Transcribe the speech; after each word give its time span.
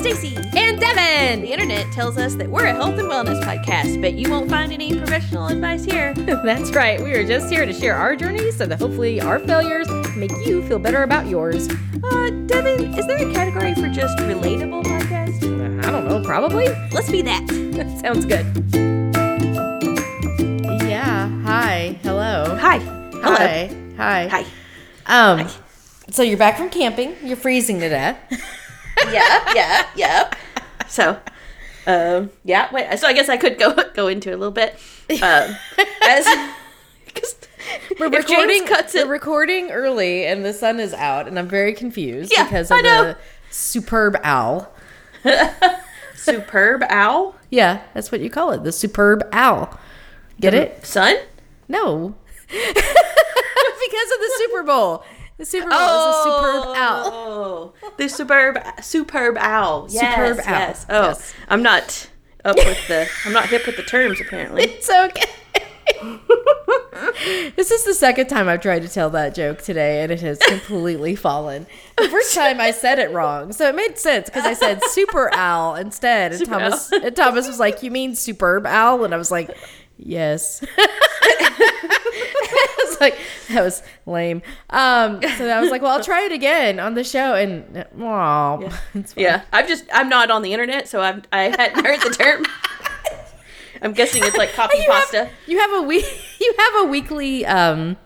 Stacy. 0.00 0.34
And 0.56 0.80
Devin. 0.80 1.42
The 1.42 1.52
internet 1.52 1.92
tells 1.92 2.16
us 2.16 2.34
that 2.36 2.48
we're 2.48 2.64
a 2.64 2.72
health 2.72 2.98
and 2.98 3.06
wellness 3.06 3.38
podcast, 3.44 4.00
but 4.00 4.14
you 4.14 4.30
won't 4.30 4.48
find 4.48 4.72
any 4.72 4.96
professional 4.98 5.46
advice 5.48 5.84
here. 5.84 6.14
That's 6.16 6.70
right. 6.70 6.98
We 7.02 7.12
are 7.12 7.26
just 7.26 7.52
here 7.52 7.66
to 7.66 7.72
share 7.72 7.94
our 7.94 8.16
journeys 8.16 8.56
so 8.56 8.64
that 8.64 8.80
hopefully 8.80 9.20
our 9.20 9.38
failures 9.40 9.88
make 10.16 10.30
you 10.46 10.66
feel 10.66 10.78
better 10.78 11.02
about 11.02 11.26
yours. 11.26 11.68
Uh, 12.02 12.30
Devin, 12.46 12.94
is 12.94 13.06
there 13.06 13.28
a 13.28 13.30
category 13.34 13.74
for 13.74 13.88
just 13.90 14.16
relatable 14.20 14.84
podcast? 14.84 15.84
I 15.84 15.90
don't 15.90 16.08
know, 16.08 16.22
probably. 16.24 16.68
Let's 16.92 17.10
be 17.10 17.20
that. 17.20 17.46
Sounds 18.00 18.24
good. 18.24 18.46
Yeah. 20.88 21.28
Hi. 21.42 21.98
Hello. 22.02 22.56
Hi. 22.58 22.78
Hello. 22.78 23.36
Hi. 23.36 23.76
Hi. 23.98 24.44
Hi. 25.06 25.38
Um. 25.40 25.46
So 26.10 26.22
you're 26.22 26.38
back 26.38 26.56
from 26.56 26.70
camping. 26.70 27.14
You're 27.22 27.36
freezing 27.36 27.80
to 27.80 27.90
death. 27.90 28.18
yeah, 29.12 29.52
yeah, 29.54 29.86
yeah. 29.96 30.30
So, 30.88 31.18
um, 31.86 32.30
yeah. 32.44 32.68
Wait. 32.72 32.98
So 32.98 33.06
I 33.06 33.12
guess 33.12 33.28
I 33.28 33.36
could 33.36 33.58
go 33.58 33.74
go 33.94 34.08
into 34.08 34.30
a 34.30 34.36
little 34.36 34.50
bit. 34.52 34.74
Um, 35.22 35.56
as 36.04 36.26
because 37.04 37.36
We're 37.98 38.08
recording. 38.08 38.66
cuts 38.66 38.94
it, 38.94 39.06
we're 39.06 39.12
recording 39.14 39.70
early, 39.70 40.26
and 40.26 40.44
the 40.44 40.52
sun 40.52 40.80
is 40.80 40.94
out, 40.94 41.26
and 41.28 41.38
I'm 41.38 41.48
very 41.48 41.72
confused 41.74 42.32
Yeah, 42.36 42.44
because 42.44 42.70
of 42.70 42.78
I 42.78 42.80
know. 42.82 43.04
the 43.04 43.16
superb 43.50 44.16
owl. 44.22 44.72
superb 46.14 46.82
owl 46.88 47.34
Yeah, 47.50 47.82
that's 47.94 48.10
what 48.12 48.20
you 48.20 48.30
call 48.30 48.52
it. 48.52 48.62
The 48.64 48.72
superb 48.72 49.22
owl. 49.32 49.78
Get 50.40 50.54
it? 50.54 50.86
Sun? 50.86 51.16
No. 51.68 52.14
because 52.48 52.66
of 54.12 54.18
the 54.20 54.32
Super 54.38 54.62
Bowl. 54.62 55.04
The 55.40 55.46
Super 55.46 55.70
Bowl 55.70 55.78
is 55.78 56.16
a 56.16 56.22
superb 56.22 56.64
oh. 56.66 56.74
owl. 56.76 57.12
Oh, 57.14 57.72
the 57.96 58.08
superb 58.10 58.58
superb 58.82 59.38
owl. 59.38 59.86
Yes, 59.88 60.14
Superb 60.14 60.46
owl. 60.46 60.58
Yes. 60.58 60.86
Oh, 60.90 61.02
Yes. 61.08 61.34
I'm 61.48 61.62
not 61.62 62.10
up 62.44 62.56
with 62.56 62.88
the. 62.88 63.08
I'm 63.24 63.32
not 63.32 63.46
hip 63.46 63.64
with 63.64 63.78
the 63.78 63.82
terms 63.82 64.20
apparently. 64.20 64.64
It's 64.70 64.90
okay. 64.90 65.24
this 67.56 67.70
is 67.70 67.84
the 67.84 67.94
second 67.94 68.26
time 68.26 68.50
I've 68.50 68.60
tried 68.60 68.82
to 68.82 68.88
tell 68.88 69.08
that 69.10 69.34
joke 69.34 69.62
today, 69.62 70.02
and 70.02 70.12
it 70.12 70.20
has 70.20 70.38
completely 70.40 71.16
fallen. 71.16 71.66
The 71.96 72.10
first 72.10 72.34
time 72.34 72.60
I 72.60 72.70
said 72.70 72.98
it 72.98 73.10
wrong, 73.10 73.54
so 73.54 73.66
it 73.66 73.74
made 73.74 73.96
sense 73.96 74.26
because 74.26 74.44
I 74.44 74.52
said 74.52 74.82
super 74.88 75.32
owl 75.32 75.74
instead, 75.74 76.32
and 76.32 76.38
Super 76.38 76.50
Thomas 76.52 76.92
and 76.92 77.16
Thomas 77.16 77.48
was 77.48 77.58
like, 77.58 77.82
"You 77.82 77.90
mean 77.90 78.14
superb 78.14 78.66
owl?" 78.66 79.04
And 79.04 79.14
I 79.14 79.16
was 79.16 79.30
like, 79.30 79.56
"Yes." 79.96 80.62
I 82.42 82.84
was 82.88 83.00
like, 83.00 83.18
"That 83.48 83.62
was 83.62 83.82
lame." 84.06 84.42
Um, 84.70 85.20
so 85.36 85.48
I 85.48 85.60
was 85.60 85.70
like, 85.70 85.82
"Well, 85.82 85.92
I'll 85.92 86.04
try 86.04 86.24
it 86.26 86.32
again 86.32 86.78
on 86.80 86.94
the 86.94 87.04
show," 87.04 87.34
and 87.34 87.86
wow, 87.94 88.68
fine. 88.92 89.04
Yeah, 89.16 89.42
I'm 89.52 89.66
just. 89.66 89.84
I'm 89.92 90.08
not 90.08 90.30
on 90.30 90.42
the 90.42 90.52
internet, 90.52 90.88
so 90.88 91.00
I'm. 91.00 91.22
I 91.32 91.42
hadn't 91.44 91.84
heard 91.84 92.00
the 92.00 92.10
term. 92.10 92.44
I'm 93.82 93.92
guessing 93.94 94.22
it's 94.24 94.36
like 94.36 94.52
copy 94.52 94.78
you 94.78 94.84
pasta. 94.88 95.24
Have, 95.24 95.32
you 95.46 95.58
have 95.58 95.72
a 95.72 95.82
week. 95.82 96.04
You 96.40 96.54
have 96.58 96.84
a 96.86 96.88
weekly, 96.90 97.46
um, 97.46 97.96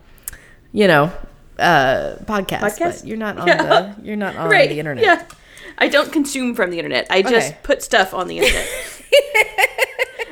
you 0.73 0.87
know, 0.87 1.13
uh, 1.59 2.17
podcast. 2.25 2.61
Podcast? 2.61 3.01
But 3.01 3.05
you're 3.07 3.17
not 3.17 3.39
on 3.39 3.47
Yeah. 3.49 3.63
the. 3.97 4.05
You're 4.05 4.17
not 4.17 4.37
on 4.37 4.49
right. 4.51 4.69
the 4.69 4.79
internet. 4.79 5.05
Yeah. 5.05 5.25
I 5.79 5.89
don't 5.89 6.13
consume 6.13 6.55
from 6.55 6.71
the 6.71 6.79
internet. 6.79 7.09
I 7.11 7.23
just 7.23 7.49
Okay. 7.51 7.59
put 7.65 7.83
stuff 7.83 8.15
on 8.15 8.29
the 8.29 8.39
internet. 8.39 8.69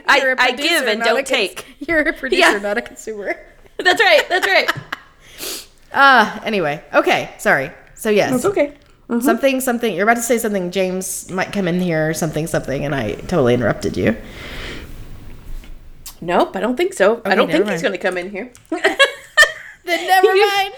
I, 0.08 0.34
I 0.38 0.52
give 0.52 0.86
and 0.86 1.00
don't 1.02 1.16
cons- 1.16 1.28
take. 1.28 1.64
You're 1.80 2.00
a 2.00 2.12
producer, 2.12 2.40
Yeah. 2.40 2.58
not 2.58 2.78
a 2.78 2.82
consumer. 2.82 3.36
That's 3.78 4.00
right. 4.00 4.28
That's 4.28 4.46
right. 4.46 4.70
Uh 5.94 6.40
anyway. 6.44 6.82
Okay. 6.94 7.34
Sorry. 7.36 7.70
So 7.94 8.08
yes. 8.08 8.44
okay. 8.46 8.74
Something. 9.20 9.60
Something. 9.60 9.94
You're 9.94 10.04
about 10.04 10.14
to 10.16 10.22
say 10.22 10.38
something. 10.38 10.70
James 10.70 11.30
might 11.30 11.52
come 11.52 11.68
in 11.68 11.80
here. 11.80 12.08
or 12.08 12.14
Something. 12.14 12.46
Something. 12.46 12.86
And 12.86 12.94
I 12.94 13.12
totally 13.12 13.52
interrupted 13.52 13.94
you. 13.98 14.16
Nope, 16.22 16.56
I 16.56 16.60
don't 16.60 16.76
think 16.76 16.94
so. 16.94 17.20
I 17.24 17.34
don't 17.34 17.48
think 17.50 17.60
never 17.64 17.72
he's 17.72 17.82
going 17.82 17.92
to 17.92 17.98
come 17.98 18.16
in 18.16 18.30
here. 18.30 18.52
Then 18.70 20.06
never 20.06 20.34
You- 20.34 20.46
mind. 20.46 20.74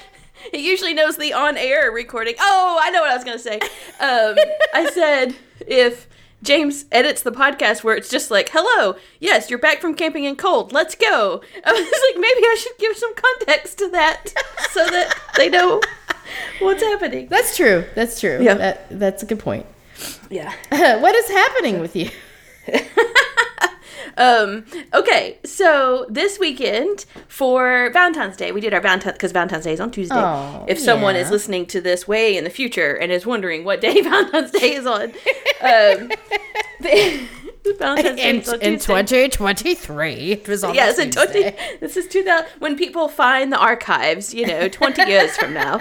He 0.53 0.69
usually 0.69 0.94
knows 0.94 1.16
the 1.16 1.32
on-air 1.32 1.91
recording. 1.93 2.34
Oh, 2.41 2.78
I 2.82 2.91
know 2.91 3.00
what 3.00 3.11
I 3.11 3.15
was 3.15 3.25
going 3.25 3.37
to 3.38 3.43
say. 3.43 3.56
Um, 4.00 4.37
I 4.75 4.91
said 4.93 5.34
if 5.66 6.06
James 6.44 6.84
edits 6.93 7.22
the 7.22 7.32
podcast 7.32 7.82
where 7.82 7.97
it's 7.97 8.09
just 8.09 8.31
like, 8.31 8.50
"Hello, 8.53 8.97
yes, 9.19 9.50
you're 9.50 9.59
back 9.59 9.81
from 9.81 9.94
camping 9.94 10.25
in 10.25 10.37
cold. 10.37 10.72
Let's 10.72 10.94
go." 10.94 11.41
I 11.65 11.72
was 11.72 11.81
like, 11.81 12.21
maybe 12.21 12.47
I 12.47 12.56
should 12.60 12.78
give 12.78 12.97
some 12.97 13.15
context 13.15 13.78
to 13.78 13.88
that 13.91 14.28
so 14.71 14.84
that 14.87 15.19
they 15.37 15.49
know 15.49 15.81
what's 16.60 16.82
happening. 16.82 17.28
That's 17.28 17.56
true. 17.56 17.84
That's 17.94 18.21
true. 18.21 18.38
Yeah. 18.41 18.55
That, 18.55 18.87
that's 18.91 19.22
a 19.22 19.27
good 19.27 19.41
point. 19.41 19.66
Yeah. 20.31 20.53
what 21.00 21.15
is 21.15 21.28
happening 21.28 21.81
with 21.81 21.97
you? 21.97 22.10
Um, 24.16 24.64
okay, 24.92 25.38
so 25.44 26.06
this 26.08 26.38
weekend 26.38 27.04
for 27.28 27.91
Valentine's 27.92 28.36
Day, 28.36 28.52
we 28.52 28.60
did 28.60 28.72
our 28.72 28.80
Valentine's 28.80 29.14
because 29.14 29.32
Valentine's 29.32 29.64
Day 29.64 29.72
is 29.72 29.80
on 29.80 29.91
Tuesday. 29.91 30.14
Oh, 30.16 30.64
if 30.69 30.78
someone 30.78 31.14
yeah. 31.14 31.22
is 31.22 31.30
listening 31.30 31.66
to 31.66 31.80
this 31.80 32.06
way 32.06 32.36
in 32.36 32.44
the 32.44 32.50
future 32.50 32.94
and 32.94 33.10
is 33.10 33.26
wondering 33.26 33.64
what 33.64 33.80
day 33.80 34.00
Valentine's 34.02 34.50
Day 34.52 34.75
is 34.75 34.86
on, 34.86 35.02
um, 35.60 36.10
the- 36.80 37.26
Valentine's 37.78 38.16
Day 38.16 38.30
In, 38.30 38.36
is 38.36 38.48
on 38.50 38.60
in 38.60 38.75
Tuesday. 38.75 39.28
2023, 39.28 40.32
it 40.32 40.48
was 40.48 40.62
on 40.64 40.75
Yes, 40.75 40.98
in 40.98 41.10
20, 41.10 41.52
this 41.81 41.96
is 41.96 42.06
2000, 42.08 42.46
when 42.60 42.76
people 42.76 43.08
find 43.08 43.50
the 43.52 43.58
archives, 43.58 44.34
you 44.34 44.46
know, 44.46 44.69
20 44.69 45.02
years 45.10 45.36
from 45.36 45.54
now. 45.54 45.81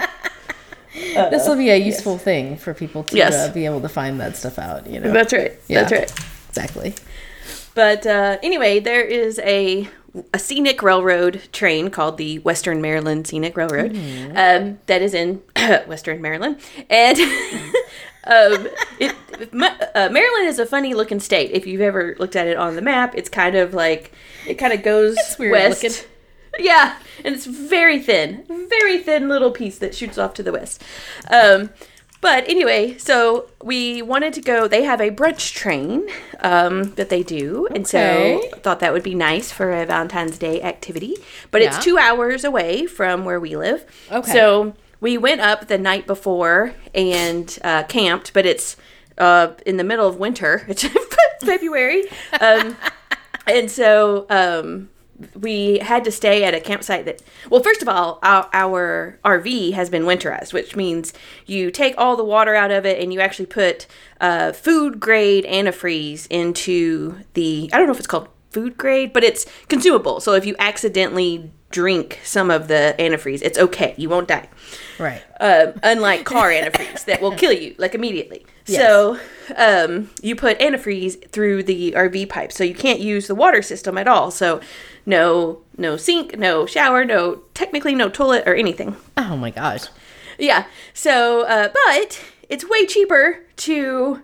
this 0.94 1.46
will 1.46 1.56
be 1.56 1.70
a 1.70 1.76
useful 1.76 2.16
thing 2.18 2.56
for 2.56 2.72
people 2.72 3.04
to 3.04 3.16
Yes. 3.16 3.34
uh, 3.34 3.52
be 3.52 3.64
able 3.66 3.80
to 3.82 3.88
find 3.88 4.18
that 4.20 4.34
stuff 4.36 4.58
out. 4.58 4.86
You 4.86 5.00
know, 5.00 5.12
That's 5.12 5.32
right. 5.32 5.52
Yeah. 5.68 5.84
That's 5.84 5.92
right. 5.92 6.28
exactly. 6.48 6.94
But 7.74 8.06
uh, 8.06 8.38
anyway, 8.42 8.80
there 8.80 9.02
is 9.02 9.38
a 9.40 9.88
a 10.32 10.38
scenic 10.38 10.80
railroad 10.82 11.42
train 11.52 11.90
called 11.90 12.18
the 12.18 12.38
Western 12.40 12.80
Maryland 12.80 13.26
Scenic 13.26 13.56
Railroad 13.56 13.96
um, 14.36 14.78
that 14.86 15.02
is 15.02 15.12
in 15.12 15.42
Western 15.86 16.22
Maryland, 16.22 16.58
and 16.88 17.18
um, 18.24 18.68
it, 19.00 19.16
uh, 19.94 20.08
Maryland 20.10 20.46
is 20.46 20.60
a 20.60 20.66
funny 20.66 20.94
looking 20.94 21.18
state. 21.18 21.50
If 21.50 21.66
you've 21.66 21.80
ever 21.80 22.14
looked 22.18 22.36
at 22.36 22.46
it 22.46 22.56
on 22.56 22.76
the 22.76 22.82
map, 22.82 23.14
it's 23.16 23.28
kind 23.28 23.56
of 23.56 23.74
like 23.74 24.12
it 24.46 24.54
kind 24.54 24.72
of 24.72 24.82
goes 24.82 25.16
weird 25.38 25.52
west. 25.52 25.82
looking. 25.82 25.98
Yeah, 26.56 26.98
and 27.24 27.34
it's 27.34 27.46
very 27.46 27.98
thin, 27.98 28.44
very 28.68 28.98
thin 28.98 29.28
little 29.28 29.50
piece 29.50 29.78
that 29.78 29.92
shoots 29.92 30.18
off 30.18 30.34
to 30.34 30.42
the 30.44 30.52
west. 30.52 30.84
Um, 31.28 31.70
but 32.24 32.48
anyway, 32.48 32.96
so 32.96 33.50
we 33.62 34.00
wanted 34.00 34.32
to 34.32 34.40
go. 34.40 34.66
They 34.66 34.84
have 34.84 35.00
a 35.00 35.10
brunch 35.10 35.52
train 35.52 36.08
um, 36.40 36.94
that 36.94 37.10
they 37.10 37.22
do, 37.22 37.68
and 37.74 37.86
so 37.86 37.98
Okay. 38.00 38.50
Thought 38.64 38.80
that 38.80 38.92
would 38.94 39.02
be 39.02 39.14
nice 39.14 39.52
for 39.52 39.70
a 39.72 39.84
Valentine's 39.84 40.38
Day 40.38 40.62
activity. 40.62 41.14
But 41.50 41.60
Yeah. 41.60 41.68
it's 41.76 41.84
two 41.84 41.98
hours 41.98 42.42
away 42.42 42.86
from 42.86 43.24
where 43.26 43.38
we 43.38 43.56
live. 43.56 43.84
Okay. 44.10 44.32
So 44.32 44.72
we 45.00 45.18
went 45.18 45.42
up 45.42 45.68
the 45.68 45.76
night 45.76 46.06
before 46.06 46.72
and 46.94 47.46
uh, 47.62 47.82
camped, 47.84 48.32
but 48.32 48.46
it's 48.46 48.76
uh, 49.18 49.48
in 49.66 49.76
the 49.76 49.84
middle 49.84 50.08
of 50.08 50.16
winter. 50.16 50.64
It's 50.68 50.84
February, 51.44 52.04
um, 52.40 52.74
and 53.46 53.70
so 53.70 54.24
um, 54.30 54.88
we 55.34 55.78
had 55.78 56.04
to 56.04 56.10
stay 56.12 56.44
at 56.44 56.54
a 56.54 56.60
campsite 56.60 57.04
that. 57.04 57.22
Well, 57.50 57.62
first 57.62 57.82
of 57.82 57.88
all, 57.88 58.18
our, 58.22 58.48
our 58.52 59.18
RV 59.24 59.72
has 59.74 59.88
been 59.90 60.02
winterized, 60.04 60.52
which 60.52 60.74
means 60.76 61.12
you 61.46 61.70
take 61.70 61.94
all 61.96 62.16
the 62.16 62.24
water 62.24 62.54
out 62.54 62.70
of 62.70 62.84
it 62.84 63.00
and 63.00 63.12
you 63.12 63.20
actually 63.20 63.46
put 63.46 63.86
uh, 64.20 64.52
food 64.52 64.98
grade 65.00 65.44
antifreeze 65.44 66.26
into 66.30 67.18
the. 67.34 67.70
I 67.72 67.78
don't 67.78 67.86
know 67.86 67.92
if 67.92 67.98
it's 67.98 68.06
called 68.08 68.28
food 68.50 68.76
grade, 68.76 69.12
but 69.12 69.24
it's 69.24 69.46
consumable. 69.68 70.20
So 70.20 70.34
if 70.34 70.46
you 70.46 70.54
accidentally 70.58 71.50
drink 71.70 72.20
some 72.22 72.50
of 72.52 72.68
the 72.68 72.94
antifreeze, 73.00 73.42
it's 73.42 73.58
okay. 73.58 73.94
You 73.96 74.08
won't 74.08 74.28
die 74.28 74.48
Right. 74.98 75.20
um, 75.40 75.72
unlike 75.82 76.24
car 76.24 76.50
antifreeze 76.50 77.04
that 77.06 77.20
will 77.20 77.32
kill 77.32 77.52
you 77.52 77.74
like 77.78 77.94
immediately. 77.96 78.46
Yes. 78.66 78.80
So 78.80 79.18
um, 79.56 80.10
you 80.22 80.36
put 80.36 80.58
antifreeze 80.60 81.28
through 81.30 81.64
the 81.64 81.92
RV 81.96 82.28
pipe, 82.28 82.52
so 82.52 82.62
you 82.62 82.74
can't 82.74 83.00
use 83.00 83.26
the 83.26 83.34
water 83.34 83.60
system 83.60 83.98
at 83.98 84.06
all. 84.06 84.30
So 84.30 84.60
no, 85.06 85.60
no 85.76 85.96
sink, 85.96 86.38
no 86.38 86.66
shower, 86.66 87.04
no 87.04 87.42
technically 87.54 87.94
no 87.94 88.08
toilet 88.08 88.44
or 88.46 88.54
anything. 88.54 88.96
Oh 89.16 89.36
my 89.36 89.50
gosh. 89.50 89.82
Yeah. 90.38 90.66
So, 90.92 91.42
uh, 91.46 91.68
but 91.86 92.20
it's 92.48 92.68
way 92.68 92.86
cheaper 92.86 93.40
to 93.56 94.22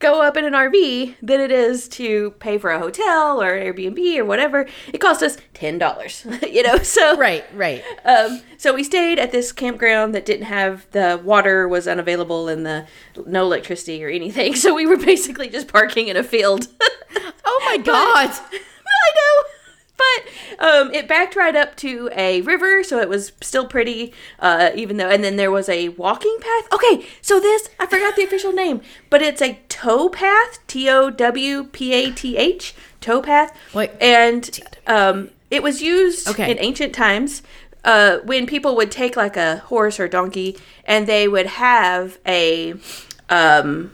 go 0.00 0.22
up 0.22 0.36
in 0.36 0.44
an 0.44 0.52
RV 0.52 1.16
than 1.20 1.40
it 1.40 1.50
is 1.50 1.88
to 1.88 2.30
pay 2.38 2.56
for 2.56 2.70
a 2.70 2.78
hotel 2.78 3.42
or 3.42 3.50
Airbnb 3.58 4.18
or 4.18 4.24
whatever. 4.24 4.66
It 4.92 4.98
cost 4.98 5.22
us 5.24 5.36
ten 5.54 5.76
dollars. 5.78 6.24
you 6.48 6.62
know, 6.62 6.78
so 6.78 7.16
Right. 7.16 7.44
Right. 7.54 7.82
um, 8.04 8.42
so 8.58 8.72
we 8.74 8.84
stayed 8.84 9.18
at 9.18 9.32
this 9.32 9.50
campground 9.50 10.14
that 10.14 10.24
didn't 10.24 10.46
have 10.46 10.86
the 10.92 11.20
water 11.24 11.66
was 11.66 11.88
unavailable 11.88 12.48
and 12.48 12.64
the 12.64 12.86
no 13.26 13.42
electricity 13.44 14.04
or 14.04 14.08
anything. 14.08 14.54
So 14.58 14.74
we 14.74 14.86
were 14.86 14.96
basically 14.98 15.48
just 15.48 15.68
parking 15.68 16.08
in 16.08 16.16
a 16.16 16.22
field. 16.24 16.68
Oh 17.50 17.62
my 17.64 17.78
god. 17.78 18.30
I 18.30 19.10
know, 19.16 19.44
um, 20.58 20.92
it 20.92 21.06
backed 21.08 21.36
right 21.36 21.54
up 21.54 21.76
to 21.76 22.08
a 22.14 22.40
river, 22.42 22.82
so 22.82 22.98
it 23.00 23.08
was 23.08 23.32
still 23.40 23.66
pretty, 23.66 24.12
uh, 24.38 24.70
even 24.74 24.96
though. 24.96 25.08
And 25.08 25.22
then 25.22 25.36
there 25.36 25.50
was 25.50 25.68
a 25.68 25.90
walking 25.90 26.36
path. 26.40 26.72
Okay, 26.72 27.06
so 27.20 27.38
this 27.40 27.68
I 27.78 27.86
forgot 27.86 28.16
the 28.16 28.24
official 28.24 28.52
name, 28.52 28.80
but 29.10 29.22
it's 29.22 29.42
a 29.42 29.58
tow 29.68 30.08
path. 30.08 30.58
T 30.66 30.88
O 30.88 31.10
W 31.10 31.64
P 31.64 31.92
A 31.94 32.10
T 32.10 32.36
H. 32.36 32.74
Tow 33.00 33.22
path. 33.22 33.56
Wait. 33.74 33.90
And 34.00 34.58
um, 34.86 35.30
it 35.50 35.62
was 35.62 35.82
used 35.82 36.28
Okay. 36.28 36.50
in 36.50 36.58
ancient 36.58 36.94
times. 36.94 37.42
Uh, 37.84 38.18
when 38.24 38.44
people 38.44 38.74
would 38.74 38.90
take 38.90 39.16
like 39.16 39.36
a 39.36 39.58
horse 39.58 40.00
or 40.00 40.08
donkey 40.08 40.58
and 40.84 41.06
they 41.06 41.28
would 41.28 41.46
have 41.46 42.18
a 42.26 42.74
um, 43.30 43.92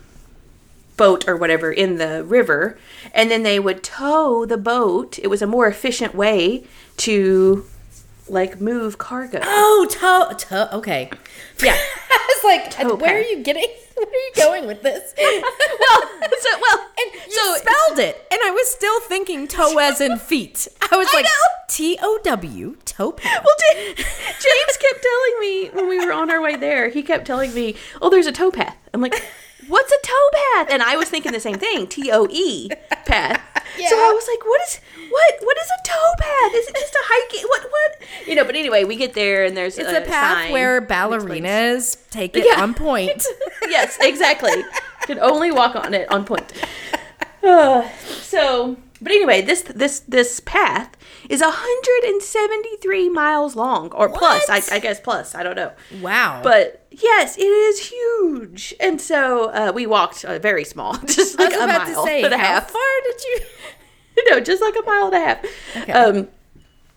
boat 0.96 1.28
or 1.28 1.36
whatever 1.36 1.70
in 1.70 1.96
the 1.98 2.24
river 2.24 2.78
and 3.14 3.30
then 3.30 3.42
they 3.42 3.58
would 3.58 3.82
tow 3.82 4.44
the 4.44 4.58
boat 4.58 5.18
it 5.20 5.28
was 5.28 5.40
a 5.40 5.46
more 5.46 5.66
efficient 5.66 6.14
way 6.14 6.64
to 6.98 7.64
like 8.28 8.60
move 8.60 8.98
cargo 8.98 9.40
Oh, 9.44 9.86
tow, 9.90 10.34
toe. 10.36 10.68
Okay. 10.78 11.10
yeah 11.62 11.76
I 12.10 12.40
was 12.42 12.44
like, 12.44 12.70
Toe 12.70 12.94
where 12.96 13.18
are 13.18 13.22
you 13.22 13.42
getting? 13.42 13.68
Where 13.94 14.06
are 14.06 14.10
you 14.12 14.32
going 14.34 14.66
with 14.66 14.82
this? 14.82 15.14
well 15.18 16.02
so 16.40 16.50
well 16.60 16.78
And 16.98 17.14
you 17.14 17.20
so 17.30 17.56
spelled 17.58 17.98
it, 18.00 18.26
and 18.28 18.40
I 18.44 18.50
was 18.50 18.68
still 18.68 18.98
thinking 19.02 19.46
toe 19.46 19.78
as 19.78 20.00
in 20.00 20.18
feet. 20.18 20.66
I 20.90 20.96
was 20.96 21.06
I 21.12 21.16
like. 21.18 21.26
T 21.68 21.96
O 22.02 22.18
W 22.24 22.76
toe 22.84 23.10
well, 23.24 23.32
Ja- 23.76 23.94
James 23.94 24.76
kept 24.80 25.02
telling 25.02 25.40
me 25.40 25.68
when 25.74 25.88
we 25.88 26.04
were 26.04 26.12
on 26.12 26.28
our 26.30 26.40
way 26.40 26.56
there. 26.56 26.88
He 26.88 27.02
kept 27.04 27.24
telling 27.24 27.54
me, 27.54 27.76
"Oh, 28.02 28.10
there's 28.10 28.26
a 28.26 28.32
tow 28.32 28.50
path." 28.50 28.76
I'm 28.92 29.00
like, 29.00 29.14
"What's 29.68 29.92
a 29.92 29.98
tow 30.06 30.28
path?" 30.54 30.68
And 30.70 30.82
I 30.82 30.96
was 30.96 31.08
thinking 31.08 31.32
the 31.32 31.40
same 31.40 31.56
thing, 31.58 31.86
T 31.86 32.10
O 32.12 32.26
E 32.30 32.68
path. 33.06 33.40
So 33.88 33.96
I 33.96 34.12
was 34.14 34.26
like, 34.28 34.44
"What 34.46 34.60
is 34.62 34.80
what? 35.10 35.34
What 35.42 35.56
is 35.58 35.68
a 35.68 35.88
tow 35.88 36.12
path? 36.18 36.54
Is 36.54 36.68
it 36.68 36.74
just 36.76 36.94
a 36.94 36.98
hiking? 37.02 37.46
What? 37.48 37.62
What? 37.70 38.28
You 38.28 38.34
know?" 38.36 38.44
But 38.44 38.56
anyway, 38.56 38.84
we 38.84 38.96
get 38.96 39.14
there 39.14 39.44
and 39.44 39.56
there's 39.56 39.78
It's 39.78 39.90
a, 39.90 39.98
a 39.98 40.06
path 40.06 40.50
where 40.50 40.80
ballerinas 40.80 41.96
take 42.10 42.36
it 42.36 42.44
Yeah. 42.46 42.62
on 42.62 42.74
point. 42.74 43.26
yes, 43.68 43.98
exactly. 44.00 44.64
Can 45.02 45.18
only 45.18 45.50
walk 45.50 45.74
on 45.76 45.92
it 45.94 46.10
on 46.10 46.24
point. 46.24 46.50
Uh, 47.42 47.86
so, 48.06 48.76
but 49.02 49.12
anyway, 49.12 49.42
this 49.42 49.62
this 49.62 50.00
this 50.00 50.40
path 50.40 50.96
is 51.28 51.40
173 51.42 53.08
miles 53.10 53.56
long, 53.56 53.90
or 53.92 54.08
plus. 54.08 54.48
I, 54.48 54.62
I 54.76 54.78
guess 54.78 55.00
plus. 55.00 55.34
I 55.34 55.42
don't 55.42 55.56
know. 55.56 55.72
Wow. 56.00 56.40
But 56.42 56.83
yes, 57.02 57.36
it 57.36 57.42
is 57.42 57.88
huge. 57.88 58.74
And 58.80 59.00
so 59.00 59.50
uh, 59.50 59.72
we 59.74 59.86
walked 59.86 60.24
uh, 60.24 60.38
very 60.38 60.64
small, 60.64 60.94
just 61.06 61.38
I 61.38 61.44
like 61.44 61.52
was 61.52 61.60
a 61.60 61.64
about 61.64 61.88
mile 61.88 62.04
to 62.04 62.08
say, 62.08 62.22
and 62.22 62.34
a 62.34 62.38
how 62.38 62.44
half. 62.44 62.70
far 62.70 62.82
did 63.04 63.24
you? 63.24 63.40
no, 64.30 64.40
just 64.40 64.62
like 64.62 64.74
a 64.76 64.82
mile 64.84 65.06
and 65.06 65.14
a 65.14 65.20
half. 65.20 65.44
Okay. 65.76 65.92
Um, 65.92 66.28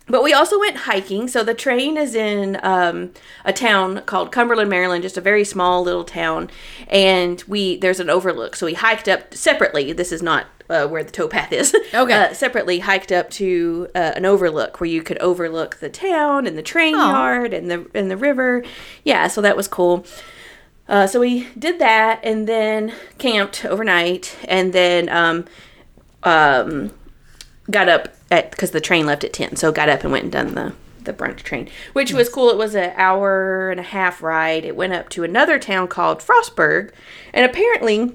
but 0.10 0.24
we 0.24 0.34
also 0.34 0.58
went 0.58 0.78
hiking. 0.78 1.28
So 1.28 1.44
the 1.44 1.54
train 1.54 1.98
is 1.98 2.16
in 2.16 2.60
um, 2.64 3.12
a 3.44 3.52
town 3.52 4.02
called 4.06 4.32
Cumberland, 4.32 4.70
Maryland, 4.70 5.04
just 5.04 5.18
a 5.18 5.22
very 5.22 5.44
small 5.44 5.84
little 5.84 6.06
town. 6.06 6.50
And 6.88 7.44
we 7.48 7.78
there's 7.78 8.00
an 8.00 8.10
overlook. 8.10 8.56
So 8.56 8.66
we 8.66 8.76
hiked 8.76 9.10
up 9.10 9.34
separately. 9.34 9.92
This 9.92 10.12
is 10.14 10.22
not 10.22 10.48
uh, 10.69 10.88
where 10.88 11.04
the 11.04 11.12
towpath 11.12 11.52
is. 11.52 11.75
Okay. 11.94 12.14
Uh, 12.14 12.34
separately 12.34 12.80
hiked 12.80 13.12
up 13.12 13.30
to 13.31 13.88
uh, 13.96 14.12
an 14.16 14.25
overlook 14.25 14.80
where 14.80 14.90
you 14.90 15.02
could 15.02 15.18
overlook 15.19 15.78
the 15.78 15.90
town 15.90 16.46
and 16.46 16.58
the 16.58 16.62
train 16.62 16.94
yard 16.94 17.54
and 17.54 17.72
the 17.72 17.90
and 17.94 18.12
the 18.12 18.18
river. 18.18 18.64
Yeah, 19.04 19.28
so 19.28 19.42
that 19.42 19.56
was 19.56 19.68
cool. 19.68 20.06
Uh, 20.88 21.08
so 21.08 21.19
we 21.19 21.48
did 21.58 21.80
that 21.80 22.19
and 22.24 22.48
then 22.48 22.94
camped 23.18 23.66
overnight 23.66 24.38
and 24.48 24.74
then 24.74 25.10
um, 25.10 25.46
um, 26.24 26.92
got 27.70 27.90
up 27.90 28.16
at 28.31 28.52
because 28.52 28.72
the 28.72 28.81
train 28.81 29.06
left 29.06 29.24
at 29.24 29.34
10 29.34 29.56
so 29.56 29.72
got 29.72 29.90
up 29.90 30.04
and 30.04 30.12
went 30.12 30.24
and 30.24 30.31
done 30.31 30.56
the 30.56 30.74
the 31.04 31.13
brunch 31.13 31.38
train 31.38 31.70
which 31.94 32.12
was 32.12 32.28
cool 32.28 32.50
it 32.50 32.58
was 32.58 32.75
an 32.75 32.92
hour 32.98 33.72
and 33.72 33.80
a 33.80 33.84
half 33.84 34.22
ride 34.22 34.66
it 34.66 34.75
went 34.75 34.92
up 34.92 35.08
to 35.08 35.24
another 35.24 35.58
town 35.58 35.88
called 35.88 36.20
frostburg 36.20 36.92
and 37.34 37.46
apparently 37.46 38.13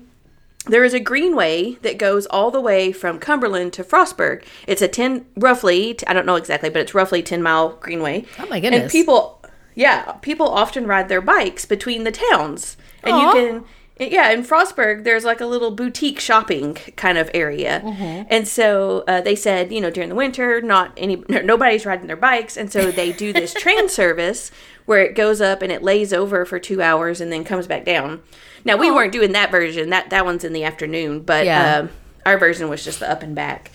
there 0.67 0.85
is 0.85 0.95
a 0.95 1.01
greenway 1.01 1.75
that 1.83 1.99
goes 1.99 2.27
all 2.27 2.51
the 2.51 2.61
way 2.61 2.93
from 2.93 3.19
Cumberland 3.19 3.73
to 3.75 3.85
Frostburg. 3.85 4.45
It's 4.67 4.83
a 4.83 4.89
10, 4.89 5.27
roughly, 5.37 5.97
I 6.07 6.13
don't 6.13 6.27
know 6.27 6.37
exactly, 6.37 6.71
but 6.71 6.83
it's 6.83 6.95
roughly 6.95 7.23
10 7.23 7.43
mile 7.43 7.77
greenway. 7.77 8.25
Oh 8.39 8.47
my 8.47 8.61
goodness. 8.61 8.83
And 8.83 8.91
people, 8.91 9.43
yeah, 9.75 10.13
people 10.23 10.49
often 10.49 10.87
ride 10.87 11.09
their 11.09 11.21
bikes 11.21 11.65
between 11.65 12.05
the 12.05 12.13
towns. 12.13 12.77
And 13.03 13.15
Aw. 13.15 13.19
you 13.19 13.33
can, 13.33 13.65
yeah, 13.99 14.31
in 14.31 14.45
Frostburg, 14.45 15.03
there's 15.03 15.25
like 15.25 15.41
a 15.41 15.47
little 15.47 15.73
boutique 15.73 16.21
shopping 16.21 16.75
kind 16.97 17.19
of 17.19 17.29
area. 17.35 17.83
Mm-hmm. 17.85 18.29
And 18.31 18.47
so 18.47 19.03
uh, 19.09 19.21
they 19.21 19.35
said, 19.35 19.73
you 19.73 19.81
know, 19.81 19.91
during 19.91 20.11
the 20.11 20.15
winter, 20.15 20.61
not 20.61 20.93
any, 20.97 21.25
nobody's 21.29 21.85
riding 21.85 22.07
their 22.07 22.17
bikes. 22.17 22.57
And 22.57 22.71
so 22.71 22.93
they 22.93 23.13
do 23.13 23.33
this 23.33 23.53
train 23.53 23.89
service 23.89 24.53
where 24.87 25.05
it 25.05 25.15
goes 25.15 25.41
up 25.41 25.63
and 25.63 25.73
it 25.73 25.83
lays 25.83 26.13
over 26.13 26.45
for 26.45 26.59
two 26.59 26.81
hours 26.81 27.21
and 27.21 27.33
then 27.33 27.45
comes 27.45 27.67
back 27.67 27.85
down. 27.85 28.23
Now 28.65 28.77
we 28.77 28.91
weren't 28.91 29.13
doing 29.13 29.33
that 29.33 29.51
version. 29.51 29.91
That 29.91 30.11
that 30.11 30.25
one's 30.25 30.45
in 30.45 30.53
the 30.53 30.65
afternoon, 30.65 31.21
but 31.21 31.47
Yeah. 31.47 31.77
um, 31.79 31.91
our 32.25 32.39
version 32.39 32.69
was 32.69 32.85
just 32.85 33.01
the 33.01 33.11
up 33.11 33.23
and 33.23 33.35
back. 33.35 33.71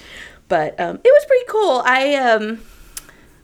But 0.47 0.79
um, 0.79 0.95
it 1.03 1.11
was 1.13 1.25
pretty 1.25 1.45
cool. 1.49 1.81
I 1.85 2.15
um, 2.15 2.61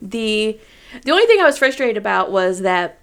the 0.01 0.57
the 1.03 1.11
only 1.11 1.25
thing 1.25 1.39
I 1.41 1.45
was 1.45 1.57
frustrated 1.57 1.97
about 1.97 2.31
was 2.31 2.61
that 2.61 2.99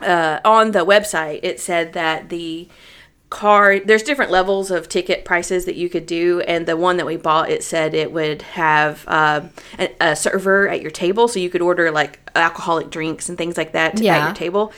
uh, 0.00 0.40
on 0.44 0.72
the 0.72 0.84
website 0.84 1.40
it 1.42 1.58
said 1.60 1.92
that 1.94 2.28
the 2.28 2.68
car 3.28 3.80
there's 3.80 4.04
different 4.04 4.30
levels 4.30 4.70
of 4.70 4.88
ticket 4.88 5.24
prices 5.24 5.64
that 5.64 5.74
you 5.74 5.88
could 5.88 6.06
do 6.06 6.40
and 6.42 6.66
the 6.66 6.76
one 6.76 6.96
that 6.96 7.06
we 7.06 7.16
bought 7.16 7.50
it 7.50 7.64
said 7.64 7.92
it 7.92 8.12
would 8.12 8.40
have 8.42 9.02
um, 9.08 9.50
a, 9.80 9.90
a 10.00 10.14
server 10.14 10.68
at 10.68 10.80
your 10.80 10.92
table 10.92 11.26
so 11.26 11.40
you 11.40 11.50
could 11.50 11.60
order 11.62 11.90
like 11.90 12.20
alcoholic 12.36 12.88
drinks 12.90 13.28
and 13.28 13.36
things 13.36 13.56
like 13.56 13.72
that 13.72 13.94
at 13.96 14.26
your 14.26 14.34
table 14.34 14.72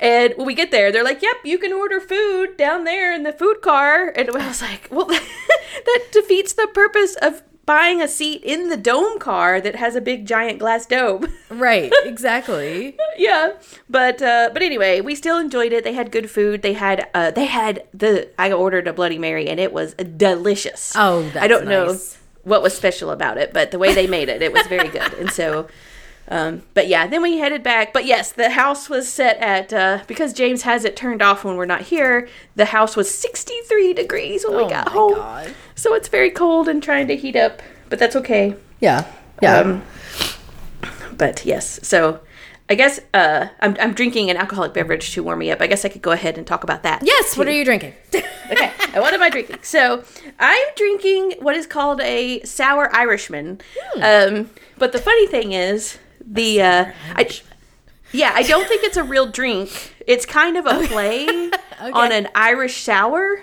and 0.00 0.34
when 0.36 0.46
we 0.46 0.54
get 0.54 0.70
there 0.72 0.90
they're 0.90 1.04
like 1.04 1.22
yep 1.22 1.36
you 1.44 1.58
can 1.58 1.72
order 1.72 2.00
food 2.00 2.56
down 2.56 2.84
there 2.84 3.14
in 3.14 3.22
the 3.22 3.32
food 3.32 3.60
car. 3.62 4.12
And 4.16 4.28
i 4.30 4.48
was 4.48 4.60
like 4.62 4.88
well 4.90 5.06
that 5.86 6.06
defeats 6.12 6.52
the 6.54 6.66
purpose 6.74 7.14
of 7.22 7.42
buying 7.66 8.02
a 8.02 8.08
seat 8.08 8.42
in 8.42 8.68
the 8.68 8.76
dome 8.76 9.20
car 9.20 9.60
that 9.60 9.76
has 9.76 9.94
a 9.94 10.00
big 10.00 10.26
giant 10.26 10.58
glass 10.58 10.86
dome. 10.86 11.32
Right. 11.50 11.92
Exactly. 12.04 12.96
yeah 13.18 13.52
but 13.88 14.22
uh 14.22 14.50
but 14.52 14.62
anyway 14.62 15.00
we 15.00 15.14
still 15.14 15.38
enjoyed 15.38 15.72
it. 15.72 15.84
They 15.84 15.92
had 15.92 16.10
good 16.10 16.30
food. 16.30 16.62
They 16.62 16.72
had 16.72 17.08
uh 17.14 17.30
they 17.32 17.44
had 17.46 17.84
the 17.92 18.28
i 18.38 18.50
ordered 18.50 18.88
a 18.88 18.92
bloody 18.92 19.18
mary 19.18 19.48
and 19.48 19.60
it 19.60 19.72
was 19.72 19.94
delicious. 19.94 20.92
Oh, 20.96 21.30
i 21.38 21.46
don't 21.46 21.66
know 21.66 21.96
what 22.44 22.62
was 22.62 22.74
special 22.74 23.10
about 23.10 23.36
it 23.36 23.52
but 23.52 23.70
the 23.70 23.78
way 23.78 23.94
they 23.94 24.06
made 24.06 24.28
it 24.30 24.40
it 24.42 24.52
was 24.52 24.66
very 24.66 24.88
good. 24.88 25.12
And 25.14 25.30
so 25.30 25.68
um 26.30 26.62
but 26.74 26.86
yeah 26.88 27.06
then 27.06 27.20
we 27.22 27.38
headed 27.38 27.62
back 27.62 27.92
but 27.92 28.04
yes 28.06 28.30
the 28.32 28.50
house 28.50 28.88
was 28.88 29.08
set 29.08 29.36
at 29.38 29.72
uh 29.72 30.00
because 30.06 30.32
james 30.32 30.62
has 30.62 30.84
it 30.84 30.94
turned 30.96 31.20
off 31.22 31.42
when 31.44 31.56
we're 31.56 31.66
not 31.66 31.82
here 31.82 32.28
the 32.56 32.66
house 32.66 32.96
was 32.96 33.10
63 33.12 33.92
degrees 33.94 34.44
when 34.46 34.54
Oh 34.58 34.64
we 34.64 34.70
got 34.70 34.86
my 34.86 34.92
home 34.92 35.14
God. 35.14 35.54
so 35.74 35.94
it's 35.94 36.08
very 36.08 36.30
cold 36.30 36.68
and 36.68 36.82
trying 36.82 37.08
to 37.08 37.16
heat 37.16 37.36
up 37.36 37.60
but 37.88 37.98
that's 37.98 38.14
okay 38.16 38.54
Yeah. 38.80 39.10
Yeah. 39.42 39.56
um, 39.56 39.82
but 41.16 41.44
yes, 41.44 41.80
so 41.86 42.20
I 42.68 42.74
guess 42.76 43.00
uh, 43.12 43.48
I'm, 43.60 43.76
I'm 43.80 43.94
drinking 43.94 44.30
an 44.30 44.36
alcoholic 44.36 44.72
beverage 44.72 45.12
to 45.14 45.22
warm 45.22 45.40
me 45.40 45.50
up. 45.50 45.60
I 45.60 45.66
guess 45.66 45.84
I 45.84 45.88
could 45.88 46.02
go 46.02 46.12
ahead 46.12 46.38
and 46.38 46.46
talk 46.46 46.62
about 46.62 46.82
that. 46.84 47.02
yes. 47.04 47.36
What 47.36 47.48
are 47.48 47.52
you 47.52 47.64
drinking? 47.64 47.94
Okay, 48.50 48.72
what 48.94 49.14
am 49.14 49.22
I 49.22 49.30
drinking? 49.30 49.58
So 49.62 50.02
I'm 50.40 50.66
drinking 50.74 51.34
what 51.40 51.54
is 51.54 51.68
called 51.68 52.00
a 52.00 52.40
sour 52.42 52.92
Irishman. 52.94 53.60
Hmm. 53.94 54.02
Um, 54.02 54.50
but 54.76 54.90
the 54.92 54.98
funny 54.98 55.26
thing 55.28 55.52
is, 55.52 55.98
the 56.30 56.62
uh, 56.62 56.84
I, 57.16 57.28
yeah, 58.12 58.32
I 58.34 58.42
don't 58.42 58.66
think 58.68 58.84
it's 58.84 58.96
a 58.96 59.02
real 59.04 59.26
drink. 59.26 59.94
It's 60.06 60.24
kind 60.24 60.56
of 60.56 60.66
a 60.66 60.86
play 60.86 61.26
on 61.80 62.12
an 62.12 62.28
Irish 62.34 62.82
sour. 62.82 63.42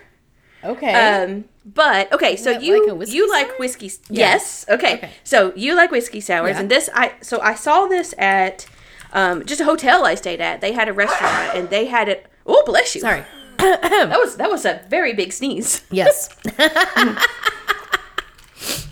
okay. 0.63 0.93
Um, 0.93 1.45
but 1.65 2.11
okay, 2.13 2.35
so 2.37 2.53
that 2.53 2.63
you 2.63 2.95
like 2.97 3.09
you 3.09 3.29
like 3.29 3.47
sour? 3.49 3.57
whiskey? 3.59 3.91
Yes. 4.09 4.65
Okay. 4.69 4.93
Okay. 4.95 5.09
So 5.23 5.53
you 5.55 5.75
like 5.75 5.91
whiskey 5.91 6.21
sours, 6.21 6.55
Yeah. 6.55 6.61
and 6.61 6.71
this 6.71 6.89
I 6.93 7.13
so 7.21 7.41
I 7.41 7.55
saw 7.55 7.87
this 7.87 8.13
at 8.17 8.65
um, 9.13 9.45
just 9.45 9.59
a 9.61 9.65
hotel 9.65 10.05
I 10.05 10.15
stayed 10.15 10.39
at. 10.41 10.61
They 10.61 10.71
had 10.71 10.87
a 10.87 10.93
restaurant, 10.93 11.55
and 11.57 11.69
they 11.69 11.85
had 11.87 12.07
it. 12.07 12.25
Oh, 12.45 12.63
bless 12.65 12.95
you. 12.95 13.01
Sorry. 13.01 13.23
That 13.57 14.17
was 14.19 14.37
that 14.37 14.49
was 14.49 14.65
a 14.65 14.85
very 14.89 15.13
big 15.13 15.33
sneeze. 15.33 15.81
Yes. 15.91 16.29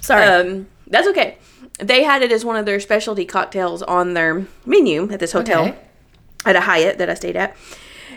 Sorry. 0.01 0.23
Um, 0.23 0.67
that's 0.87 1.07
okay. 1.07 1.37
They 1.79 2.03
had 2.03 2.21
it 2.21 2.31
as 2.31 2.45
one 2.45 2.55
of 2.55 2.65
their 2.65 2.79
specialty 2.79 3.25
cocktails 3.25 3.81
on 3.83 4.13
their 4.13 4.45
menu 4.65 5.11
at 5.11 5.19
this 5.19 5.33
hotel 5.33 5.63
Okay. 5.65 5.77
at 6.45 6.55
a 6.55 6.61
Hyatt 6.61 6.97
that 6.99 7.09
I 7.09 7.13
stayed 7.15 7.35
at. 7.35 7.55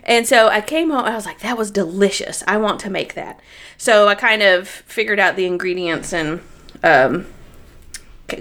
And 0.05 0.27
so 0.27 0.49
I 0.49 0.61
came 0.61 0.91
home. 0.91 1.05
I 1.05 1.15
was 1.15 1.27
like, 1.27 1.41
"That 1.41 1.59
was 1.59 1.71
delicious. 1.71 2.43
I 2.47 2.57
want 2.57 2.79
to 2.81 2.91
make 2.91 3.15
that." 3.15 3.41
So 3.77 4.07
I 4.09 4.15
kind 4.15 4.43
of 4.43 4.69
figured 4.69 5.19
out 5.19 5.37
the 5.37 5.45
ingredients 5.45 6.13
and 6.13 6.41
um, 6.83 7.27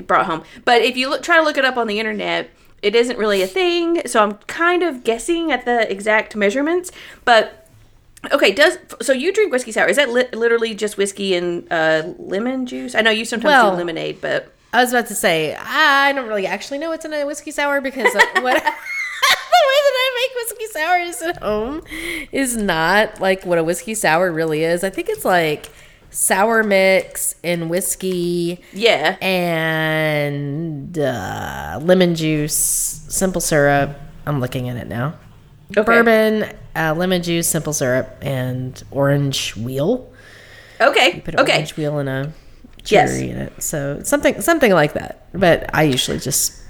brought 0.05 0.27
home. 0.27 0.43
But 0.65 0.81
if 0.83 0.95
you 0.95 1.09
look, 1.09 1.23
try 1.23 1.37
to 1.37 1.43
look 1.43 1.57
it 1.57 1.65
up 1.65 1.77
on 1.77 1.87
the 1.87 1.99
internet, 1.99 2.49
it 2.81 2.95
isn't 2.95 3.17
really 3.17 3.41
a 3.41 3.47
thing. 3.47 4.01
So 4.05 4.21
I'm 4.23 4.33
kind 4.47 4.83
of 4.83 5.03
guessing 5.03 5.51
at 5.51 5.65
the 5.65 5.89
exact 5.91 6.35
measurements. 6.35 6.91
But 7.25 7.67
okay, 8.31 8.51
does 8.51 8.77
so 9.01 9.11
you 9.13 9.33
drink 9.33 9.51
whiskey 9.51 9.71
sour? 9.71 9.87
Is 9.87 9.97
that 9.97 10.09
li- 10.09 10.29
literally 10.33 10.75
just 10.75 10.95
whiskey 10.97 11.35
and 11.35 11.69
uh, 11.71 12.13
lemon 12.19 12.65
juice? 12.65 12.93
I 12.95 13.01
know 13.01 13.11
you 13.11 13.25
sometimes 13.25 13.45
Well, 13.51 13.71
do 13.71 13.77
lemonade, 13.77 14.21
but 14.21 14.53
I 14.73 14.81
was 14.81 14.91
about 14.93 15.07
to 15.07 15.15
say 15.15 15.55
I 15.59 16.11
don't 16.13 16.27
really 16.27 16.45
actually 16.47 16.77
know 16.79 16.89
what's 16.89 17.05
in 17.05 17.13
a 17.13 17.25
whiskey 17.25 17.51
sour 17.51 17.81
because 17.81 18.13
uh, 18.15 18.21
what 18.41 18.55
the 18.63 19.63
way 19.69 19.79
that 19.83 19.95
I 19.95 20.09
make 20.15 20.35
whiskey 20.35 20.65
sours 20.67 21.21
at 21.21 21.37
home 21.41 21.81
is 22.31 22.55
not 22.57 23.19
like 23.21 23.45
what 23.45 23.57
a 23.57 23.63
whiskey 23.63 23.95
sour 23.95 24.31
really 24.31 24.63
is. 24.63 24.83
I 24.83 24.89
think 24.89 25.09
it's 25.09 25.25
like 25.25 25.69
sour 26.09 26.63
mix 26.63 27.35
and 27.43 27.69
whiskey 27.69 28.61
Yeah. 28.73 29.17
and 29.21 30.97
uh, 30.97 31.79
lemon 31.81 32.15
juice, 32.15 32.55
simple 32.55 33.41
syrup. 33.41 33.97
I'm 34.25 34.39
looking 34.39 34.69
at 34.69 34.77
it 34.77 34.87
now. 34.87 35.15
Okay. 35.71 35.83
Bourbon, 35.83 36.43
uh, 36.75 36.93
lemon 36.95 37.21
juice, 37.23 37.47
simple 37.47 37.73
syrup, 37.73 38.17
and 38.21 38.81
orange 38.91 39.55
wheel. 39.55 40.11
Okay. 40.79 41.21
Put 41.21 41.33
an 41.35 41.39
Okay. 41.41 41.53
orange 41.53 41.75
wheel 41.77 41.99
in 41.99 42.07
a 42.07 42.33
Yes. 42.91 43.09
cherry 43.11 43.29
in 43.29 43.37
it. 43.37 43.61
So 43.63 44.01
something 44.03 44.41
something 44.41 44.71
like 44.71 44.93
that. 44.93 45.27
But 45.33 45.69
I 45.73 45.83
usually 45.83 46.19
just 46.19 46.61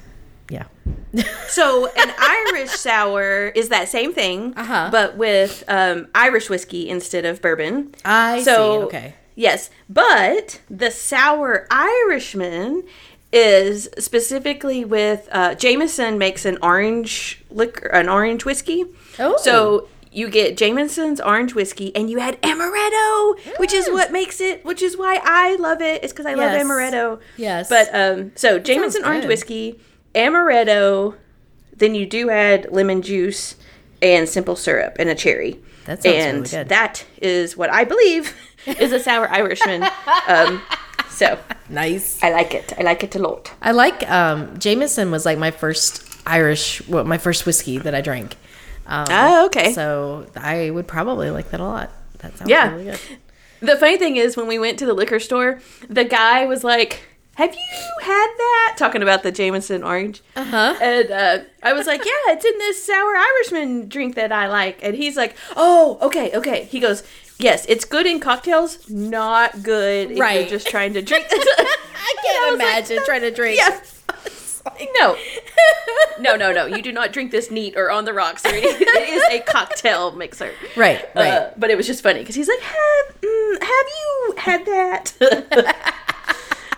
yeah. 0.50 0.65
So 1.47 1.88
an 1.88 2.13
Irish 2.19 2.71
sour 2.71 3.47
is 3.50 3.69
that 3.69 3.89
same 3.89 4.13
thing, 4.13 4.53
Uh-huh. 4.55 4.89
but 4.91 5.17
with 5.17 5.63
um, 5.67 6.07
Irish 6.15 6.50
whiskey 6.50 6.89
instead 6.89 7.25
of 7.25 7.41
bourbon. 7.41 7.93
I 8.05 8.41
so, 8.43 8.53
see. 8.81 8.86
Okay. 8.86 9.13
Yes, 9.36 9.69
but 9.89 10.62
the 10.69 10.89
sour 10.91 11.67
Irishman 11.69 12.83
is 13.31 13.89
specifically 14.00 14.86
with 14.86 15.27
uh, 15.31 15.53
Jameson 15.55 16.17
makes 16.17 16.45
an 16.45 16.57
orange 16.62 17.43
liquor, 17.51 17.88
an 17.88 18.07
orange 18.09 18.45
whiskey. 18.45 18.86
Oh. 19.19 19.38
So 19.38 19.89
you 20.11 20.29
get 20.29 20.57
Jameson's 20.57 21.19
orange 21.21 21.53
whiskey, 21.53 21.95
and 21.95 22.09
you 22.09 22.19
add 22.19 22.41
amaretto, 22.41 23.37
which 23.59 23.73
is 23.73 23.87
what 23.89 24.11
makes 24.11 24.39
it, 24.41 24.63
which 24.65 24.81
is 24.81 24.97
why 24.97 25.19
I 25.23 25.55
love 25.55 25.81
it. 25.81 25.97
it. 25.97 26.03
Is 26.05 26.11
because 26.11 26.25
I 26.25 26.33
love 26.33 26.51
Yes. 26.51 26.65
amaretto. 26.65 27.19
Yes. 27.37 27.69
But 27.69 27.89
um, 27.93 28.31
so 28.35 28.59
Jameson 28.59 29.03
orange 29.05 29.23
good. 29.23 29.29
whiskey, 29.29 29.79
amaretto, 30.15 31.15
then 31.75 31.95
you 31.95 32.05
do 32.05 32.29
add 32.29 32.67
lemon 32.71 33.01
juice 33.01 33.55
and 34.01 34.27
simple 34.27 34.55
syrup 34.55 34.95
and 34.99 35.09
a 35.09 35.15
cherry. 35.15 35.59
That 35.85 36.03
really 36.03 36.17
and 36.17 36.49
good. 36.49 36.69
that 36.69 37.05
is 37.21 37.55
what 37.55 37.71
I 37.71 37.83
believe 37.85 38.35
is 38.65 38.91
a 38.91 38.99
sour 38.99 39.29
Irishman. 39.29 39.83
um, 40.27 40.61
so 41.09 41.39
Nice. 41.69 42.21
I 42.23 42.31
like 42.31 42.53
it. 42.53 42.73
I 42.77 42.83
like 42.83 43.03
it 43.03 43.15
a 43.15 43.19
lot. 43.19 43.53
I 43.61 43.71
like 43.71 44.09
um 44.09 44.57
Jameson 44.59 45.11
was 45.11 45.25
like 45.25 45.37
my 45.37 45.51
first 45.51 46.03
Irish 46.25 46.85
well, 46.87 47.03
my 47.05 47.17
first 47.17 47.45
whiskey 47.45 47.77
that 47.77 47.93
I 47.95 48.01
drank. 48.01 48.35
Um, 48.88 49.06
Oh, 49.10 49.46
okay. 49.48 49.74
So 49.74 50.25
I 50.36 50.70
would 50.70 50.88
probably 50.88 51.29
like 51.29 51.51
that 51.51 51.60
a 51.60 51.63
lot. 51.65 51.91
That 52.20 52.38
sounds 52.38 52.50
Yeah. 52.50 52.72
really 52.72 52.86
good. 52.86 53.00
The 53.60 53.75
funny 53.75 53.98
thing 53.98 54.15
is, 54.17 54.38
when 54.38 54.48
we 54.48 54.58
went 54.60 54.79
to 54.79 54.86
the 54.86 54.94
liquor 54.94 55.20
store, 55.20 55.60
the 55.89 56.03
guy 56.03 56.46
was 56.46 56.63
like, 56.63 57.01
"Have 57.36 57.53
you 57.56 57.62
had 58.01 58.27
that?" 58.38 58.75
Talking 58.77 59.01
about 59.01 59.24
the 59.24 59.32
Jameson 59.32 59.84
orange. 59.84 60.22
Uh-huh. 60.36 60.75
And 60.82 61.12
uh, 61.12 61.39
I 61.63 61.74
was 61.74 61.88
like, 61.88 62.06
"Yeah, 62.06 62.34
it's 62.34 62.46
in 62.46 62.58
this 62.60 62.84
sour 62.86 63.15
Irishman 63.17 63.89
drink 63.89 64.15
that 64.15 64.32
I 64.32 64.48
like." 64.48 64.79
And 64.84 64.96
he's 64.96 65.17
like, 65.17 65.36
"Oh, 65.56 65.98
okay, 66.03 66.32
okay." 66.36 66.65
He 66.65 66.79
goes, 66.79 67.01
"Yes, 67.39 67.65
it's 67.67 67.84
good 67.84 68.06
in 68.06 68.20
cocktails, 68.20 68.88
not 68.89 69.63
good 69.63 70.12
if 70.12 70.20
Right. 70.20 70.41
you're 70.41 70.50
just 70.50 70.67
trying 70.67 70.94
to 70.94 71.01
drink." 71.10 71.25
I 71.32 72.15
can't 72.25 72.60
like, 72.60 72.67
imagine 72.67 73.03
trying 73.06 73.22
to 73.22 73.32
drink. 73.32 73.58
yeah. 73.58 73.79
No, 75.00 75.17
no, 76.19 76.36
no, 76.36 76.51
no! 76.51 76.65
You 76.65 76.81
do 76.81 76.91
not 76.91 77.12
drink 77.13 77.31
this 77.31 77.50
neat 77.51 77.75
or 77.77 77.89
on 77.91 78.05
the 78.05 78.13
rocks 78.13 78.45
or 78.45 78.50
anything. 78.50 78.81
It 78.81 79.09
is 79.09 79.24
a 79.31 79.39
cocktail 79.41 80.12
mixer. 80.12 80.51
Right, 80.75 81.03
right. 81.15 81.31
Uh, 81.33 81.50
but 81.57 81.69
it 81.69 81.77
was 81.77 81.88
just 81.88 82.03
funny 82.03 82.19
because 82.19 82.36
he's 82.36 82.47
like, 82.47 82.59
have, 82.59 83.21
mm, 83.21 83.62
have 83.62 83.88
you 84.00 84.33
had 84.38 84.65
that? 84.65 85.13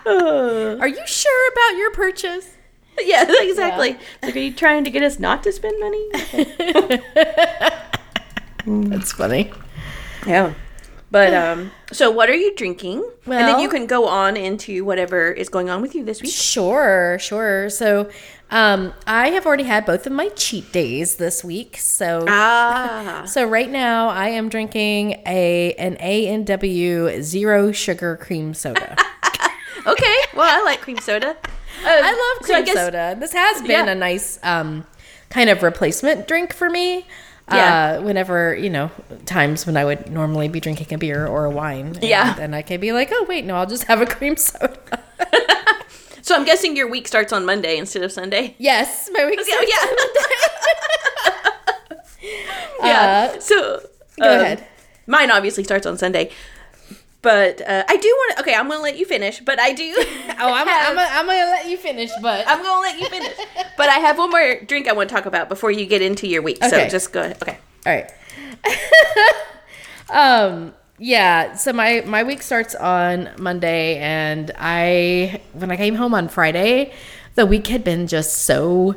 Uh, 0.06 0.76
Are 0.80 0.88
you 0.88 1.06
sure 1.06 1.52
about 1.52 1.76
your 1.76 1.90
purchase? 1.92 2.56
yeah, 3.04 3.24
exactly. 3.28 3.98
Like, 4.22 4.34
are 4.34 4.38
you 4.38 4.52
trying 4.52 4.84
to 4.84 4.90
get 4.90 5.02
us 5.02 5.18
not 5.18 5.42
to 5.44 5.52
spend 5.52 5.78
money? 5.80 6.10
That's 8.88 9.12
funny. 9.12 9.52
Yeah. 10.26 10.54
But 11.12 11.34
um, 11.34 11.72
so 11.92 12.08
what 12.10 12.30
are 12.30 12.34
you 12.36 12.54
drinking? 12.54 12.98
Well, 13.26 13.38
and 13.38 13.48
then 13.48 13.58
you 13.58 13.68
can 13.68 13.86
go 13.86 14.06
on 14.06 14.36
into 14.36 14.84
whatever 14.84 15.32
is 15.32 15.48
going 15.48 15.68
on 15.68 15.82
with 15.82 15.94
you 15.94 16.04
this 16.04 16.22
week. 16.22 16.30
Sure, 16.32 17.18
sure. 17.20 17.68
So, 17.68 18.08
um, 18.52 18.92
I 19.08 19.30
have 19.30 19.44
already 19.44 19.64
had 19.64 19.84
both 19.86 20.06
of 20.06 20.12
my 20.12 20.28
cheat 20.30 20.70
days 20.72 21.16
this 21.16 21.42
week. 21.42 21.78
So, 21.78 22.24
Ah, 22.28 23.24
so 23.26 23.44
right 23.44 23.68
now 23.68 24.08
I 24.08 24.28
am 24.28 24.48
drinking 24.48 25.20
a 25.26 25.74
an 25.78 25.96
A 26.00 26.28
and 26.28 26.46
W 26.46 27.20
zero 27.22 27.72
sugar 27.72 28.16
cream 28.16 28.54
soda. 28.54 28.96
okay. 29.86 30.16
Well, 30.34 30.46
I 30.60 30.62
like 30.64 30.80
cream 30.80 30.98
soda. 30.98 31.30
Um, 31.30 31.36
I 31.86 32.10
love 32.38 32.46
so 32.46 32.52
cream 32.54 32.58
I 32.58 32.62
guess- 32.66 32.74
soda. 32.76 33.16
This 33.18 33.32
has 33.32 33.62
been 33.62 33.86
Yeah. 33.86 33.92
a 33.92 33.94
nice 33.96 34.38
um, 34.44 34.86
kind 35.28 35.50
of 35.50 35.62
replacement 35.64 36.28
drink 36.28 36.52
for 36.54 36.70
me. 36.70 37.06
Yeah. 37.52 37.98
Uh, 37.98 38.02
whenever 38.02 38.54
you 38.54 38.70
know 38.70 38.90
times 39.26 39.66
when 39.66 39.76
I 39.76 39.84
would 39.84 40.10
normally 40.10 40.48
be 40.48 40.60
drinking 40.60 40.92
a 40.94 40.98
beer 40.98 41.26
or 41.26 41.44
a 41.46 41.50
wine, 41.50 41.86
and 41.96 42.02
Yeah. 42.04 42.34
then 42.34 42.54
I 42.54 42.62
could 42.62 42.80
be 42.80 42.92
like, 42.92 43.10
oh 43.12 43.24
wait, 43.28 43.44
no, 43.44 43.56
I'll 43.56 43.66
just 43.66 43.84
have 43.84 44.00
a 44.00 44.06
cream 44.06 44.36
soda. 44.36 44.78
So 46.22 46.36
I'm 46.36 46.44
guessing 46.44 46.76
your 46.76 46.88
week 46.88 47.08
starts 47.08 47.32
on 47.32 47.44
Monday 47.46 47.76
instead 47.78 48.02
of 48.04 48.12
Sunday. 48.12 48.54
yes, 48.58 49.08
my 49.12 49.24
week 49.24 49.40
Yeah, 49.40 49.54
starts 49.54 49.72
yeah. 52.22 52.30
yeah. 52.82 53.38
so 53.38 53.80
Go 54.20 54.34
um, 54.34 54.40
ahead. 54.40 54.66
Mine 55.06 55.30
obviously 55.30 55.64
starts 55.64 55.86
on 55.86 55.96
Sunday. 55.98 56.30
But 57.22 57.60
uh, 57.60 57.84
I 57.86 57.96
do 57.98 58.08
want 58.08 58.36
to. 58.36 58.42
Okay, 58.42 58.54
I'm 58.54 58.66
gonna 58.68 58.82
let 58.82 58.96
you 58.96 59.04
finish. 59.04 59.40
But 59.40 59.60
I 59.60 59.72
do. 59.72 59.94
Oh, 60.42 60.54
I'm, 60.54 60.66
have- 60.66 60.92
I'm, 60.92 60.98
I'm 60.98 61.26
gonna 61.26 61.50
let 61.50 61.68
you 61.68 61.76
finish, 61.76 62.08
but 62.22 62.48
I'm 62.48 62.62
gonna 62.62 62.80
let 62.80 62.98
you 62.98 63.06
finish. 63.10 63.36
But 63.76 63.90
I 63.90 63.98
have 63.98 64.16
one 64.16 64.30
more 64.30 64.60
drink 64.66 64.88
I 64.88 64.92
want 64.94 65.10
to 65.10 65.14
talk 65.14 65.26
about 65.26 65.50
before 65.50 65.70
you 65.70 65.84
get 65.84 66.00
into 66.00 66.26
your 66.26 66.40
week. 66.40 66.64
So 66.64 66.88
just 66.88 67.12
go 67.12 67.20
ahead. 67.20 67.36
Okay. 67.42 67.58
all 67.84 67.92
right. 67.92 68.10
um, 70.10 70.72
yeah. 70.98 71.54
So 71.56 71.72
my 71.72 72.02
my 72.06 72.22
week 72.22 72.42
starts 72.42 72.74
on 72.74 73.28
Monday, 73.38 73.98
and 73.98 74.50
I 74.58 75.40
when 75.52 75.70
I 75.70 75.76
came 75.76 75.94
home 75.94 76.14
on 76.14 76.28
Friday, 76.28 76.92
the 77.34 77.44
week 77.46 77.66
had 77.66 77.84
been 77.84 78.06
just 78.06 78.38
so 78.44 78.94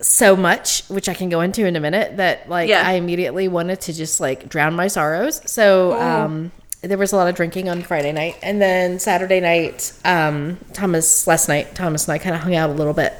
so 0.00 0.34
much, 0.36 0.84
which 0.88 1.08
I 1.08 1.14
can 1.14 1.28
go 1.28 1.40
into 1.42 1.66
in 1.66 1.76
a 1.76 1.80
minute. 1.80 2.16
That 2.16 2.48
like 2.48 2.68
Yeah. 2.68 2.82
I 2.86 2.92
immediately 2.92 3.48
wanted 3.48 3.80
to 3.82 3.92
just 3.92 4.20
like 4.20 4.48
drown 4.48 4.74
my 4.74 4.88
sorrows. 4.88 5.42
So 5.50 6.00
um, 6.00 6.52
there 6.82 6.96
was 6.98 7.12
a 7.12 7.16
lot 7.16 7.28
of 7.28 7.34
drinking 7.34 7.68
on 7.68 7.82
Friday 7.82 8.12
night, 8.12 8.36
and 8.42 8.60
then 8.60 8.98
Saturday 8.98 9.40
night, 9.40 9.92
um, 10.04 10.58
Thomas 10.72 11.26
last 11.26 11.48
night, 11.48 11.74
Thomas 11.74 12.06
and 12.08 12.14
I 12.14 12.18
kind 12.18 12.34
of 12.34 12.40
hung 12.42 12.54
out 12.54 12.70
a 12.70 12.72
little 12.72 12.94
bit, 12.94 13.12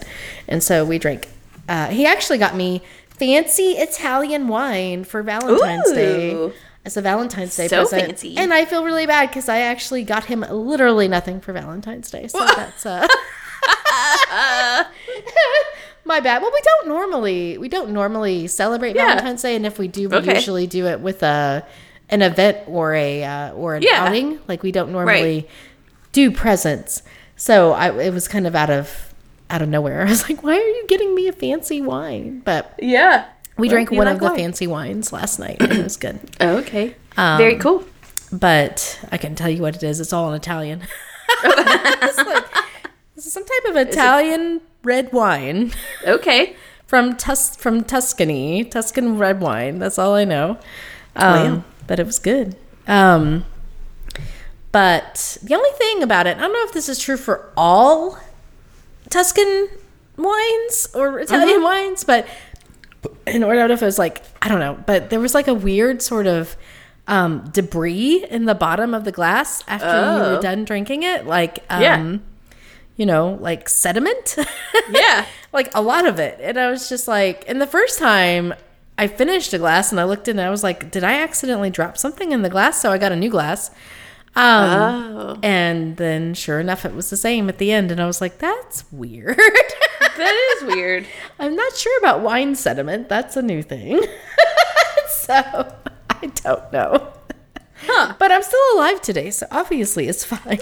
and 0.49 0.63
so 0.63 0.85
we 0.85 0.99
drank. 0.99 1.29
Uh, 1.69 1.89
he 1.89 2.07
actually 2.07 2.39
got 2.39 2.57
me 2.57 2.83
fancy 3.11 3.73
Italian 3.73 4.49
wine 4.49 5.05
for 5.05 5.23
Valentine's 5.23 5.93
Day 5.93 6.33
Ooh. 6.33 6.53
as 6.87 6.97
a 6.97 7.03
Valentine's 7.03 7.55
Day 7.55 7.69
So 7.69 7.83
present, 7.83 8.07
fancy. 8.07 8.37
and 8.39 8.53
I 8.55 8.65
feel 8.65 8.83
really 8.85 9.07
bad 9.07 9.29
because 9.29 9.49
I 9.49 9.59
actually 9.59 10.05
got 10.05 10.25
him 10.25 10.41
literally 10.41 11.07
nothing 11.07 11.41
for 11.41 11.53
Valentine's 11.53 12.11
Day. 12.11 12.29
So 12.29 12.39
that's 12.45 12.87
uh. 12.87 13.07
My 16.05 16.19
bad. 16.21 16.41
Well, 16.43 16.51
we 16.53 16.61
don't 16.65 16.89
normally 16.89 17.59
we 17.59 17.69
don't 17.69 17.91
normally 17.91 18.47
celebrate 18.49 18.97
Yeah. 18.97 19.07
Valentine's 19.09 19.43
Day, 19.43 19.55
and 19.55 19.67
if 19.67 19.79
we 19.79 19.87
do, 19.87 20.09
we 20.09 20.17
Okay. 20.17 20.35
usually 20.35 20.67
do 20.67 20.87
it 20.87 21.01
with 21.01 21.23
a 21.23 21.65
an 22.11 22.23
event 22.23 22.59
or 22.67 22.95
a 22.95 23.25
uh, 23.25 23.53
or 23.53 23.75
an 23.77 23.83
Yeah. 23.83 24.05
outing. 24.05 24.39
Like 24.49 24.63
we 24.63 24.73
don't 24.73 24.93
normally 24.93 25.49
do 26.13 26.31
presents. 26.31 27.03
So 27.37 27.73
I 27.73 27.91
it 28.01 28.13
was 28.13 28.29
kind 28.29 28.47
of 28.47 28.55
out 28.55 28.71
of 28.71 29.15
out 29.49 29.63
of 29.63 29.69
nowhere. 29.69 30.03
I 30.07 30.11
was 30.11 30.29
like, 30.29 30.43
why 30.43 30.55
are 30.55 30.59
you 30.79 30.85
getting 30.89 31.15
me 31.15 31.27
a 31.29 31.33
fancy 31.33 31.81
wine? 31.81 32.41
But 32.45 32.75
Yeah. 32.81 33.27
we 33.57 33.69
Well, 33.69 33.75
drank 33.77 33.91
one 33.91 34.07
like 34.07 34.15
of 34.17 34.21
the 34.21 34.31
fancy 34.37 34.67
wines 34.67 35.13
last 35.13 35.39
night, 35.39 35.57
and 35.61 35.73
it 35.81 35.83
was 35.83 35.97
good. 35.97 36.19
Okay. 36.41 36.95
Um, 37.17 37.39
Very 37.39 37.57
cool. 37.57 37.85
But 38.33 39.01
I 39.11 39.17
can 39.19 39.35
tell 39.35 39.49
you 39.51 39.61
what 39.63 39.75
it 39.75 39.83
is. 39.83 39.99
It's 40.01 40.13
all 40.13 40.29
in 40.31 40.37
Italian. 40.37 40.83
it's 41.45 42.17
like 42.19 42.45
some 43.17 43.45
type 43.45 43.65
of 43.71 43.77
Italian 43.89 44.61
red 44.85 45.13
wine. 45.13 45.73
Okay. 46.07 46.55
from 46.87 47.17
Tus 47.17 47.57
from 47.57 47.83
Tuscany, 47.85 48.65
Tuscan 48.65 49.19
red 49.19 49.41
wine. 49.41 49.79
That's 49.81 49.99
all 49.99 50.15
I 50.15 50.25
know. 50.25 50.59
Um. 51.17 51.65
But 51.91 51.99
it 51.99 52.07
was 52.07 52.21
good. 52.21 52.55
Um, 52.87 53.45
but 54.71 55.39
the 55.43 55.57
only 55.57 55.71
thing 55.77 56.05
about 56.05 56.29
it, 56.29 56.37
I 56.37 56.41
don't 56.43 56.53
know 56.53 56.63
if 56.63 56.73
this 56.73 56.89
is 56.89 57.01
true 57.01 57.17
for 57.17 57.51
all 57.57 58.17
Tuscan 59.09 59.69
wines 60.17 60.87
or 60.95 61.19
Italian 61.19 61.65
wines, 61.65 62.05
but 62.05 62.29
and 63.27 63.43
or 63.43 63.53
I 63.53 63.57
don't 63.57 63.69
know 63.69 63.75
if 63.75 63.83
it 63.83 63.87
was 63.87 63.99
like 63.99 64.23
I 64.41 64.47
don't 64.49 64.61
know, 64.61 64.79
but 64.87 65.11
there 65.11 65.19
was 65.19 65.35
like 65.35 65.49
a 65.49 65.55
weird 65.55 66.01
sort 66.01 66.29
of 66.29 66.57
um, 67.09 67.51
debris 67.53 68.25
in 68.31 68.45
the 68.45 68.55
bottom 68.55 68.95
of 68.95 69.03
the 69.03 69.11
glass 69.11 69.65
after 69.67 69.87
you 69.89 69.93
Oh. 69.93 70.37
were 70.37 70.41
done 70.41 70.65
drinking 70.65 71.03
it, 71.03 71.27
like 71.27 71.65
um, 71.69 71.83
Yeah. 71.83 72.17
you 72.97 73.05
know, 73.07 73.37
like 73.41 73.69
sediment. 73.69 74.37
Yeah. 74.91 75.27
like 75.53 75.75
a 75.75 75.83
lot 75.83 76.07
of 76.07 76.21
it. 76.21 76.39
And 76.41 76.57
I 76.57 76.71
was 76.71 76.89
just 76.89 77.09
like, 77.09 77.45
and 77.49 77.61
the 77.61 77.67
first 77.67 77.99
time 77.99 78.55
I 79.01 79.07
finished 79.07 79.55
a 79.55 79.59
glass 79.59 79.91
and 79.91 79.99
I 79.99 80.05
looked 80.05 80.29
in 80.29 80.39
and 80.39 80.47
I 80.47 80.51
was 80.51 80.63
like, 80.63 80.91
did 80.91 81.03
I 81.03 81.23
accidentally 81.23 81.71
drop 81.71 81.97
something 81.97 82.33
in 82.33 82.43
the 82.43 82.51
glass? 82.51 82.83
So 82.83 82.93
I 82.93 82.99
got 82.99 83.13
a 83.13 83.17
new 83.17 83.31
glass. 83.31 83.71
Um, 84.37 84.71
Oh, 84.71 85.39
and 85.43 85.97
then 85.97 86.35
sure 86.35 86.61
enough, 86.61 86.85
it 86.85 86.95
was 86.95 87.09
the 87.09 87.17
same 87.17 87.49
at 87.49 87.57
the 87.57 87.73
end, 87.73 87.91
and 87.91 88.01
I 88.01 88.07
was 88.07 88.21
like, 88.21 88.39
"That's 88.39 88.85
weird." 88.93 89.37
that 90.17 90.57
is 90.57 90.75
weird. 90.75 91.07
I'm 91.41 91.57
not 91.57 91.77
sure 91.77 91.99
about 91.99 92.21
wine 92.21 92.55
sediment. 92.55 93.09
That's 93.09 93.37
a 93.37 93.43
new 93.43 93.63
thing. 93.63 94.01
so 95.09 95.35
I 96.11 96.27
don't 96.45 96.73
know. 96.73 97.13
Huh. 97.87 98.15
But 98.19 98.31
I'm 98.31 98.43
still 98.43 98.61
alive 98.75 99.01
today, 99.01 99.31
so 99.31 99.47
obviously 99.51 100.07
it's 100.09 100.25
fine. 100.25 100.61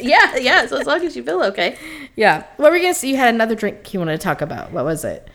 Yeah, 0.00 0.36
yeah. 0.36 0.66
So 0.66 0.78
as 0.78 0.86
long 0.86 1.04
as 1.04 1.14
you 1.14 1.22
feel 1.22 1.42
okay. 1.44 1.78
Yeah. 2.16 2.44
What 2.56 2.70
were 2.70 2.76
you 2.76 2.82
gonna 2.82 2.94
say? 2.94 3.08
You 3.08 3.16
had 3.16 3.34
another 3.34 3.54
drink 3.54 3.92
you 3.94 4.00
wanted 4.00 4.18
to 4.20 4.24
talk 4.24 4.40
about. 4.40 4.72
What 4.72 4.84
was 4.84 5.04
it? 5.04 5.28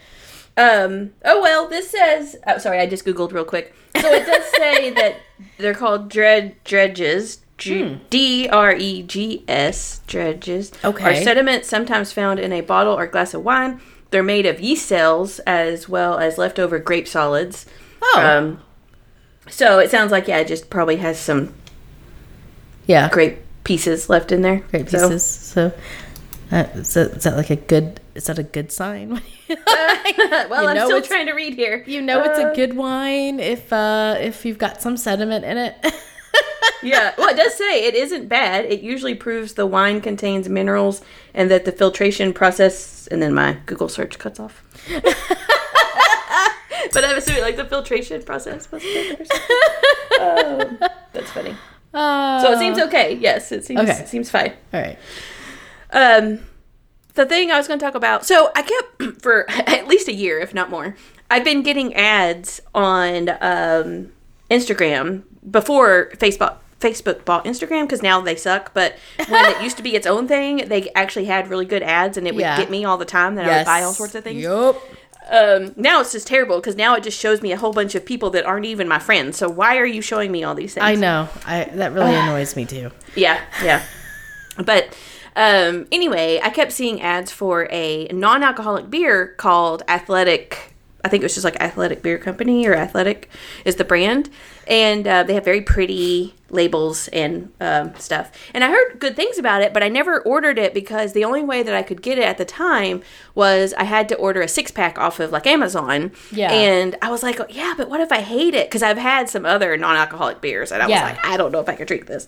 Um. 0.61 1.11
Oh 1.25 1.41
well, 1.41 1.67
this 1.67 1.89
says. 1.89 2.35
Oh, 2.47 2.57
sorry, 2.57 2.79
I 2.79 2.85
just 2.87 3.05
googled 3.05 3.31
real 3.33 3.45
quick. 3.45 3.73
So 3.99 4.11
it 4.11 4.25
does 4.25 4.45
say 4.57 4.89
that 4.91 5.15
they're 5.57 5.73
called 5.73 6.09
dred 6.09 6.55
dredges. 6.63 7.39
D 7.57 8.49
R 8.51 8.73
E 8.73 9.03
G 9.03 9.43
S 9.47 10.01
dredges 10.07 10.71
Okay. 10.83 11.19
are 11.19 11.23
sediments 11.23 11.67
sometimes 11.69 12.11
found 12.11 12.39
in 12.39 12.51
a 12.51 12.61
bottle 12.61 12.93
or 12.97 13.05
glass 13.05 13.35
of 13.35 13.43
wine. 13.43 13.79
They're 14.09 14.23
made 14.23 14.47
of 14.47 14.59
yeast 14.59 14.87
cells 14.87 15.37
as 15.45 15.87
well 15.87 16.17
as 16.17 16.39
leftover 16.39 16.79
grape 16.79 17.07
solids. 17.07 17.67
Oh, 18.01 18.19
Um, 18.19 18.61
so 19.47 19.77
it 19.77 19.91
sounds 19.91 20.11
like 20.11 20.27
yeah, 20.27 20.39
it 20.39 20.47
just 20.47 20.71
probably 20.71 20.95
has 20.97 21.19
some 21.19 21.53
yeah. 22.87 23.09
grape 23.09 23.37
pieces 23.63 24.09
left 24.09 24.31
in 24.31 24.41
there. 24.41 24.61
Great 24.71 24.89
So- 24.89 25.09
pieces. 25.09 25.23
So, 25.23 25.71
uh, 26.51 26.67
is, 26.75 26.93
that, 26.95 27.11
is 27.17 27.23
that 27.23 27.37
like 27.37 27.49
a 27.49 27.55
good? 27.55 27.99
Is 28.15 28.25
that 28.25 28.37
a 28.39 28.43
good 28.43 28.71
sign? 28.71 29.09
well, 29.49 30.63
You 30.63 30.67
I'm 30.69 30.85
still 30.87 31.01
trying 31.01 31.27
to 31.27 31.33
read 31.33 31.53
here. 31.53 31.83
you 31.87 32.01
know 32.01 32.21
it's 32.23 32.39
Uh, 32.39 32.49
a 32.51 32.55
good 32.55 32.75
wine 32.75 33.39
if 33.39 33.71
uh 33.73 34.15
if 34.19 34.45
you've 34.45 34.57
got 34.57 34.81
some 34.81 34.97
sediment 34.97 35.45
in 35.45 35.57
it. 35.57 35.75
yeah. 36.83 37.13
Well, 37.17 37.29
it 37.29 37.37
does 37.37 37.53
say 37.55 37.85
it 37.85 37.95
isn't 37.95 38.27
bad. 38.27 38.65
It 38.65 38.81
usually 38.81 39.15
proves 39.15 39.53
the 39.53 39.65
wine 39.65 40.01
contains 40.01 40.47
minerals 40.49 41.01
and 41.33 41.49
that 41.51 41.65
the 41.65 41.71
filtration 41.71 42.33
process. 42.33 43.07
And 43.11 43.21
then 43.21 43.33
my 43.33 43.57
Google 43.65 43.89
search 43.89 44.17
cuts 44.19 44.39
off. 44.39 44.63
but 46.93 47.03
I'm 47.05 47.17
assuming 47.17 47.41
like 47.41 47.57
the 47.57 47.65
filtration 47.65 48.21
process 48.23 48.71
was 48.71 48.81
good 48.83 49.21
or 49.21 49.25
something. 49.25 49.57
Um, 50.21 50.89
that's 51.13 51.31
funny. 51.31 51.55
Uh, 51.93 52.41
So 52.41 52.51
it 52.53 52.59
seems 52.59 52.79
okay. 52.79 53.15
Yes, 53.15 53.51
it 53.51 53.65
seems 53.65 53.81
Okay. 53.81 54.05
seems 54.05 54.29
fine. 54.29 54.53
all 54.73 54.81
right. 54.81 54.97
Um, 55.91 56.39
the 57.13 57.25
thing 57.25 57.51
I 57.51 57.57
was 57.57 57.67
going 57.67 57.79
to 57.79 57.85
talk 57.85 57.95
about. 57.95 58.25
So 58.25 58.51
I 58.55 58.61
kept 58.61 59.21
for 59.21 59.45
at 59.49 59.87
least 59.87 60.07
a 60.07 60.13
year, 60.13 60.39
if 60.39 60.53
not 60.53 60.69
more. 60.69 60.95
I've 61.29 61.43
been 61.43 61.61
getting 61.63 61.93
ads 61.93 62.61
on 62.75 63.29
um, 63.41 64.11
Instagram 64.49 65.23
before 65.49 66.11
Facebook. 66.15 66.57
Facebook 66.79 67.23
bought 67.25 67.45
Instagram 67.45 67.83
because 67.83 68.01
now 68.01 68.19
they 68.21 68.35
suck. 68.35 68.73
But 68.73 68.95
when 69.29 69.45
it 69.45 69.61
used 69.61 69.77
to 69.77 69.83
be 69.83 69.95
its 69.95 70.07
own 70.07 70.27
thing, 70.27 70.67
they 70.67 70.89
actually 70.95 71.25
had 71.25 71.47
really 71.47 71.65
good 71.65 71.83
ads, 71.83 72.17
and 72.17 72.27
it 72.27 72.33
would 72.33 72.41
Yeah. 72.41 72.57
get 72.57 72.71
me 72.71 72.83
all 72.85 72.97
the 72.97 73.05
time. 73.05 73.35
That 73.35 73.45
I 73.45 73.57
would 73.57 73.65
buy 73.65 73.83
all 73.83 73.93
sorts 73.93 74.15
of 74.15 74.23
things. 74.23 74.41
Yep. 74.41 74.75
Um, 75.29 75.73
now 75.77 76.01
it's 76.01 76.11
just 76.11 76.25
terrible 76.25 76.55
because 76.57 76.75
now 76.75 76.95
it 76.95 77.03
just 77.03 77.19
shows 77.19 77.43
me 77.43 77.51
a 77.51 77.57
whole 77.57 77.71
bunch 77.71 77.93
of 77.93 78.03
people 78.03 78.31
that 78.31 78.45
aren't 78.45 78.65
even 78.65 78.87
my 78.87 78.97
friends. 78.97 79.37
So 79.37 79.47
why 79.47 79.77
are 79.77 79.85
you 79.85 80.01
showing 80.01 80.31
me 80.31 80.43
all 80.43 80.55
these 80.55 80.73
things? 80.73 80.83
I 80.83 80.95
know. 80.95 81.29
I 81.45 81.65
that 81.75 81.93
really 81.93 82.15
annoys 82.15 82.55
me 82.55 82.65
too. 82.65 82.91
Yeah, 83.15 83.39
yeah. 83.63 83.83
But 84.65 84.97
um, 85.35 85.87
anyway, 85.91 86.39
I 86.43 86.49
kept 86.49 86.71
seeing 86.71 87.01
ads 87.01 87.31
for 87.31 87.67
a 87.71 88.07
non-alcoholic 88.07 88.89
beer 88.89 89.27
called 89.37 89.83
Athletic. 89.87 90.73
I 91.03 91.09
think 91.09 91.21
it 91.21 91.25
was 91.25 91.33
just 91.33 91.45
like 91.45 91.59
Athletic 91.61 92.01
Beer 92.03 92.17
Company 92.17 92.67
or 92.67 92.75
Athletic 92.75 93.29
is 93.65 93.77
the 93.77 93.83
brand, 93.83 94.29
and 94.67 95.07
uh, 95.07 95.23
they 95.23 95.33
have 95.33 95.45
very 95.45 95.61
pretty 95.61 96.35
labels 96.51 97.07
and 97.09 97.51
um, 97.59 97.95
stuff. 97.95 98.31
And 98.53 98.63
I 98.63 98.69
heard 98.69 98.99
good 98.99 99.15
things 99.15 99.37
about 99.37 99.61
it, 99.61 99.73
but 99.73 99.81
I 99.83 99.87
never 99.89 100.21
ordered 100.21 100.59
it 100.59 100.73
because 100.73 101.13
the 101.13 101.23
only 101.23 101.43
way 101.43 101.63
that 101.63 101.73
I 101.73 101.81
could 101.81 102.01
get 102.01 102.17
it 102.17 102.23
at 102.25 102.37
the 102.37 102.45
time 102.45 103.01
was 103.33 103.73
I 103.75 103.83
had 103.85 104.09
to 104.09 104.15
order 104.15 104.41
a 104.41 104.47
six 104.47 104.69
pack 104.71 104.97
off 104.99 105.19
of 105.19 105.31
like 105.31 105.47
Amazon. 105.47 106.11
Yeah. 106.31 106.51
And 106.51 106.95
I 107.01 107.09
was 107.09 107.23
like, 107.23 107.39
oh, 107.39 107.45
yeah, 107.49 107.73
but 107.77 107.89
what 107.89 108.01
if 108.01 108.11
I 108.11 108.21
hate 108.21 108.53
it? 108.53 108.67
Because 108.67 108.83
I've 108.83 108.97
had 108.97 109.29
some 109.29 109.45
other 109.45 109.77
non-alcoholic 109.77 110.41
beers, 110.41 110.71
and 110.71 110.83
I 110.83 110.87
Yeah. 110.87 111.03
was 111.03 111.11
like, 111.17 111.25
I 111.25 111.37
don't 111.37 111.51
know 111.51 111.59
if 111.61 111.69
I 111.69 111.75
could 111.75 111.87
drink 111.87 112.07
this. 112.07 112.27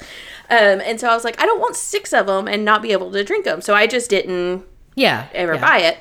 Um, 0.50 0.82
and 0.82 1.00
so 1.00 1.10
I 1.10 1.14
was 1.14 1.24
like, 1.24 1.40
I 1.42 1.46
don't 1.46 1.60
want 1.60 1.76
six 1.76 2.14
of 2.14 2.28
them 2.28 2.48
and 2.48 2.64
not 2.64 2.82
be 2.82 2.92
able 2.94 3.12
to 3.12 3.24
drink 3.24 3.46
them. 3.46 3.62
So 3.62 3.74
I 3.76 3.88
just 3.88 4.10
didn't 4.10 4.64
Yeah. 4.96 5.28
ever 5.34 5.56
yeah. 5.56 5.62
buy 5.62 5.78
it. 5.80 5.98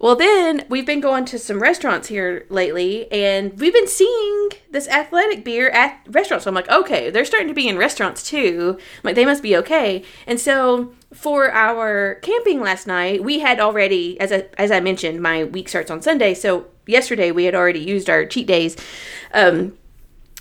Well, 0.00 0.14
then 0.14 0.64
we've 0.68 0.86
been 0.86 1.00
going 1.00 1.24
to 1.24 1.40
some 1.40 1.60
restaurants 1.60 2.06
here 2.06 2.46
lately, 2.50 3.10
and 3.10 3.58
we've 3.58 3.72
been 3.72 3.88
seeing 3.88 4.50
this 4.70 4.86
athletic 4.86 5.44
beer 5.44 5.70
at 5.70 6.06
restaurants. 6.08 6.44
So 6.44 6.50
I'm 6.50 6.54
like, 6.54 6.70
okay, 6.70 7.10
they're 7.10 7.24
starting 7.24 7.48
to 7.48 7.54
be 7.54 7.68
in 7.68 7.76
restaurants 7.76 8.22
too. 8.22 8.76
I'm 8.78 9.00
like, 9.02 9.16
they 9.16 9.24
must 9.24 9.42
be 9.42 9.56
okay. 9.56 10.04
And 10.24 10.38
so 10.38 10.92
for 11.12 11.50
our 11.50 12.16
camping 12.22 12.60
last 12.60 12.86
night, 12.86 13.24
we 13.24 13.40
had 13.40 13.58
already, 13.58 14.20
as 14.20 14.30
I, 14.30 14.46
as 14.56 14.70
I 14.70 14.78
mentioned, 14.78 15.20
my 15.20 15.42
week 15.42 15.68
starts 15.68 15.90
on 15.90 16.00
Sunday. 16.00 16.32
So 16.32 16.66
yesterday 16.86 17.32
we 17.32 17.44
had 17.44 17.56
already 17.56 17.80
used 17.80 18.08
our 18.08 18.24
cheat 18.24 18.46
days. 18.46 18.76
Um, 19.34 19.76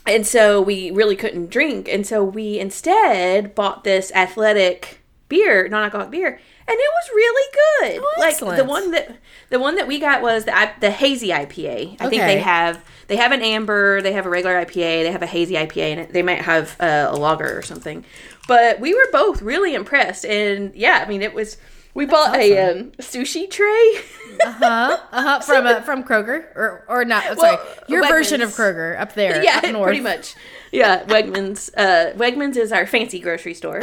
and 0.05 0.25
so 0.25 0.61
we 0.61 0.91
really 0.91 1.15
couldn't 1.15 1.49
drink. 1.49 1.89
And 1.89 2.05
so 2.05 2.23
we 2.23 2.59
instead 2.59 3.55
bought 3.55 3.83
this 3.83 4.11
athletic 4.13 5.01
beer, 5.29 5.67
non-alcoholic 5.67 6.11
beer, 6.11 6.39
and 6.69 6.77
it 6.77 6.91
was 6.95 7.09
really 7.15 7.51
good. 7.53 8.01
Oh, 8.03 8.19
like 8.19 8.33
excellent. 8.33 8.57
the 8.57 8.65
one 8.65 8.91
that 8.91 9.15
the 9.49 9.59
one 9.59 9.75
that 9.75 9.87
we 9.87 9.99
got 9.99 10.21
was 10.21 10.45
the 10.45 10.71
the 10.81 10.91
hazy 10.91 11.29
IPA. 11.29 11.95
I 11.99 12.09
think 12.09 12.21
they 12.21 12.39
have 12.39 12.83
they 13.07 13.15
have 13.15 13.31
an 13.31 13.41
amber, 13.41 14.01
they 14.01 14.11
have 14.11 14.25
a 14.25 14.29
regular 14.29 14.65
IPA, 14.65 15.03
they 15.03 15.11
have 15.11 15.23
a 15.23 15.27
hazy 15.27 15.55
IPA, 15.55 15.97
and 15.97 16.13
they 16.13 16.23
might 16.23 16.41
have 16.41 16.75
uh, 16.79 17.07
a 17.09 17.15
lager 17.15 17.57
or 17.57 17.61
something. 17.61 18.03
But 18.47 18.79
we 18.79 18.93
were 18.93 19.07
both 19.11 19.41
really 19.41 19.73
impressed, 19.73 20.25
and 20.25 20.75
yeah, 20.75 21.03
I 21.05 21.09
mean 21.09 21.21
it 21.21 21.33
was. 21.33 21.57
We 21.93 22.05
bought 22.05 22.35
a 22.35 22.57
um, 22.59 22.91
sushi 22.99 23.49
tray. 23.49 24.01
Uh-huh. 24.45 24.99
Uh-huh. 25.11 25.39
From 25.47 25.65
uh, 25.65 25.81
from 25.81 26.03
Kroger 26.03 26.55
or 26.55 26.85
or 26.87 27.05
not. 27.05 27.39
Sorry. 27.39 27.57
Your 27.87 28.07
version 28.07 28.41
of 28.41 28.51
Kroger 28.51 28.99
up 28.99 29.13
there. 29.15 29.43
yeah, 29.43 29.61
up 29.63 29.71
north. 29.71 29.87
pretty 29.87 30.01
much. 30.01 30.35
Yeah, 30.77 31.03
Wegmans. 31.05 31.69
Uh, 31.75 32.13
Wegmans 32.17 32.55
is 32.55 32.71
our 32.71 32.85
fancy 32.85 33.19
grocery 33.19 33.53
store, 33.53 33.81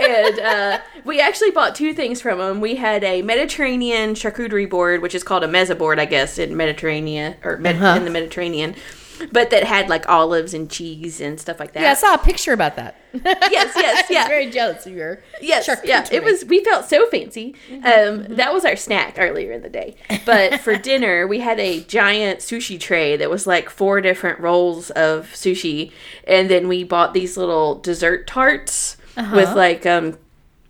and 0.00 0.38
uh, 0.40 0.78
we 1.04 1.20
actually 1.20 1.50
bought 1.50 1.74
two 1.74 1.92
things 1.92 2.20
from 2.20 2.38
them. 2.38 2.60
We 2.60 2.76
had 2.76 3.02
a 3.04 3.22
Mediterranean 3.22 4.14
charcuterie 4.14 4.68
board, 4.70 5.02
which 5.02 5.14
is 5.14 5.22
called 5.24 5.42
a 5.44 5.48
mezza 5.48 5.76
board, 5.76 5.98
I 5.98 6.04
guess, 6.04 6.38
in 6.38 6.56
Mediterranean 6.56 7.34
or 7.44 7.56
med- 7.56 7.76
Uh-huh. 7.76 7.96
in 7.96 8.04
the 8.04 8.10
Mediterranean, 8.10 8.74
but 9.32 9.50
that 9.50 9.64
had 9.64 9.88
like 9.88 10.08
olives 10.08 10.54
and 10.54 10.70
cheese 10.70 11.20
and 11.20 11.38
stuff 11.38 11.60
like 11.60 11.72
that. 11.72 11.82
Yeah, 11.82 11.90
I 11.92 11.94
saw 11.94 12.14
a 12.14 12.18
picture 12.18 12.52
about 12.52 12.76
that. 12.76 12.96
yes, 13.24 13.72
yes, 13.76 13.76
I 13.76 14.00
was 14.02 14.10
yeah. 14.10 14.28
very 14.28 14.50
jealous 14.50 14.86
of 14.86 14.94
your 14.94 15.22
Yes, 15.40 15.68
yeah, 15.84 16.06
it 16.10 16.22
was. 16.22 16.44
We 16.44 16.62
felt 16.64 16.86
so 16.86 17.06
fancy. 17.08 17.54
Um, 17.70 18.24
that 18.24 18.52
was 18.52 18.64
our 18.64 18.76
snack 18.76 19.16
earlier 19.18 19.52
in 19.52 19.62
the 19.62 19.68
day. 19.68 19.96
But 20.24 20.60
for 20.60 20.76
dinner, 20.90 21.26
we 21.26 21.40
had 21.40 21.58
a 21.58 21.82
giant 21.84 22.40
sushi 22.40 22.78
tray 22.78 23.16
that 23.16 23.30
was 23.30 23.46
like 23.46 23.70
four 23.70 24.00
different 24.00 24.40
rolls 24.40 24.90
of 24.90 25.26
sushi, 25.32 25.92
and 26.26 26.50
then 26.50 26.68
we 26.68 26.84
bought 26.84 27.14
these 27.14 27.36
little 27.36 27.76
dessert 27.76 28.26
tarts 28.26 28.96
with 29.16 29.54
like 29.54 29.86
um. 29.86 30.18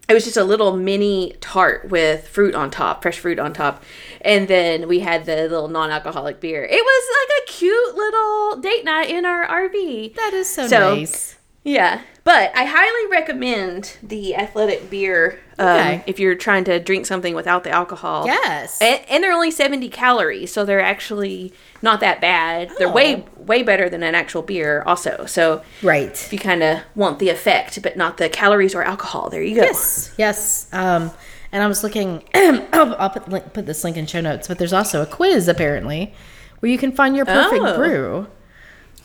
It 0.09 0.14
was 0.14 0.25
just 0.25 0.37
a 0.37 0.45
little 0.45 0.77
mini 0.77 1.37
tart 1.40 1.88
with 1.90 2.29
fruit 2.29 2.55
on 2.55 2.71
top, 2.71 3.03
fresh 3.03 3.19
fruit 3.19 3.38
on 3.40 3.53
top. 3.53 3.83
And 4.21 4.47
then 4.47 4.87
we 4.87 5.01
had 5.01 5.25
the 5.27 5.35
little 5.49 5.69
non 5.69 5.90
alcoholic 5.90 6.38
beer. 6.40 6.64
It 6.64 6.71
was 6.85 7.05
like 7.19 7.42
a 7.42 7.51
cute 7.53 7.95
little 7.97 8.57
date 8.61 8.85
night 8.85 9.11
in 9.11 9.25
our 9.25 9.47
RV. 9.47 10.14
That 10.14 10.33
is 10.33 10.49
so, 10.49 10.69
So, 10.69 10.95
nice. 10.95 11.37
Yeah, 11.64 12.03
but 12.23 12.53
I 12.57 12.64
highly 12.64 13.11
recommend 13.11 13.97
the 14.01 14.37
athletic 14.37 14.88
beer 14.88 15.40
um, 15.59 15.66
Okay. 15.69 16.05
if 16.07 16.21
you're 16.21 16.37
trying 16.37 16.62
to 16.64 16.79
drink 16.79 17.07
something 17.07 17.35
without 17.35 17.64
the 17.64 17.71
alcohol. 17.71 18.25
Yes. 18.27 18.81
And, 18.81 19.01
and 19.11 19.25
they're 19.25 19.33
only 19.33 19.51
70 19.51 19.88
calories, 19.88 20.53
so 20.53 20.64
they're 20.64 20.81
actually 20.81 21.53
not 21.87 22.01
that 22.01 22.20
bad. 22.20 22.70
They're 22.77 22.92
way 22.92 23.25
way 23.38 23.62
better 23.62 23.88
than 23.88 24.03
an 24.03 24.14
actual 24.14 24.42
beer 24.42 24.83
also. 24.85 25.25
So 25.27 25.62
right. 25.83 26.11
if 26.11 26.33
you 26.33 26.38
kind 26.38 26.62
of 26.62 26.81
want 26.94 27.18
the 27.20 27.31
effect 27.31 27.81
but 27.83 27.96
not 27.96 28.18
the 28.18 28.29
calories 28.29 28.75
or 28.75 28.83
alcohol, 28.83 29.31
there 29.31 29.42
you 29.42 29.55
go. 29.55 29.62
Yes. 29.62 30.12
Yes. 30.18 30.68
Um, 30.72 31.11
and 31.53 31.62
I 31.62 31.68
was 31.68 31.83
looking. 31.83 32.22
I'll, 32.35 32.94
I'll 32.96 33.11
put 33.11 33.29
link, 33.29 33.53
put 33.55 33.64
this 33.64 33.83
link 33.85 33.96
in 33.96 34.07
show 34.07 34.20
notes. 34.20 34.49
But 34.49 34.59
there's 34.59 34.72
also 34.75 35.01
a 35.01 35.07
quiz 35.07 35.49
apparently, 35.49 36.12
where 36.59 36.70
you 36.70 36.77
can 36.77 36.92
find 36.92 37.16
your 37.16 37.25
perfect 37.25 37.62
Oh. 37.64 37.77
brew. 37.77 38.27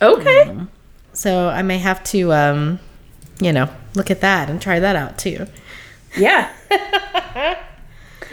Okay. 0.02 0.58
So 1.13 1.50
I 1.50 1.62
may 1.62 1.78
have 1.78 2.04
to, 2.06 2.34
um, 2.34 2.80
you 3.39 3.54
know, 3.54 3.70
look 3.94 4.10
at 4.10 4.22
that 4.22 4.50
and 4.50 4.60
try 4.62 4.80
that 4.80 4.96
out 4.96 5.17
too. 5.20 5.46
Yeah. 6.17 6.52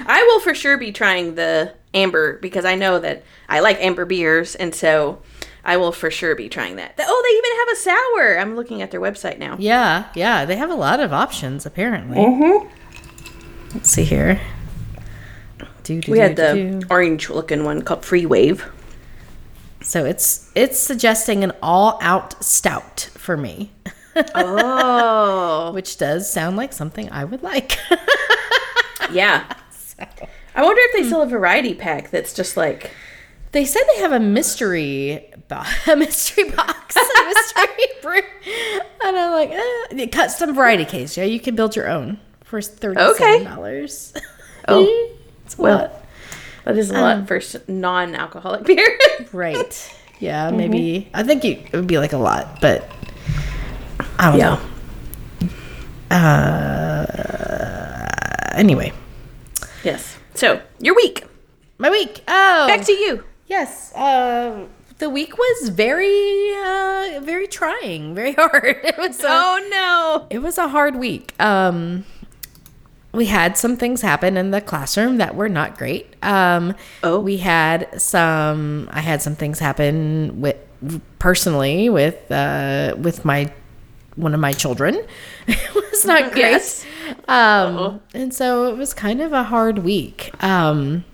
I 0.06 0.22
will 0.22 0.40
for 0.40 0.54
sure 0.54 0.78
be 0.78 0.90
trying 0.92 1.34
the 1.34 1.74
amber 1.94 2.38
because 2.38 2.64
I 2.64 2.74
know 2.74 2.98
that 2.98 3.22
I 3.48 3.61
like 3.61 3.79
amber 3.81 4.05
beers, 4.05 4.55
and 4.55 4.74
so 4.74 5.22
I 5.64 5.77
will 5.77 5.92
for 5.92 6.11
sure 6.11 6.35
be 6.35 6.48
trying 6.48 6.77
that. 6.77 6.94
Oh, 6.98 7.22
they 7.27 7.37
even 7.37 7.59
have 7.59 7.68
a 7.72 7.77
sour. 7.77 8.38
I'm 8.40 8.57
looking 8.57 8.81
at 8.83 8.90
their 8.90 9.01
website 9.01 9.38
now. 9.38 9.57
Yeah. 9.59 10.09
Yeah. 10.14 10.44
They 10.44 10.57
have 10.57 10.70
a 10.70 10.74
lot 10.74 11.01
of 11.01 11.12
options 11.12 11.66
apparently. 11.66 12.16
Mm-hmm. 12.16 13.74
Let's 13.74 13.90
see 13.90 14.05
here. 14.05 14.40
Do, 15.83 16.01
do, 16.01 16.11
We 16.12 16.18
do, 16.18 16.22
had 16.22 16.37
the 16.37 16.55
do, 16.55 16.81
do. 16.81 16.87
orange 16.90 17.29
looking 17.31 17.64
one 17.64 17.83
called 17.83 18.05
Free 18.05 18.24
Wave. 18.27 18.64
So 19.83 20.05
it's 20.05 20.51
it's 20.55 20.79
suggesting 20.79 21.44
an 21.44 21.53
all 21.62 21.98
out 22.03 22.42
stout 22.42 23.11
for 23.14 23.37
me. 23.37 23.70
Oh, 24.35 25.70
which 25.74 25.96
does 25.98 26.31
sound 26.31 26.57
like 26.57 26.72
something 26.72 27.11
I 27.11 27.24
would 27.24 27.42
like. 27.42 27.79
yeah. 29.12 29.44
I 30.58 30.62
wonder 30.62 30.80
if 30.86 30.92
they 30.94 31.04
still 31.04 31.20
have 31.20 31.28
a 31.28 31.30
variety 31.30 31.72
pack 31.72 32.10
that's 32.10 32.34
just 32.34 32.56
like 32.56 32.90
They 33.52 33.64
said 33.64 33.82
they 33.94 34.00
have 34.02 34.10
a 34.12 34.18
mystery 34.20 35.32
bo- 35.48 35.62
a 35.92 35.94
mystery 35.96 36.50
box, 36.50 36.96
a 36.96 37.00
mystery 37.24 37.86
brew, 38.02 38.22
and 39.04 39.16
I'm 39.16 39.32
like, 39.32 39.50
eh. 39.52 40.06
custom 40.08 40.54
variety 40.54 40.84
case. 40.84 41.16
Yeah, 41.16 41.24
you 41.24 41.38
can 41.40 41.54
build 41.54 41.76
your 41.76 41.88
own 41.88 42.18
for 42.42 42.60
thirty-seven 42.60 43.44
dollars. 43.44 44.12
Oh. 44.66 44.84
it's 45.46 45.56
a 45.58 45.62
Well. 45.62 45.78
lot. 45.78 46.04
that 46.64 46.76
is 46.76 46.90
a 46.90 46.94
lot 47.00 47.28
for 47.28 47.40
non-alcoholic 47.68 48.64
beer. 48.64 48.98
right? 49.32 49.94
Yeah, 50.18 50.50
maybe. 50.50 51.08
I 51.14 51.22
think 51.22 51.44
you, 51.44 51.52
it 51.52 51.72
would 51.72 51.86
be 51.86 51.98
like 51.98 52.12
a 52.12 52.18
lot, 52.18 52.60
but 52.60 52.84
I 54.18 54.30
don't 54.30 54.38
know. 54.40 54.58
Uh, 56.10 57.96
anyway, 58.54 58.92
yes. 59.84 60.16
So 60.38 60.62
your 60.79 60.94
week. 60.94 61.24
my 61.79 61.90
week. 61.90 62.22
Oh, 62.29 62.66
Back 62.68 62.85
to 62.87 62.92
you. 62.92 63.24
Yes. 63.48 63.92
Uh, 63.94 64.66
the 64.98 65.11
week 65.11 65.37
was 65.37 65.68
very, 65.70 66.53
uh, 66.55 67.20
very 67.22 67.48
trying, 67.48 68.14
very 68.20 68.35
hard. 68.35 68.77
It 68.85 68.96
was. 68.96 69.18
Uh, 69.22 69.27
Oh 69.29 69.68
no. 69.68 70.27
It 70.31 70.38
was 70.40 70.57
a 70.57 70.68
hard 70.68 70.94
week. 70.94 71.35
Um, 71.40 72.05
we 73.12 73.27
had 73.27 73.57
some 73.59 73.77
things 73.77 74.01
happen 74.03 74.37
in 74.37 74.53
the 74.53 74.61
classroom 74.61 75.16
that 75.16 75.35
were 75.35 75.48
not 75.48 75.77
great. 75.77 76.14
Um, 76.22 76.74
Oh. 77.03 77.18
we 77.18 77.38
had 77.38 78.01
some. 78.01 78.88
I 78.92 79.01
had 79.01 79.22
some 79.22 79.35
things 79.35 79.59
happen 79.59 80.40
with 80.40 80.57
personally 81.18 81.88
with 81.88 82.31
uh, 82.31 82.94
with 82.96 83.24
my 83.24 83.53
one 84.14 84.35
of 84.35 84.40
my 84.40 84.53
children. 84.53 85.05
it 85.48 85.74
was 85.74 86.05
not 86.05 86.31
great. 86.33 86.42
Yes. 86.42 86.85
Um, 87.26 88.00
and 88.14 88.32
so 88.34 88.68
it 88.68 88.76
was 88.76 88.94
kind 88.94 89.20
of 89.20 89.32
a 89.32 89.44
hard 89.44 89.78
week. 89.80 90.30
Um, 90.42 91.04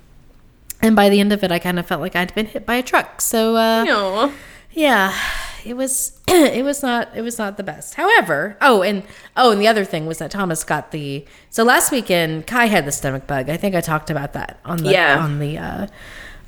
and 0.83 0.95
by 0.95 1.09
the 1.09 1.21
end 1.21 1.33
of 1.33 1.43
it, 1.43 1.51
I 1.51 1.59
kind 1.59 1.79
of 1.79 1.87
felt 1.87 2.01
like 2.01 2.15
I'd 2.17 2.35
been 2.35 2.47
hit 2.47 2.67
by 2.67 2.75
a 2.77 2.83
truck. 2.83 3.21
So 3.21 3.57
uh, 3.57 3.85
No. 3.85 4.33
yeah, 4.73 5.17
it 5.65 5.77
was 5.77 6.21
it 6.29 6.65
was 6.65 6.83
not 6.83 7.09
it 7.17 7.23
was 7.23 7.39
not 7.39 7.57
the 7.57 7.63
best. 7.63 7.95
However, 7.95 8.57
oh 8.61 8.83
and 8.83 9.03
oh 9.37 9.51
and 9.53 9.61
the 9.61 9.69
other 9.69 9.85
thing 9.85 10.07
was 10.07 10.19
that 10.19 10.31
Thomas 10.31 10.63
got 10.65 10.91
the 10.91 11.25
so 11.51 11.65
last 11.65 11.91
weekend 11.91 12.47
Kai 12.47 12.67
had 12.67 12.85
the 12.85 12.93
stomach 12.93 13.27
bug. 13.27 13.49
I 13.49 13.57
think 13.57 13.75
I 13.75 13.81
talked 13.81 14.11
about 14.11 14.35
that 14.35 14.59
on 14.65 14.79
the 14.85 14.93
Yeah. 14.93 15.19
on 15.25 15.39
the 15.39 15.57
uh, 15.59 15.87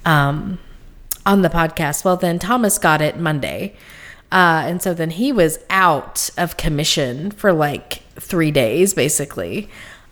um 0.05 0.59
on 1.25 1.43
the 1.43 1.49
podcast. 1.49 2.05
Well, 2.05 2.17
then 2.17 2.39
Thomas 2.39 2.79
got 2.79 3.01
it 3.01 3.19
Monday. 3.19 3.75
Uh, 4.31 4.65
and 4.67 4.83
so 4.83 4.93
then 4.93 5.11
he 5.11 5.33
was 5.33 5.59
out 5.71 6.31
of 6.37 6.57
commission 6.57 7.31
for 7.31 7.53
like 7.53 8.03
three 8.19 8.51
days, 8.51 8.95
basically. 8.95 9.69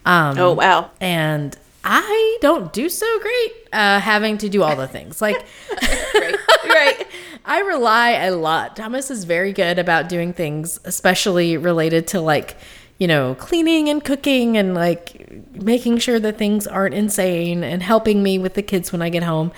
Um, 0.07 0.39
Oh 0.39 0.53
wow. 0.53 0.91
and 1.01 1.57
I 1.85 2.39
don't 2.41 2.73
do 2.73 2.89
so 2.89 3.07
great 3.21 3.53
uh, 3.73 4.01
having 4.01 4.39
to 4.39 4.49
do 4.49 4.63
all 4.63 4.77
the 4.77 4.89
things. 4.89 5.21
Like, 5.23 5.37
Right. 6.15 6.37
right. 6.67 7.07
I 7.45 7.61
rely 7.61 8.11
a 8.13 8.35
lot. 8.35 8.77
Thomas 8.77 9.11
is 9.11 9.25
very 9.25 9.53
good 9.53 9.79
about 9.79 10.09
doing 10.09 10.33
things, 10.33 10.81
especially 10.85 11.57
related 11.59 12.07
to 12.09 12.21
like, 12.21 12.57
you 12.99 13.07
know, 13.07 13.35
cleaning 13.35 13.89
and 13.91 14.03
cooking 14.03 14.57
and 14.57 14.75
like 14.75 15.31
making 15.53 15.99
sure 15.99 16.19
that 16.21 16.39
things 16.39 16.67
aren't 16.67 16.95
insane 16.95 17.63
and 17.65 17.83
helping 17.83 18.23
me 18.23 18.39
with 18.39 18.55
the 18.55 18.63
kids 18.63 18.93
when 18.93 19.03
I 19.03 19.11
get 19.11 19.23
home. 19.23 19.53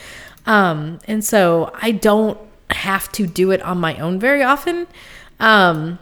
Um, 0.46 0.98
and 1.06 1.24
so 1.24 1.70
I 1.80 1.92
don't 1.92 2.38
have 2.70 3.11
to 3.12 3.26
do 3.26 3.52
it 3.52 3.62
on 3.62 3.78
my 3.78 3.96
own 3.98 4.18
very 4.18 4.42
often. 4.42 4.87
Um, 5.38 5.98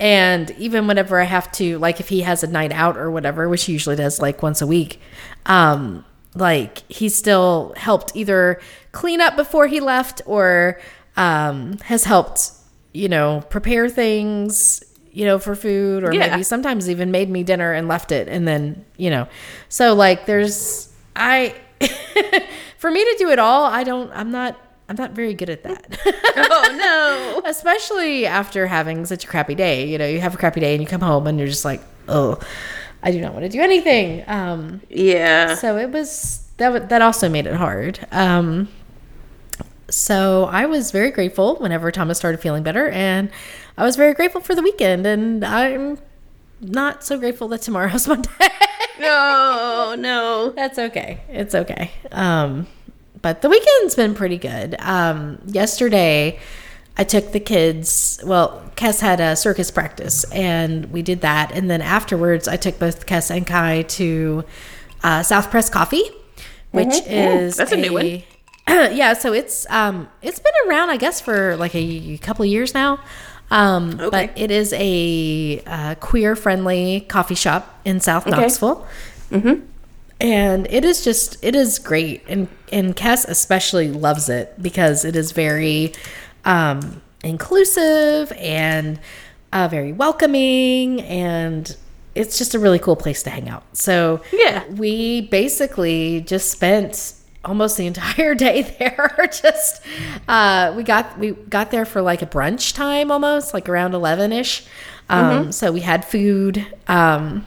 and 0.00 0.50
even 0.52 0.86
whenever 0.86 1.20
I 1.20 1.24
have 1.24 1.52
to, 1.52 1.78
like 1.78 2.00
if 2.00 2.08
he 2.08 2.22
has 2.22 2.42
a 2.42 2.46
night 2.46 2.72
out 2.72 2.96
or 2.96 3.10
whatever, 3.10 3.48
which 3.48 3.64
he 3.64 3.72
usually 3.74 3.96
does 3.96 4.20
like 4.20 4.42
once 4.42 4.60
a 4.62 4.66
week, 4.66 5.00
um, 5.46 6.04
like 6.34 6.82
he 6.90 7.08
still 7.08 7.74
helped 7.76 8.16
either 8.16 8.60
clean 8.92 9.20
up 9.20 9.36
before 9.36 9.66
he 9.66 9.78
left 9.80 10.22
or 10.26 10.80
um, 11.16 11.76
has 11.84 12.04
helped, 12.04 12.50
you 12.92 13.08
know, 13.08 13.42
prepare 13.50 13.88
things, 13.90 14.82
you 15.12 15.24
know, 15.26 15.38
for 15.38 15.54
food 15.54 16.02
or 16.04 16.12
Yeah. 16.14 16.28
maybe 16.30 16.42
sometimes 16.44 16.88
even 16.88 17.10
made 17.10 17.28
me 17.28 17.42
dinner 17.42 17.72
and 17.72 17.86
left 17.88 18.10
it. 18.12 18.26
And 18.28 18.48
then, 18.48 18.84
you 18.96 19.10
know, 19.10 19.28
so 19.68 19.94
like 19.94 20.24
there's, 20.26 20.88
I, 21.14 21.54
for 22.78 22.90
me 22.90 23.04
to 23.04 23.16
do 23.18 23.30
it 23.30 23.38
all, 23.38 23.64
I 23.64 23.84
don't, 23.84 24.10
I'm 24.14 24.30
not, 24.30 24.56
I'm 24.90 24.96
not 24.96 25.12
very 25.12 25.32
good 25.34 25.48
at 25.50 25.62
that. 25.62 25.98
Oh 26.52 26.76
no. 26.76 27.42
especially 27.50 28.26
after 28.26 28.66
having 28.66 29.04
such 29.06 29.24
a 29.24 29.26
crappy 29.28 29.54
day. 29.54 29.86
You 29.88 29.98
know, 29.98 30.06
you 30.06 30.20
have 30.20 30.34
a 30.34 30.36
crappy 30.38 30.60
day 30.60 30.74
and 30.74 30.82
you 30.82 30.86
come 30.88 31.00
home 31.00 31.26
and 31.26 31.38
you're 31.38 31.48
just 31.48 31.64
like, 31.64 31.80
oh, 32.08 32.38
I 33.02 33.10
do 33.12 33.20
not 33.20 33.32
want 33.32 33.44
to 33.44 33.48
do 33.48 33.60
anything. 33.60 34.24
Um, 34.26 34.80
Yeah. 34.88 35.54
so 35.54 35.76
it 35.76 35.90
was 35.90 36.46
that. 36.58 36.88
That 36.88 37.02
also 37.02 37.28
made 37.28 37.46
it 37.46 37.54
hard. 37.54 38.04
Um, 38.12 38.68
so 39.90 40.44
I 40.46 40.66
was 40.66 40.90
very 40.90 41.10
grateful 41.10 41.56
whenever 41.56 41.90
Thomas 41.90 42.18
started 42.18 42.40
feeling 42.40 42.62
better, 42.62 42.88
and 42.90 43.30
I 43.76 43.84
was 43.84 43.96
very 43.96 44.14
grateful 44.14 44.40
for 44.40 44.54
the 44.54 44.62
weekend. 44.62 45.06
And 45.06 45.44
I'm 45.44 45.98
not 46.60 47.04
so 47.04 47.18
grateful 47.18 47.48
that 47.48 47.62
tomorrow's 47.62 48.06
Monday. 48.12 48.28
No, 49.00 49.94
no. 49.98 50.50
That's 50.50 50.78
okay. 50.78 51.20
It's 51.28 51.54
okay. 51.54 51.90
Um, 52.12 52.66
but 53.22 53.42
the 53.42 53.48
weekend's 53.48 53.94
been 53.94 54.14
pretty 54.14 54.38
good. 54.38 54.76
Um, 54.80 55.38
yesterday, 55.46 56.38
I 56.96 57.04
took 57.04 57.32
the 57.32 57.40
kids. 57.40 58.20
Well, 58.24 58.62
Kes 58.76 59.00
had 59.00 59.20
a 59.20 59.36
circus 59.36 59.70
practice, 59.70 60.24
and 60.32 60.86
we 60.92 61.02
did 61.02 61.20
that. 61.22 61.52
And 61.52 61.70
then 61.70 61.80
afterwards, 61.82 62.48
I 62.48 62.56
took 62.56 62.78
both 62.78 63.06
Kes 63.06 63.30
and 63.34 63.46
Kai 63.46 63.82
to 63.82 64.44
uh, 65.02 65.22
South 65.22 65.50
Press 65.50 65.70
Coffee, 65.70 66.02
which 66.72 66.94
is 67.06 67.56
That's 67.56 67.72
a 67.72 67.76
new 67.76 67.92
one. 67.92 68.22
yeah, 68.68 69.14
so 69.14 69.32
it's 69.32 69.68
um 69.70 70.08
it's 70.22 70.38
been 70.38 70.52
around, 70.68 70.90
I 70.90 70.96
guess, 70.96 71.20
for 71.20 71.56
like 71.56 71.74
a 71.74 72.18
couple 72.18 72.44
of 72.44 72.50
years 72.50 72.74
now. 72.74 73.00
Um, 73.50 73.98
Okay. 74.00 74.10
but 74.10 74.38
it 74.38 74.52
is 74.52 74.72
a 74.76 75.60
uh, 75.66 75.94
queer 75.96 76.36
friendly 76.36 77.00
coffee 77.08 77.34
shop 77.34 77.80
in 77.84 77.98
South 77.98 78.24
Knoxville. 78.26 78.86
Mm-hmm. 79.32 79.64
And 80.20 80.66
it 80.70 80.84
is 80.84 81.02
just 81.02 81.42
it 81.42 81.54
is 81.56 81.78
great, 81.78 82.22
and 82.28 82.48
and 82.72 82.94
Cass 82.94 83.24
especially 83.24 83.88
loves 83.90 84.28
it 84.28 84.54
because 84.62 85.04
it 85.04 85.16
is 85.16 85.32
very 85.32 85.92
um, 86.44 87.00
inclusive 87.24 88.30
and 88.32 89.00
uh, 89.52 89.66
very 89.68 89.92
welcoming, 89.92 91.00
and 91.02 91.74
it's 92.14 92.36
just 92.38 92.54
a 92.54 92.58
really 92.58 92.78
cool 92.78 92.96
place 92.96 93.22
to 93.22 93.30
hang 93.30 93.48
out. 93.48 93.64
So 93.76 94.20
Yeah. 94.32 94.66
we 94.68 95.22
basically 95.22 96.20
just 96.20 96.50
spent 96.50 97.14
almost 97.44 97.76
the 97.78 97.86
entire 97.86 98.34
day 98.46 98.62
there. 98.78 99.10
Just 99.32 99.80
uh 100.28 100.74
we 100.76 100.82
got 100.82 101.18
we 101.18 101.30
got 101.30 101.70
there 101.70 101.86
for 101.86 102.02
like 102.02 102.20
a 102.20 102.26
brunch 102.26 102.74
time 102.74 103.10
almost 103.10 103.54
like 103.54 103.66
around 103.68 103.92
11ish 103.92 104.66
um 105.08 105.50
so 105.50 105.72
we 105.72 105.80
had 105.80 106.04
food 106.04 106.66
um 106.86 107.46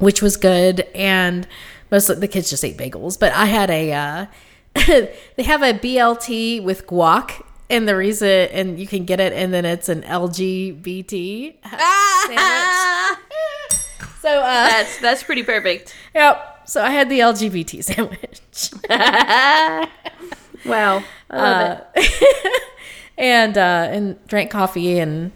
which 0.00 0.20
was 0.20 0.36
good 0.36 0.80
and 0.94 1.46
most 1.90 2.08
of 2.08 2.20
the 2.20 2.28
kids 2.28 2.50
just 2.50 2.64
ate 2.64 2.76
bagels 2.76 3.18
but 3.18 3.32
i 3.32 3.46
had 3.46 3.70
a 3.70 3.92
uh 3.92 4.26
they 4.86 5.42
have 5.44 5.62
a 5.62 5.72
blt 5.72 6.62
with 6.62 6.86
guac 6.86 7.44
and 7.68 7.86
the 7.86 7.96
reason 7.96 8.28
and 8.28 8.80
you 8.80 8.86
can 8.86 9.04
get 9.04 9.20
it 9.20 9.32
and 9.32 9.52
then 9.54 9.64
it's 9.64 9.88
an 9.88 10.02
lgbt 10.02 11.54
sandwich 11.62 12.38
so 14.20 14.40
uh 14.40 14.68
That's 14.68 14.98
that's 15.00 15.22
pretty 15.22 15.42
perfect. 15.42 15.94
Yep. 16.14 16.68
So 16.68 16.82
I 16.84 16.90
had 16.90 17.08
the 17.08 17.18
LGBT 17.20 17.82
sandwich. 17.82 18.40
Wow. 20.64 21.02
I 21.30 21.36
love 21.36 21.80
it. 21.96 22.12
Uh, 22.44 22.50
and 23.18 23.56
uh 23.58 23.88
and 23.90 24.26
drank 24.26 24.50
coffee 24.50 24.98
and 24.98 25.32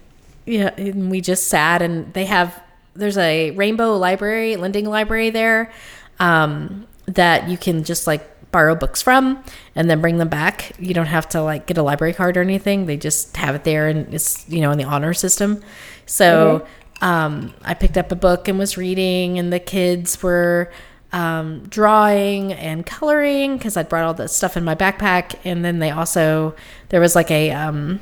yeah, 0.46 0.74
and 0.76 1.10
we 1.10 1.20
just 1.20 1.48
sat 1.48 1.80
and 1.82 2.12
they 2.12 2.26
have 2.26 2.62
there's 2.94 3.18
a 3.18 3.50
rainbow 3.52 3.96
library, 3.96 4.56
lending 4.56 4.86
library 4.86 5.30
there, 5.30 5.72
um, 6.20 6.86
that 7.06 7.48
you 7.48 7.58
can 7.58 7.84
just 7.84 8.06
like 8.06 8.30
borrow 8.50 8.74
books 8.76 9.02
from 9.02 9.42
and 9.74 9.90
then 9.90 10.00
bring 10.00 10.18
them 10.18 10.28
back. 10.28 10.72
You 10.78 10.94
don't 10.94 11.06
have 11.06 11.28
to 11.30 11.42
like 11.42 11.66
get 11.66 11.76
a 11.76 11.82
library 11.82 12.14
card 12.14 12.36
or 12.36 12.40
anything. 12.40 12.86
They 12.86 12.96
just 12.96 13.36
have 13.36 13.54
it 13.54 13.64
there 13.64 13.88
and 13.88 14.12
it's 14.14 14.48
you 14.48 14.60
know 14.60 14.70
in 14.70 14.78
the 14.78 14.84
honor 14.84 15.12
system. 15.12 15.62
So 16.06 16.66
um, 17.00 17.52
I 17.62 17.74
picked 17.74 17.98
up 17.98 18.12
a 18.12 18.16
book 18.16 18.48
and 18.48 18.58
was 18.58 18.76
reading, 18.76 19.38
and 19.38 19.52
the 19.52 19.60
kids 19.60 20.22
were 20.22 20.72
um, 21.12 21.66
drawing 21.68 22.52
and 22.52 22.86
coloring 22.86 23.56
because 23.56 23.76
I'd 23.76 23.88
brought 23.88 24.04
all 24.04 24.14
the 24.14 24.28
stuff 24.28 24.56
in 24.56 24.64
my 24.64 24.74
backpack. 24.74 25.38
And 25.44 25.64
then 25.64 25.78
they 25.78 25.90
also 25.90 26.54
there 26.88 27.00
was 27.00 27.14
like 27.14 27.30
a 27.30 27.50
um, 27.50 28.00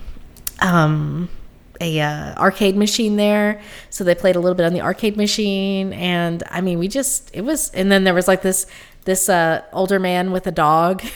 um, 0.60 1.28
a 1.82 2.00
uh, 2.00 2.34
arcade 2.40 2.76
machine 2.76 3.16
there, 3.16 3.60
so 3.90 4.04
they 4.04 4.14
played 4.14 4.36
a 4.36 4.40
little 4.40 4.54
bit 4.54 4.64
on 4.64 4.72
the 4.72 4.80
arcade 4.80 5.16
machine. 5.16 5.92
And 5.92 6.42
I 6.50 6.62
mean, 6.62 6.78
we 6.78 6.88
just 6.88 7.30
it 7.34 7.42
was. 7.42 7.70
And 7.74 7.92
then 7.92 8.04
there 8.04 8.14
was 8.14 8.28
like 8.28 8.40
this 8.40 8.66
this 9.04 9.28
uh, 9.28 9.62
older 9.72 9.98
man 9.98 10.30
with 10.32 10.46
a 10.46 10.52
dog. 10.52 11.02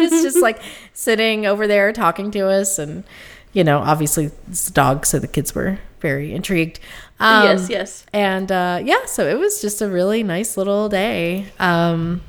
It's 0.00 0.22
just 0.22 0.40
like 0.40 0.60
sitting 0.92 1.44
over 1.44 1.66
there 1.66 1.92
talking 1.92 2.30
to 2.32 2.48
us 2.48 2.78
and. 2.78 3.04
you 3.52 3.64
know, 3.64 3.78
obviously 3.78 4.30
it's 4.48 4.68
a 4.68 4.72
dog, 4.72 5.06
so 5.06 5.18
the 5.18 5.26
kids 5.26 5.54
were 5.54 5.78
very 6.00 6.34
intrigued. 6.34 6.78
Um, 7.18 7.44
yes, 7.44 7.70
yes. 7.70 8.06
and 8.12 8.52
uh, 8.52 8.80
yeah, 8.84 9.06
so 9.06 9.26
it 9.26 9.38
was 9.38 9.60
just 9.60 9.82
a 9.82 9.88
really 9.88 10.22
nice 10.22 10.56
little 10.56 10.88
day. 10.88 11.46
Um, 11.58 12.20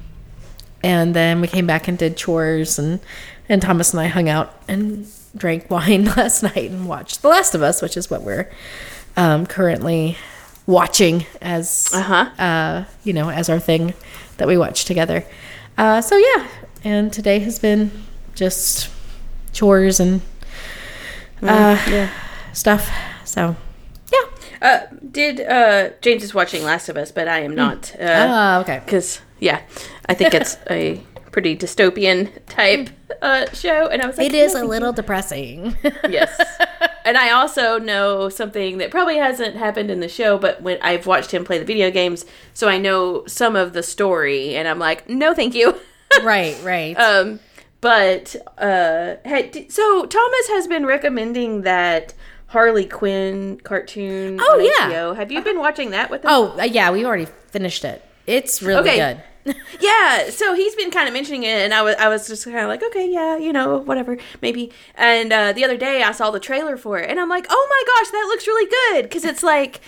and 0.81 1.13
then 1.13 1.41
we 1.41 1.47
came 1.47 1.67
back 1.67 1.87
and 1.87 1.97
did 1.97 2.17
chores, 2.17 2.79
and 2.79 2.99
and 3.47 3.61
Thomas 3.61 3.93
and 3.93 3.99
I 3.99 4.07
hung 4.07 4.29
out 4.29 4.53
and 4.67 5.07
drank 5.35 5.69
wine 5.69 6.05
last 6.17 6.43
night 6.43 6.71
and 6.71 6.87
watched 6.87 7.21
The 7.21 7.27
Last 7.29 7.53
of 7.55 7.61
Us, 7.61 7.81
which 7.81 7.95
is 7.97 8.09
what 8.09 8.21
we're 8.23 8.49
um, 9.17 9.45
currently 9.45 10.17
watching 10.65 11.25
as 11.41 11.89
Uh-huh. 11.93 12.29
uh, 12.41 12.85
you 13.03 13.11
know 13.13 13.29
as 13.29 13.49
our 13.49 13.59
thing 13.59 13.93
that 14.37 14.47
we 14.47 14.57
watch 14.57 14.85
together. 14.85 15.25
Uh, 15.77 16.01
so 16.01 16.15
yeah, 16.17 16.47
and 16.83 17.11
today 17.11 17.39
has 17.39 17.59
been 17.59 17.91
just 18.35 18.89
chores 19.53 19.99
and 19.99 20.21
uh, 21.41 21.77
yeah. 21.89 22.09
stuff. 22.53 22.89
So 23.25 23.55
yeah. 24.11 24.19
Uh, 24.61 24.79
did 25.11 25.39
uh, 25.41 25.89
James 26.01 26.23
is 26.23 26.33
watching 26.33 26.63
Last 26.63 26.89
of 26.89 26.97
Us, 26.97 27.11
but 27.11 27.27
I 27.27 27.39
am 27.39 27.55
not. 27.55 27.93
Uh, 27.99 28.05
Ah, 28.29 28.59
okay. 28.59 28.81
because 28.83 29.21
yeah, 29.39 29.61
I 30.07 30.13
think 30.13 30.33
it's 30.33 30.57
a 30.69 31.01
pretty 31.41 31.55
dystopian 31.55 32.29
type 32.47 32.89
uh, 33.21 33.45
show, 33.53 33.87
and 33.87 34.01
I 34.01 34.07
was 34.07 34.17
like, 34.17 34.27
It 34.27 34.33
is 34.35 34.53
"No, 34.53 34.63
a 34.63 34.65
little 34.65 34.91
depressing. 34.91 35.73
yes. 36.09 36.37
And 37.05 37.15
I 37.17 37.31
also 37.31 37.79
know 37.79 38.27
something 38.27 38.77
that 38.79 38.91
probably 38.91 39.15
hasn't 39.15 39.55
happened 39.55 39.89
in 39.89 40.01
the 40.01 40.09
show, 40.09 40.37
but 40.37 40.61
when 40.61 40.77
I've 40.81 41.07
watched 41.07 41.31
him 41.31 41.45
play 41.45 41.57
the 41.57 41.63
video 41.63 41.91
games, 41.91 42.25
so 42.53 42.67
I 42.67 42.77
know 42.77 43.25
some 43.25 43.55
of 43.55 43.71
the 43.71 43.81
story, 43.83 44.55
and 44.55 44.67
I'm 44.67 44.79
like, 44.79 45.07
no, 45.07 45.33
thank 45.33 45.55
you. 45.55 45.75
right, 46.23 46.57
right. 46.61 46.93
um, 46.99 47.39
but 47.79 48.35
uh, 48.57 49.15
hey, 49.23 49.67
so 49.69 50.05
Thomas 50.07 50.47
has 50.49 50.67
been 50.67 50.85
recommending 50.85 51.61
that 51.61 52.13
Harley 52.47 52.85
Quinn 52.85 53.61
cartoon. 53.63 54.39
Oh, 54.41 54.57
yeah. 54.59 54.91
HBO. 54.91 55.15
Have 55.15 55.31
you 55.31 55.41
been 55.41 55.59
watching 55.59 55.91
that 55.91 56.09
with 56.09 56.23
him? 56.25 56.29
oh, 56.31 56.57
uh, 56.59 56.63
yeah, 56.63 56.91
we 56.91 57.05
already 57.05 57.27
finished 57.47 57.85
it. 57.85 58.03
It's 58.27 58.61
really 58.61 58.81
Okay. 58.81 58.97
good. 58.97 59.23
Yeah, 59.79 60.29
so 60.29 60.53
he's 60.53 60.75
been 60.75 60.91
kind 60.91 61.07
of 61.07 61.13
mentioning 61.13 61.43
it, 61.43 61.49
and 61.63 61.73
I 61.73 61.81
was 61.81 61.95
I 61.95 62.07
was 62.09 62.27
just 62.27 62.43
kind 62.45 62.57
of 62.57 62.67
like, 62.67 62.83
okay, 62.83 63.09
yeah, 63.09 63.37
you 63.37 63.53
know, 63.53 63.77
whatever, 63.77 64.17
maybe. 64.41 64.71
And 64.95 65.31
uh, 65.31 65.53
the 65.53 65.63
other 65.63 65.77
day, 65.77 66.03
I 66.03 66.11
saw 66.11 66.31
the 66.31 66.39
trailer 66.39 66.75
for 66.77 66.99
it, 66.99 67.09
and 67.09 67.19
I'm 67.19 67.29
like, 67.29 67.45
oh 67.49 67.67
my 67.69 67.83
gosh, 67.95 68.11
that 68.11 68.25
looks 68.27 68.45
really 68.47 68.69
good 68.69 69.03
because 69.03 69.23
it's 69.25 69.41
like 69.43 69.79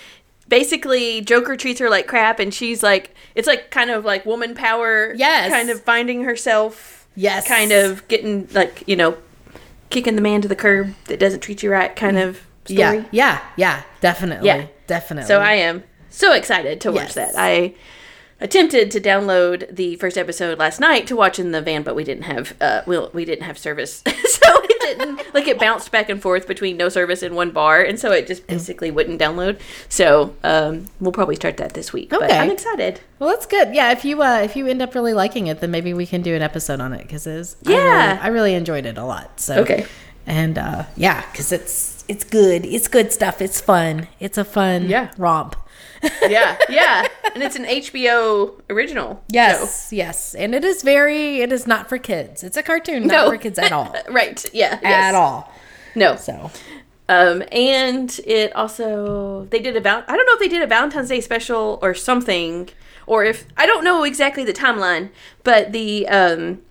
basically 0.48 1.22
Joker 1.22 1.56
treats 1.58 1.80
her 1.80 1.90
like 1.90 2.08
crap, 2.08 2.40
and 2.40 2.54
she's 2.54 2.82
like, 2.84 3.14
it's 3.36 3.48
like 3.48 3.70
kind 3.72 3.90
of 3.90 4.06
like 4.06 4.26
woman 4.26 4.56
power, 4.56 5.14
Yes. 5.14 5.52
kind 5.52 5.70
of 5.70 5.82
finding 5.82 6.24
herself, 6.24 7.08
Yes. 7.16 7.48
kind 7.48 7.72
of 7.72 8.08
getting 8.08 8.48
like 8.54 8.84
you 8.88 8.96
know, 8.96 9.18
kicking 9.90 10.16
the 10.16 10.22
man 10.22 10.42
to 10.42 10.48
the 10.48 10.56
curb 10.56 10.94
that 11.06 11.20
doesn't 11.20 11.42
treat 11.42 11.62
you 11.64 11.72
right, 11.72 11.96
kind 11.96 12.18
of 12.18 12.38
story. 12.66 12.78
Yeah, 12.80 13.06
yeah, 13.12 13.42
yeah, 13.58 13.84
definitely. 14.00 14.48
Yeah. 14.48 14.68
Definitely. 14.88 15.28
So 15.28 15.40
I 15.40 15.54
am 15.54 15.84
so 16.10 16.34
excited 16.34 16.82
to 16.82 16.92
watch 16.92 17.02
Yes. 17.02 17.14
that. 17.16 17.34
I 17.38 17.76
attempted 18.42 18.92
to 18.92 19.00
download 19.00 19.74
the 19.74 19.96
first 19.98 20.18
episode 20.18 20.58
last 20.60 20.80
night 20.80 21.08
to 21.08 21.16
watch 21.16 21.40
in 21.40 21.52
the 21.52 21.62
van, 21.62 21.84
but 21.84 21.96
we 21.96 22.04
didn't 22.04 22.24
have 22.24 22.56
uh 22.60 22.82
we, 22.86 22.98
we 23.14 23.24
didn't 23.26 23.44
have 23.46 23.58
service, 23.58 24.02
so 24.06 24.12
it 24.64 24.82
didn't 24.98 25.34
like 25.34 25.48
it 25.48 25.60
bounced 25.60 25.92
back 25.92 26.10
and 26.10 26.22
forth 26.22 26.48
between 26.48 26.76
no 26.78 26.90
service 26.90 27.22
and 27.24 27.36
one 27.36 27.52
bar, 27.52 27.82
and 27.82 28.00
so 28.00 28.12
it 28.12 28.28
just 28.28 28.46
basically 28.48 28.92
wouldn't 28.92 29.20
download. 29.22 29.60
So 29.90 30.36
um, 30.44 30.88
we'll 31.00 31.12
probably 31.12 31.36
start 31.36 31.58
that 31.58 31.74
this 31.74 31.94
week. 31.94 32.10
But 32.10 32.24
Okay. 32.24 32.38
I'm 32.40 32.50
excited. 32.52 33.00
Well, 33.20 33.30
that's 33.30 33.46
good. 33.46 33.74
Yeah, 33.76 33.92
if 33.92 34.04
you 34.04 34.22
uh, 34.22 34.42
if 34.44 34.56
you 34.56 34.68
end 34.68 34.82
up 34.82 34.96
really 34.96 35.14
liking 35.14 35.48
it, 35.48 35.60
then 35.62 35.72
maybe 35.72 35.94
we 35.94 36.06
can 36.06 36.22
do 36.22 36.36
an 36.36 36.42
episode 36.42 36.82
on 36.82 36.94
it 36.94 37.04
because 37.04 37.28
it's 37.28 37.56
I 37.66 37.70
really, 37.70 37.80
Yeah. 37.84 38.20
I 38.22 38.28
really 38.30 38.54
enjoyed 38.56 38.86
it 38.86 38.98
a 38.98 39.06
lot. 39.06 39.40
So 39.40 39.56
Okay. 39.62 39.86
and 40.26 40.58
uh, 40.58 40.86
yeah, 40.98 41.24
because 41.32 41.52
it's 41.52 42.04
it's 42.08 42.24
good. 42.24 42.66
It's 42.66 42.88
good 42.88 43.14
stuff. 43.14 43.42
It's 43.42 43.62
fun. 43.62 44.08
It's 44.20 44.38
a 44.38 44.44
fun 44.44 44.90
Yeah. 44.90 45.12
romp. 45.18 45.56
Yeah, 46.28 46.58
yeah, 46.70 47.08
and 47.36 47.44
it's 47.44 47.56
an 47.56 47.66
HBO 47.66 48.60
original. 48.70 49.24
Yes, 49.30 49.90
yes, 49.92 50.34
and 50.36 50.56
it 50.56 50.64
is 50.64 50.82
very. 50.84 51.42
It 51.42 51.52
is 51.52 51.68
not 51.68 51.90
for 51.90 51.98
kids. 51.98 52.44
It's 52.44 52.58
a 52.58 52.64
cartoon, 52.64 53.08
not 53.08 53.26
No. 53.26 53.30
for 53.32 53.38
kids 53.38 53.60
at 53.60 53.72
all. 53.72 53.96
right? 54.10 54.44
Yeah, 54.54 54.74
At 54.76 54.84
yes. 54.84 55.16
all. 55.16 55.52
No. 55.96 56.16
So 56.16 56.50
Um, 57.10 57.44
and 57.52 58.20
it 58.26 58.56
also 58.56 59.46
they 59.52 59.60
did 59.60 59.76
a 59.76 59.82
val- 59.82 60.06
I 60.08 60.16
don't 60.16 60.26
know 60.26 60.34
if 60.34 60.40
they 60.40 60.48
did 60.48 60.62
a 60.64 60.68
Valentine's 60.68 61.10
Day 61.10 61.22
special 61.22 61.78
or 61.82 61.94
something, 61.94 62.70
or 63.06 63.24
if 63.26 63.46
I 63.58 63.66
don't 63.66 63.84
know 63.84 64.04
exactly 64.04 64.44
the 64.46 64.54
timeline, 64.54 65.10
but 65.44 65.72
the 65.74 66.08
um, 66.08 66.62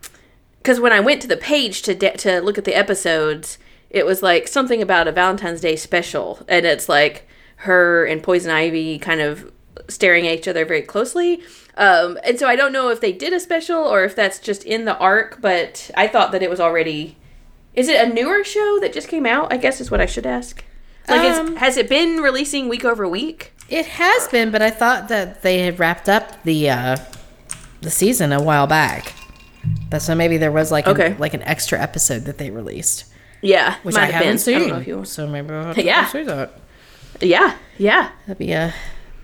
because 0.62 0.81
when 0.81 0.93
I 0.93 1.01
went 1.01 1.21
to 1.23 1.29
the 1.29 1.37
page 1.37 1.83
to 1.83 1.95
de- 1.95 2.16
to 2.19 2.40
look 2.40 2.57
at 2.59 2.64
the 2.64 2.75
episodes, 2.75 3.59
it 3.90 4.07
was 4.07 4.23
like 4.23 4.49
something 4.49 4.81
about 4.83 5.07
a 5.09 5.12
Valentine's 5.12 5.61
Day 5.61 5.77
special, 5.77 6.40
and 6.49 6.64
it's 6.66 6.88
like 6.88 7.29
her 7.61 8.05
and 8.05 8.23
Poison 8.23 8.51
Ivy 8.51 8.99
kind 8.99 9.20
of 9.20 9.51
staring 9.88 10.27
at 10.27 10.38
each 10.38 10.49
other 10.49 10.64
very 10.64 10.83
closely. 10.83 11.42
Um, 11.77 12.18
and 12.25 12.38
so 12.38 12.46
I 12.46 12.57
don't 12.57 12.73
know 12.73 12.90
if 12.90 13.01
they 13.01 13.12
did 13.12 13.33
a 13.33 13.40
special 13.40 13.79
or 13.79 14.05
if 14.05 14.14
that's 14.14 14.38
just 14.38 14.64
in 14.64 14.85
the 14.85 14.96
arc, 14.99 15.40
but 15.40 15.90
I 15.96 16.07
thought 16.09 16.33
that 16.33 16.42
it 16.42 16.51
was 16.51 16.61
already. 16.61 17.16
Is 17.75 17.88
it 17.88 18.05
a 18.05 18.12
newer 18.12 18.42
show 18.44 18.79
that 18.81 18.92
just 18.92 19.09
came 19.09 19.25
out? 19.27 19.53
I 19.53 19.57
guess 19.57 19.81
is 19.81 19.90
what 19.90 20.01
I 20.01 20.07
should 20.07 20.27
ask. 20.27 20.64
Like, 21.09 21.20
Um, 21.20 21.53
is, 21.55 21.59
has 21.59 21.77
it 21.77 21.88
been 21.88 22.18
releasing 22.18 22.68
week 22.68 22.85
over 22.85 23.09
week? 23.09 23.53
it 23.68 23.87
has 23.87 24.27
been, 24.29 24.51
but 24.51 24.61
I 24.62 24.70
thought 24.70 25.09
that 25.09 25.42
they 25.42 25.61
had 25.61 25.79
wrapped 25.79 26.09
up 26.09 26.42
the 26.42 26.68
uh, 26.70 26.96
the 27.83 27.90
season 27.90 28.33
a 28.33 28.42
while 28.42 28.66
back. 28.66 29.12
So 29.99 30.14
maybe 30.14 30.37
there 30.38 30.51
was 30.53 30.73
like 30.73 30.87
an, 30.87 30.92
Okay. 30.92 31.16
like 31.18 31.35
an 31.35 31.42
extra 31.42 31.79
episode 31.81 32.25
that 32.25 32.38
they 32.38 32.51
released, 32.51 33.05
Yeah, 33.42 33.77
which 33.83 33.94
I 33.96 34.07
have 34.07 34.14
haven't 34.14 34.29
been. 34.29 34.38
seen. 34.38 34.57
I 34.57 34.59
don't 34.61 34.68
know 34.70 34.79
if 34.79 34.87
you. 34.88 35.05
So 35.05 35.27
maybe 35.27 35.53
I'll 35.55 35.64
have 35.66 35.75
to 35.77 35.85
Yeah. 35.92 36.07
see 36.07 36.23
that. 36.25 36.59
Yeah, 37.20 37.56
yeah. 37.78 38.11
That'd 38.26 38.38
be 38.38 38.52
a 38.52 38.72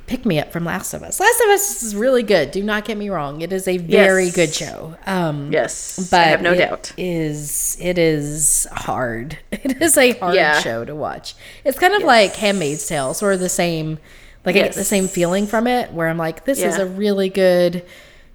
pick 0.06 0.24
me 0.24 0.38
up 0.38 0.52
from 0.52 0.64
Last 0.64 0.94
of 0.94 1.02
Us. 1.02 1.18
Last 1.18 1.40
of 1.40 1.48
Us 1.50 1.82
is 1.82 1.96
really 1.96 2.22
good. 2.22 2.50
Do 2.52 2.62
not 2.62 2.85
get 2.85 2.96
me 2.96 3.09
wrong; 3.11 3.40
it 3.40 3.52
is 3.52 3.66
a 3.66 3.78
very 3.78 4.26
Yes. 4.26 4.35
good 4.37 4.54
show. 4.54 4.96
Um, 5.06 5.50
Yes, 5.52 6.09
but 6.11 6.20
I 6.20 6.24
have 6.24 6.42
no 6.42 6.52
it 6.52 6.59
doubt. 6.59 6.92
Is 6.96 7.76
it 7.80 7.98
is 7.98 8.66
hard? 8.72 9.38
It 9.52 9.80
is 9.82 9.96
a 9.98 10.12
hard 10.12 10.35
Yeah. 10.35 10.61
show 10.61 10.85
to 10.85 10.94
watch. 10.94 11.35
It's 11.64 11.78
kind 11.78 11.94
of 11.94 12.02
like 12.02 12.37
Handmaid's 12.37 12.87
Tale, 12.87 13.14
sort 13.14 13.35
of 13.35 13.40
the 13.40 13.48
same. 13.48 13.98
Like 14.44 14.54
I 14.54 14.61
get 14.61 14.74
the 14.74 14.85
same 14.85 15.09
feeling 15.09 15.46
from 15.48 15.66
it, 15.66 15.92
where 15.92 16.06
I'm 16.09 16.18
like, 16.18 16.44
this 16.44 16.62
is 16.62 16.78
a 16.78 16.87
really 16.87 17.28
good 17.28 17.85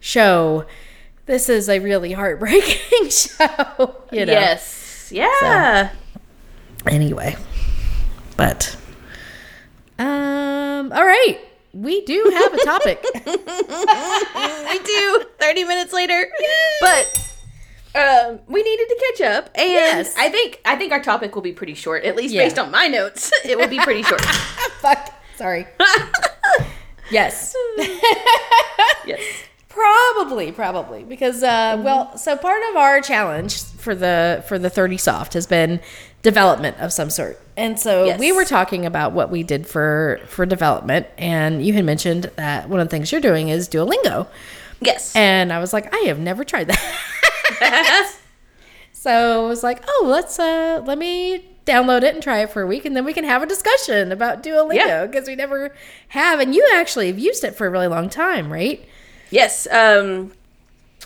show. 0.02 0.66
This 1.26 1.48
is 1.48 1.70
a 1.70 1.80
really 1.80 2.12
heartbreaking 2.12 3.10
show. 3.10 3.96
You 4.12 4.26
know. 4.26 4.34
Yes, 4.34 5.10
yeah. 5.14 5.92
Anyway, 6.86 7.38
but 8.36 8.76
um, 10.02 10.92
all 10.92 11.06
right, 11.06 11.40
we 11.74 12.02
do 12.06 12.32
have 12.34 12.54
a 12.54 12.66
topic. 12.66 13.04
I 13.16 14.80
do. 14.84 15.26
Thirty 15.40 15.64
minutes 15.64 15.94
later, 15.94 16.28
but 16.82 17.28
um, 17.96 18.40
we 18.48 18.64
needed 18.64 18.88
to 18.88 19.14
catch 19.18 19.22
up, 19.32 19.50
and 19.56 19.70
Yes. 19.70 20.16
I 20.18 20.30
think 20.30 20.60
I 20.66 20.76
think 20.76 20.92
our 20.92 21.02
topic 21.04 21.36
will 21.36 21.42
be 21.42 21.54
pretty 21.54 21.74
short, 21.74 22.04
at 22.04 22.16
least 22.16 22.34
Yeah. 22.34 22.44
based 22.44 22.60
on 22.60 22.72
my 22.72 22.88
notes. 22.88 23.32
It 23.46 23.58
will 23.58 23.68
be 23.68 23.80
pretty 23.80 24.04
short. 24.04 24.22
Fuck. 24.82 25.14
Sorry. 25.36 25.66
yes. 27.10 27.56
yes. 29.06 29.20
Probably, 29.70 30.52
probably 30.52 31.04
because 31.04 31.44
uh, 31.44 31.82
well, 31.84 32.18
so 32.18 32.36
part 32.38 32.62
of 32.70 32.76
our 32.76 33.02
challenge 33.02 33.64
for 33.64 33.96
the 33.96 34.44
for 34.48 34.60
the 34.60 34.70
thirty 34.70 34.98
soft 34.98 35.34
has 35.34 35.48
been 35.48 35.80
development 36.24 36.78
of 36.80 36.94
some 36.94 37.10
sort, 37.10 37.40
and 37.58 37.80
so 37.80 38.06
Yes. 38.06 38.20
we 38.20 38.32
were 38.32 38.46
talking 38.46 38.86
about 38.86 39.12
what 39.14 39.30
we 39.32 39.44
did 39.44 39.66
for 39.68 40.20
for 40.28 40.46
development, 40.46 41.08
and 41.18 41.66
you 41.66 41.74
had 41.74 41.86
mentioned 41.86 42.30
that 42.36 42.70
one 42.70 42.80
of 42.80 42.88
the 42.88 42.92
things 42.92 43.12
you're 43.12 43.22
doing 43.22 43.50
is 43.50 43.68
Duolingo, 43.68 44.28
Yes. 44.82 45.16
and 45.16 45.52
I 45.52 45.60
was 45.60 45.74
like, 45.74 45.94
I 45.94 46.00
have 46.08 46.20
never 46.20 46.44
tried 46.44 46.68
that. 46.68 48.12
so 48.94 49.46
I 49.46 49.48
was 49.48 49.64
like, 49.64 49.84
oh, 49.88 50.06
let's 50.08 50.38
uh, 50.40 50.82
let 50.86 50.98
me 50.98 51.46
download 51.66 52.02
it 52.04 52.14
and 52.14 52.24
try 52.24 52.40
it 52.40 52.50
for 52.50 52.62
a 52.62 52.68
week, 52.68 52.86
and 52.86 52.96
then 52.96 53.06
we 53.06 53.14
can 53.14 53.24
have 53.24 53.42
a 53.44 53.46
discussion 53.46 54.12
about 54.12 54.44
Duolingo 54.44 55.10
because 55.10 55.28
we 55.28 55.36
never 55.36 55.74
have, 56.10 56.40
and 56.40 56.54
you 56.56 56.68
actually 56.74 57.08
have 57.08 57.20
used 57.20 57.44
it 57.44 57.56
for 57.56 57.68
a 57.68 57.70
really 57.70 57.88
long 57.88 58.10
time, 58.10 58.52
right? 58.52 58.84
Yes. 59.30 59.68
Um, 59.72 60.34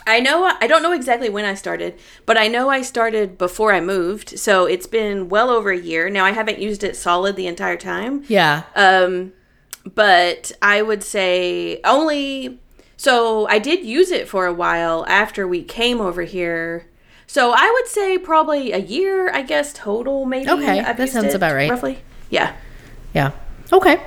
I 0.07 0.19
know. 0.19 0.51
I 0.59 0.67
don't 0.67 0.83
know 0.83 0.91
exactly 0.91 1.29
when 1.29 1.45
I 1.45 1.55
started, 1.55 1.97
but 2.25 2.37
I 2.37 2.47
know 2.47 2.69
I 2.69 2.81
started 2.81 3.37
before 3.37 3.73
I 3.73 3.81
moved. 3.81 4.37
So 4.39 4.65
it's 4.65 4.87
been 4.87 5.29
well 5.29 5.49
over 5.49 5.71
a 5.71 5.77
year 5.77 6.09
now. 6.09 6.25
I 6.25 6.31
haven't 6.31 6.59
used 6.59 6.83
it 6.83 6.95
solid 6.95 7.35
the 7.35 7.47
entire 7.47 7.77
time. 7.77 8.23
Yeah. 8.27 8.63
Um, 8.75 9.33
but 9.93 10.51
I 10.61 10.81
would 10.81 11.03
say 11.03 11.81
only. 11.83 12.59
So 12.97 13.47
I 13.47 13.59
did 13.59 13.85
use 13.85 14.11
it 14.11 14.27
for 14.27 14.45
a 14.45 14.53
while 14.53 15.05
after 15.07 15.47
we 15.47 15.63
came 15.63 15.99
over 15.99 16.23
here. 16.23 16.87
So 17.27 17.51
I 17.55 17.71
would 17.73 17.87
say 17.87 18.17
probably 18.17 18.71
a 18.71 18.77
year, 18.77 19.31
I 19.31 19.41
guess 19.41 19.73
total, 19.73 20.25
maybe. 20.25 20.49
Okay, 20.49 20.81
that 20.81 21.09
sounds 21.09 21.33
about 21.33 21.53
right. 21.53 21.69
Roughly. 21.69 21.99
Yeah. 22.29 22.55
Yeah. 23.13 23.31
Okay. 23.73 24.01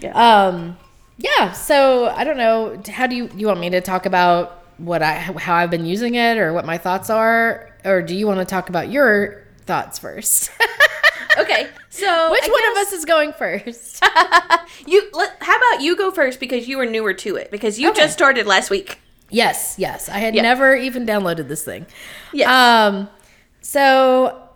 Yeah. 0.00 0.12
Um 0.46 0.76
yeah, 1.18 1.52
so 1.52 2.06
I 2.06 2.24
don't 2.24 2.36
know, 2.36 2.80
how 2.90 3.06
do 3.06 3.14
you 3.14 3.30
you 3.36 3.46
want 3.46 3.60
me 3.60 3.70
to 3.70 3.80
talk 3.80 4.06
about 4.06 4.61
what 4.84 5.02
I 5.02 5.14
how 5.14 5.54
I've 5.54 5.70
been 5.70 5.86
using 5.86 6.14
it 6.16 6.38
or 6.38 6.52
what 6.52 6.64
my 6.66 6.76
thoughts 6.78 7.08
are 7.10 7.70
or 7.84 8.02
do 8.02 8.14
you 8.16 8.26
want 8.26 8.40
to 8.40 8.44
talk 8.44 8.68
about 8.68 8.90
your 8.90 9.44
thoughts 9.66 9.98
first? 9.98 10.50
Okay, 11.38 11.66
so 11.88 12.30
Which 12.30 12.44
I 12.44 12.48
one 12.48 12.72
of 12.72 12.86
us 12.86 12.92
is 12.92 13.06
going 13.06 13.32
first? 13.32 14.04
You 14.86 15.08
let, 15.14 15.34
how 15.40 15.56
about 15.56 15.80
you 15.82 15.96
go 15.96 16.10
first 16.10 16.38
because 16.40 16.68
you 16.68 16.76
were 16.76 16.84
newer 16.84 17.14
to 17.14 17.36
it 17.36 17.50
because 17.50 17.78
you 17.80 17.88
Okay. 17.88 18.00
just 18.02 18.12
started 18.12 18.46
last 18.46 18.68
week. 18.68 18.98
yes, 19.30 19.76
yes. 19.78 20.10
I 20.10 20.18
had 20.18 20.34
Yeah. 20.34 20.42
never 20.42 20.76
even 20.76 21.06
downloaded 21.06 21.48
this 21.48 21.64
thing. 21.64 21.86
Yes. 22.34 22.48
Um, 22.50 23.08
so 23.62 24.46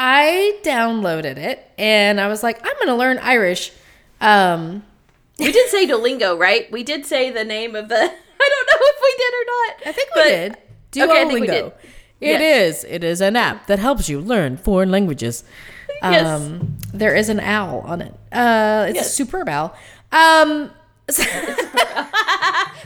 I 0.00 0.58
downloaded 0.64 1.36
it 1.36 1.70
and 1.78 2.20
I 2.20 2.26
was 2.26 2.42
like, 2.42 2.58
I'm 2.66 2.74
going 2.76 2.88
to 2.88 2.96
learn 2.96 3.18
Irish. 3.18 3.70
Um, 4.20 4.82
we 5.38 5.52
did 5.52 5.68
say 5.70 5.86
Duolingo, 5.86 6.36
right? 6.36 6.68
We 6.72 6.82
did 6.82 7.06
say 7.06 7.30
the 7.30 7.44
name 7.44 7.76
of 7.76 7.88
the. 7.88 8.12
I 8.44 8.48
don't 8.52 8.66
know 8.70 8.86
if 8.92 8.98
we 9.02 9.12
did 9.22 9.32
or 9.34 9.44
not. 9.46 9.86
I 9.86 9.92
think 9.92 10.14
we 10.14 10.20
but- 10.22 10.28
did. 10.28 10.56
Duolingo. 10.92 11.10
Okay, 11.10 11.20
I 11.22 11.24
think 11.26 11.40
we 11.40 11.46
did. 11.46 11.64
It 12.20 12.40
Yes. 12.40 12.78
is. 12.78 12.84
It 12.84 13.04
is 13.04 13.20
an 13.20 13.36
app 13.36 13.66
that 13.68 13.78
helps 13.78 14.08
you 14.08 14.20
learn 14.20 14.56
foreign 14.56 14.90
languages. 14.90 15.44
Yes. 16.02 16.24
Um, 16.26 16.78
there 16.94 17.14
is 17.14 17.28
an 17.28 17.40
owl 17.40 17.80
on 17.80 18.00
it. 18.00 18.14
Uh, 18.32 18.86
it's 18.88 18.94
a 18.98 19.02
Yes. 19.02 19.12
superb 19.14 19.50
owl. 19.50 19.76
Um, 20.12 20.70
so- 21.10 21.22
How 21.24 22.08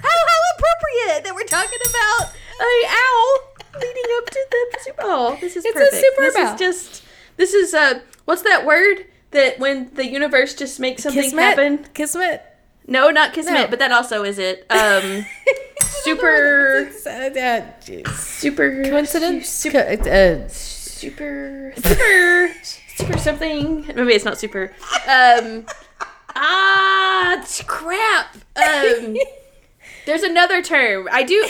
how 0.01 0.41
appropriate 0.57 1.25
that 1.25 1.33
we're 1.35 1.45
talking 1.45 1.79
about 1.91 2.33
an 2.61 2.91
owl 2.91 3.81
leading 3.81 4.11
up 4.19 4.31
to 4.31 4.47
the 4.51 4.79
Super 4.81 5.03
Bowl. 5.03 5.37
This 5.41 5.55
is 5.57 5.65
It's 5.65 5.77
a 5.77 5.79
perfect. 5.79 6.03
Super 6.03 6.23
this 6.23 6.35
Bowl. 6.35 6.45
is 6.55 6.59
just. 6.59 7.03
This 7.37 7.55
is 7.55 7.73
uh. 7.75 8.01
What's 8.25 8.43
that 8.43 8.65
word 8.67 9.05
that 9.31 9.59
when 9.61 9.91
the 9.95 10.07
universe 10.07 10.55
just 10.55 10.81
makes 10.81 11.03
something 11.05 11.23
Kismet. 11.23 11.45
happen? 11.45 11.85
Kismet. 11.95 12.43
No, 12.87 13.11
not 13.11 13.33
kismet, 13.33 13.55
No. 13.55 13.67
but 13.69 13.79
that 13.79 13.93
also 13.93 14.25
is 14.25 14.39
it. 14.39 14.67
Um, 14.71 15.25
super, 15.81 16.91
uh, 17.07 17.09
uh, 17.09 18.13
super 18.13 18.85
Coincidence? 18.85 19.49
Super, 19.49 19.97
Co- 19.97 20.11
uh, 20.11 20.49
super, 20.49 21.73
super, 21.77 22.51
super 22.97 23.19
something. 23.19 23.87
Maybe 23.95 24.13
it's 24.13 24.25
not 24.25 24.39
super. 24.39 24.73
Um, 25.09 25.65
ah, 26.37 27.45
crap. 27.67 28.37
Um, 28.57 29.17
there's 30.07 30.23
another 30.23 30.61
term. 30.63 31.09
I 31.11 31.23
do. 31.23 31.43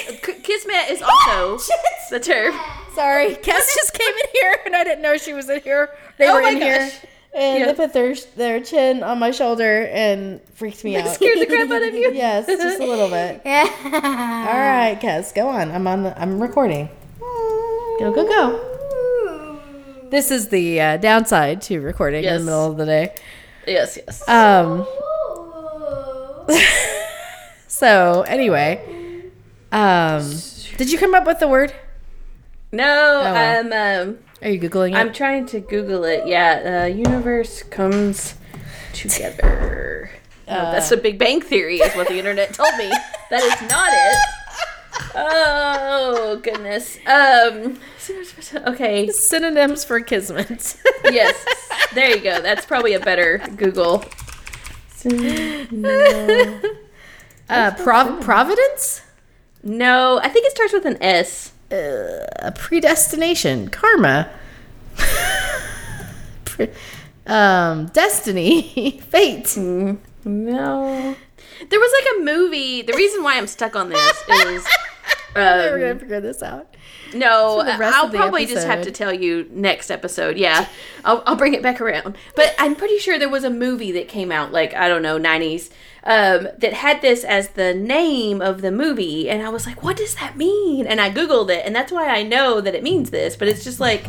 Kismet 0.42 0.90
is 0.90 1.03
also 1.03 1.59
the 2.11 2.20
term. 2.20 2.55
Sorry, 2.94 3.35
Cass 3.35 3.75
just 3.75 3.92
came 3.92 4.14
in 4.14 4.31
here 4.40 4.61
and 4.66 4.77
I 4.77 4.85
didn't 4.85 5.03
know 5.03 5.16
she 5.16 5.33
was 5.33 5.49
in 5.51 5.61
here. 5.62 5.90
They 6.18 6.29
Oh 6.29 6.35
were 6.35 6.42
in 6.49 6.59
here. 6.59 6.90
And 7.37 7.59
Yeah. 7.61 7.66
they 7.66 7.75
put 7.75 7.92
their 7.92 8.14
their 8.37 8.61
chin 8.61 9.03
on 9.03 9.18
my 9.18 9.31
shoulder 9.33 9.87
and 9.92 10.40
freaked 10.55 10.85
me 10.85 10.97
out. 10.97 11.09
scared 11.14 11.40
the 11.40 11.47
crap 11.47 11.68
out 11.70 11.83
of 11.83 11.92
you? 11.94 12.12
yes, 12.14 12.47
just 12.47 12.81
a 12.81 12.87
little 12.87 13.09
bit. 13.09 13.40
Yeah. 13.44 13.68
All 14.49 14.59
right, 14.59 14.97
Cass, 15.01 15.33
go 15.33 15.49
on. 15.49 15.70
I'm 15.73 15.87
on. 15.87 16.05
The, 16.05 16.20
I'm 16.20 16.40
recording. 16.40 16.88
Go 17.99 18.12
go 18.14 18.25
go. 18.25 19.59
This 20.11 20.31
is 20.31 20.49
the 20.49 20.81
uh, 20.81 20.97
downside 20.99 21.61
to 21.62 21.81
recording 21.81 22.23
in 22.25 22.38
the 22.38 22.44
middle 22.44 22.70
of 22.70 22.77
the 22.77 22.87
day. 22.87 23.14
Yes, 23.66 23.99
yes. 23.99 24.29
Um. 24.29 24.87
So 27.66 28.23
anyway, 28.23 28.81
um, 29.73 30.23
did 30.77 30.92
you 30.92 30.99
come 30.99 31.12
up 31.14 31.27
with 31.27 31.40
the 31.40 31.49
word? 31.49 31.75
No, 32.77 33.21
well. 33.23 33.65
I'm. 33.67 34.09
Um, 34.09 34.19
Are 34.43 34.49
you 34.51 34.61
googling 34.61 34.91
it? 34.91 34.97
I'm 34.97 35.13
trying 35.13 35.47
to 35.47 35.61
Google 35.61 36.05
it. 36.05 36.27
Yeah, 36.27 36.83
the 36.87 36.91
universe 36.91 37.63
comes 37.65 38.35
together. 38.93 40.11
Oh, 40.47 40.73
that's 40.73 40.91
the 40.91 40.97
Big 40.99 41.19
Bang 41.19 41.41
Theory, 41.41 41.79
is 41.79 41.95
what 41.95 42.09
the 42.09 42.19
internet 42.19 42.53
told 42.55 42.77
me. 42.77 42.91
That 43.31 43.43
is 43.43 43.71
not 43.71 43.91
it. 43.93 44.17
Oh 45.17 46.39
goodness. 46.43 46.99
Um. 47.07 47.79
Okay. 48.69 49.09
Synonyms 49.11 49.85
for 49.85 50.01
kismet. 50.01 50.77
Yes. 51.11 51.45
There 51.95 52.11
you 52.11 52.21
go. 52.23 52.41
That's 52.41 52.65
probably 52.67 52.93
a 52.95 53.01
better 53.01 53.39
Google. 53.57 54.05
uh, 57.49 57.71
prov- 57.83 58.21
Providence. 58.23 59.03
No, 59.63 60.21
I 60.23 60.29
think 60.29 60.47
it 60.47 60.53
starts 60.53 60.73
with 60.73 60.85
an 60.85 61.03
S. 61.03 61.53
uh, 61.75 62.51
predestination, 62.53 63.69
karma, 63.69 64.31
Pre- 66.45 66.71
um, 67.27 67.87
destiny, 67.87 69.01
fate. 69.11 69.57
No. 69.57 71.17
There 71.71 71.81
was 71.81 71.93
like 72.01 72.17
a 72.17 72.25
movie. 72.25 72.83
The 72.83 72.93
reason 72.95 73.23
why 73.23 73.37
I'm 73.37 73.47
stuck 73.47 73.77
on 73.77 73.89
this 73.89 74.23
is 74.29 74.67
We're 75.37 75.75
um, 75.75 75.81
gonna 75.81 75.99
figure 75.99 76.21
this 76.21 76.43
out. 76.43 76.75
No. 77.14 77.59
For 77.61 77.72
the 77.72 77.79
rest 77.79 77.96
I'll 77.96 78.11
probably 78.11 78.46
just 78.46 78.66
have 78.66 78.83
to 78.83 78.90
tell 78.90 79.12
you 79.12 79.48
next 79.50 79.90
episode. 79.90 80.37
Yeah, 80.37 80.68
I'll, 81.05 81.22
I'll 81.27 81.37
bring 81.37 81.55
it 81.55 81.62
back 81.62 81.81
around. 81.81 82.16
But 82.37 82.55
I'm 82.59 82.74
pretty 82.77 82.98
sure 82.98 83.18
there 83.18 83.29
was 83.29 83.44
a 83.44 83.50
movie 83.50 83.92
that 83.92 84.09
came 84.09 84.31
out 84.33 84.53
like 84.53 84.74
I 84.74 84.88
don't 84.88 85.03
know 85.03 85.18
90s 85.18 85.70
um, 86.05 86.48
that 86.59 86.74
had 86.74 87.00
this 87.00 87.24
as 87.24 87.48
the 87.50 87.72
name 87.72 88.42
of 88.42 88.61
the 88.61 88.70
movie, 88.70 89.29
and 89.31 89.42
I 89.42 89.48
was 89.48 89.66
like, 89.66 89.83
what 89.83 89.96
does 89.96 90.14
that 90.16 90.37
mean? 90.37 90.87
And 90.87 91.00
I 91.00 91.11
googled 91.11 91.50
it, 91.50 91.64
and 91.64 91.74
that's 91.74 91.90
why 91.90 92.09
I 92.09 92.22
know 92.22 92.61
that 92.61 92.74
it 92.74 92.83
means 92.83 93.11
this. 93.11 93.37
But 93.37 93.48
it's 93.48 93.64
just 93.64 93.81
like, 93.81 94.05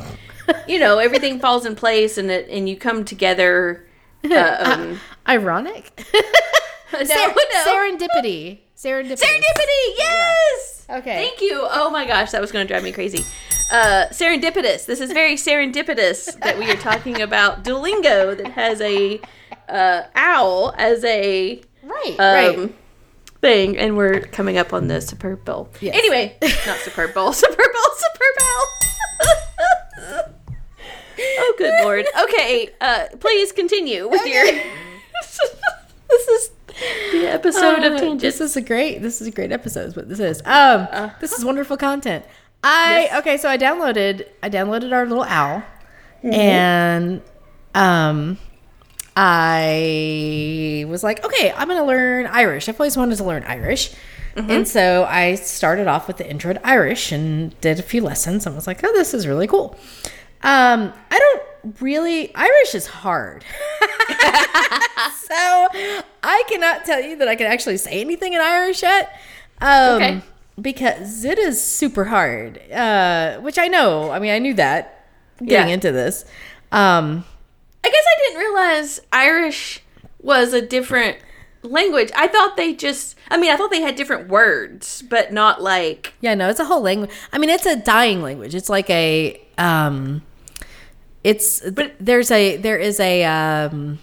you 0.67 0.77
know, 0.77 0.97
everything 0.97 1.39
falls 1.39 1.65
in 1.65 1.75
place, 1.75 2.17
and 2.17 2.29
it, 2.29 2.49
and 2.49 2.67
you 2.67 2.75
come 2.77 3.05
together. 3.05 3.81
Uh, 4.25 4.57
um, 4.79 4.99
Ironic. 5.27 6.03
no, 6.91 7.03
Ser- 7.03 7.35
no. 7.35 7.63
Serendipity. 7.63 8.61
Serendipity. 8.75 9.21
Serendipity, 9.21 9.97
yes. 9.97 10.74
Okay. 10.89 11.27
Thank 11.29 11.41
you. 11.41 11.65
Oh 11.69 11.89
my 11.89 12.05
gosh, 12.05 12.31
that 12.31 12.41
was 12.41 12.51
going 12.51 12.65
to 12.67 12.71
drive 12.71 12.83
me 12.83 12.91
crazy. 12.91 13.23
Uh, 13.71 14.05
serendipitous. 14.11 14.85
This 14.85 15.01
is 15.01 15.11
very 15.11 15.35
serendipitous 15.35 16.39
that 16.41 16.57
we 16.59 16.69
are 16.69 16.75
talking 16.75 17.21
about 17.21 17.63
Duolingo 17.63 18.37
that 18.37 18.51
has 18.51 18.79
a 18.81 19.19
uh, 19.67 20.03
owl 20.15 20.73
as 20.77 21.03
a 21.03 21.61
Right. 21.83 22.15
um, 22.19 22.55
right. 22.61 22.75
thing, 23.41 23.77
and 23.77 23.95
we're 23.97 24.19
coming 24.21 24.57
up 24.57 24.73
on 24.73 24.87
the 24.87 25.01
Superb 25.01 25.43
Bowl. 25.45 25.69
Yes. 25.81 25.95
Anyway, 25.95 26.35
not 26.41 26.77
Superb 26.79 27.13
Bowl, 27.13 27.31
Superb 27.33 27.57
Bowl, 27.57 27.91
Superb 27.95 28.35
Owl. 28.41 28.67
oh, 31.19 31.55
good 31.57 31.83
lord. 31.83 32.05
Okay, 32.23 32.69
uh, 32.81 33.05
please 33.19 33.51
continue 33.51 34.07
with 34.07 34.25
your. 34.25 34.45
This 37.33 37.55
is 37.55 37.61
the 37.61 37.67
episode 37.67 37.83
of 37.85 37.93
Uh, 37.93 37.97
tangents. 37.99 38.21
This 38.21 38.41
is 38.41 38.55
a 38.57 38.61
great. 38.61 39.01
This 39.01 39.21
is 39.21 39.27
a 39.27 39.31
great 39.31 39.51
episode. 39.51 39.87
Is 39.87 39.95
what 39.95 40.07
this 40.09 40.19
is. 40.19 40.41
Um, 40.45 40.87
this 41.19 41.31
is 41.33 41.43
wonderful 41.45 41.77
content. 41.77 42.25
I 42.63 43.07
Yes. 43.11 43.19
okay. 43.19 43.37
So 43.37 43.49
I 43.49 43.57
downloaded. 43.57 44.25
I 44.43 44.49
downloaded 44.49 44.91
our 44.93 45.05
little 45.05 45.23
owl, 45.23 45.63
Mm-hmm. 46.23 46.33
and 46.33 47.21
um, 47.75 48.37
I 49.15 50.85
was 50.87 51.03
like, 51.03 51.23
okay, 51.25 51.53
I'm 51.55 51.67
gonna 51.67 51.85
learn 51.85 52.27
Irish. 52.27 52.67
I've 52.69 52.79
always 52.79 52.97
wanted 52.97 53.17
to 53.17 53.23
learn 53.23 53.43
Irish. 53.43 53.91
Mm-hmm. 54.35 54.51
And 54.51 54.67
so 54.67 55.05
I 55.05 55.35
started 55.35 55.87
off 55.87 56.07
with 56.07 56.17
the 56.17 56.29
intro 56.29 56.53
to 56.53 56.67
Irish 56.67 57.11
and 57.11 57.59
did 57.61 57.79
a 57.79 57.83
few 57.83 58.01
lessons. 58.01 58.45
and 58.45 58.53
I 58.53 58.55
was 58.55 58.67
like, 58.67 58.83
oh, 58.83 58.91
this 58.93 59.13
is 59.13 59.27
really 59.27 59.47
cool. 59.47 59.77
Um, 60.43 60.91
I 61.09 61.17
don't 61.19 61.41
really 61.79 62.33
Irish 62.35 62.75
is 62.75 62.87
hard. 62.87 63.43
so 63.79 65.35
I 66.23 66.43
cannot 66.49 66.85
tell 66.85 67.01
you 67.01 67.15
that 67.17 67.27
I 67.27 67.35
can 67.35 67.47
actually 67.47 67.77
say 67.77 68.01
anything 68.01 68.33
in 68.33 68.41
Irish 68.41 68.81
yet. 68.83 69.19
Um, 69.61 69.95
Okay. 69.95 70.21
Because 70.61 71.25
it 71.25 71.37
is 71.37 71.61
super 71.61 72.05
hard, 72.05 72.61
uh, 72.71 73.39
which 73.41 73.57
I 73.59 73.67
know. 73.67 74.09
I 74.11 74.19
mean, 74.19 74.31
I 74.31 74.39
knew 74.39 74.53
that 74.53 75.05
getting 75.39 75.67
Yeah. 75.67 75.73
into 75.73 75.91
this. 75.91 76.23
Um, 76.71 77.25
I 77.83 77.89
guess 77.89 78.03
I 78.07 78.15
didn't 78.21 78.39
realize 78.39 79.01
Irish 79.11 79.81
was 80.21 80.53
a 80.53 80.61
different 80.61 81.17
language. 81.61 82.09
I 82.15 82.27
thought 82.27 82.55
they 82.55 82.73
just, 82.73 83.17
I 83.29 83.35
mean, 83.37 83.51
I 83.51 83.57
thought 83.57 83.69
they 83.69 83.81
had 83.81 83.95
different 83.95 84.29
words, 84.29 85.01
but 85.01 85.33
not 85.33 85.61
like, 85.61 86.13
yeah, 86.21 86.35
no, 86.35 86.49
it's 86.49 86.59
a 86.61 86.65
whole 86.65 86.81
language. 86.81 87.11
I 87.33 87.37
mean, 87.37 87.49
it's 87.49 87.65
a 87.65 87.75
dying 87.75 88.21
language. 88.21 88.55
It's 88.55 88.69
like 88.69 88.89
a, 88.89 89.41
um, 89.57 90.21
it's 91.29 91.47
But- 91.77 91.95
there's 91.99 92.29
a 92.31 92.57
there 92.57 92.77
is 92.77 92.99
a 92.99 93.23
um, 93.25 93.97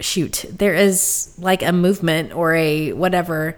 shoot. 0.00 0.44
There 0.62 0.74
is 0.74 1.32
like 1.38 1.62
a 1.62 1.72
movement 1.72 2.34
or 2.34 2.54
a 2.54 2.92
whatever 2.92 3.56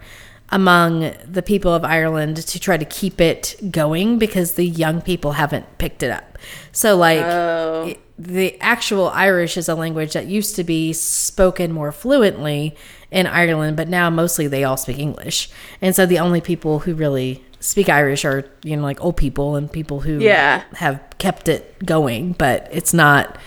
among 0.51 1.11
the 1.31 1.43
people 1.43 1.73
of 1.75 1.83
Ireland 1.83 2.37
to 2.37 2.59
try 2.59 2.77
to 2.77 2.85
keep 2.85 3.21
it 3.21 3.55
going 3.69 4.17
because 4.17 4.53
the 4.53 4.65
young 4.65 5.01
people 5.01 5.33
haven't 5.33 5.65
picked 5.77 6.01
it 6.01 6.11
up. 6.11 6.37
So 6.71 6.95
like 6.97 7.23
Oh. 7.23 7.87
it- 7.89 7.99
the 8.17 8.59
actual 8.59 9.09
Irish 9.09 9.55
is 9.57 9.69
a 9.69 9.75
language 9.75 10.13
that 10.13 10.25
used 10.25 10.55
to 10.57 10.63
be 10.63 10.91
spoken 10.93 11.71
more 11.71 11.91
fluently 11.91 12.75
in 13.11 13.25
Ireland, 13.27 13.77
but 13.77 13.87
now 13.87 14.09
mostly 14.09 14.45
they 14.47 14.63
all 14.63 14.75
speak 14.77 14.99
English. 14.99 15.49
And 15.81 15.95
so 15.95 16.05
the 16.05 16.19
only 16.19 16.41
people 16.41 16.79
who 16.79 16.93
really 16.93 17.43
speak 17.59 17.89
Irish 17.89 18.23
are, 18.25 18.45
you 18.63 18.75
know, 18.77 18.83
like 18.83 19.03
old 19.03 19.17
people 19.17 19.55
and 19.55 19.71
people 19.71 19.99
who 20.01 20.19
Yeah. 20.19 20.63
have 20.75 20.99
kept 21.17 21.47
it 21.49 21.75
going, 21.85 22.33
but 22.33 22.67
it's 22.71 22.93
not 22.93 23.37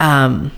um 0.00 0.52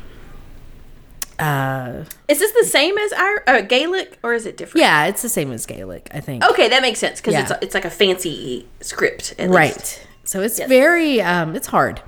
uh 1.39 2.05
is 2.29 2.39
this 2.39 2.53
the 2.53 2.65
same 2.67 2.99
as 2.99 3.13
Ir- 3.13 3.43
uh, 3.47 3.61
Gaelic 3.63 4.19
or 4.23 4.35
is 4.35 4.45
it 4.47 4.57
different? 4.59 4.83
yeah, 4.83 5.07
it's 5.07 5.23
the 5.23 5.29
same 5.29 5.53
as 5.53 5.65
Gaelic, 5.67 6.09
I 6.13 6.21
think. 6.21 6.45
Okay, 6.45 6.69
that 6.69 6.83
makes 6.83 6.99
sense 6.99 7.21
because 7.21 7.33
Yeah. 7.35 7.43
it's, 7.43 7.53
it's 7.63 7.75
like 7.75 7.85
a 7.87 7.91
fancy 7.91 8.69
script. 8.81 9.35
At 9.39 9.51
least. 9.51 9.57
right. 9.57 10.07
So 10.25 10.43
it's 10.43 10.59
very 10.61 11.21
um 11.23 11.57
it's 11.57 11.69
hard. 11.69 12.03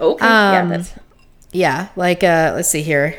Okay. 0.00 0.24
yeah, 0.24 0.60
Um, 0.62 0.68
that's. 0.70 0.92
Yeah, 1.52 1.88
like 1.96 2.22
uh 2.24 2.52
let's 2.54 2.68
see 2.68 2.82
here. 2.82 3.16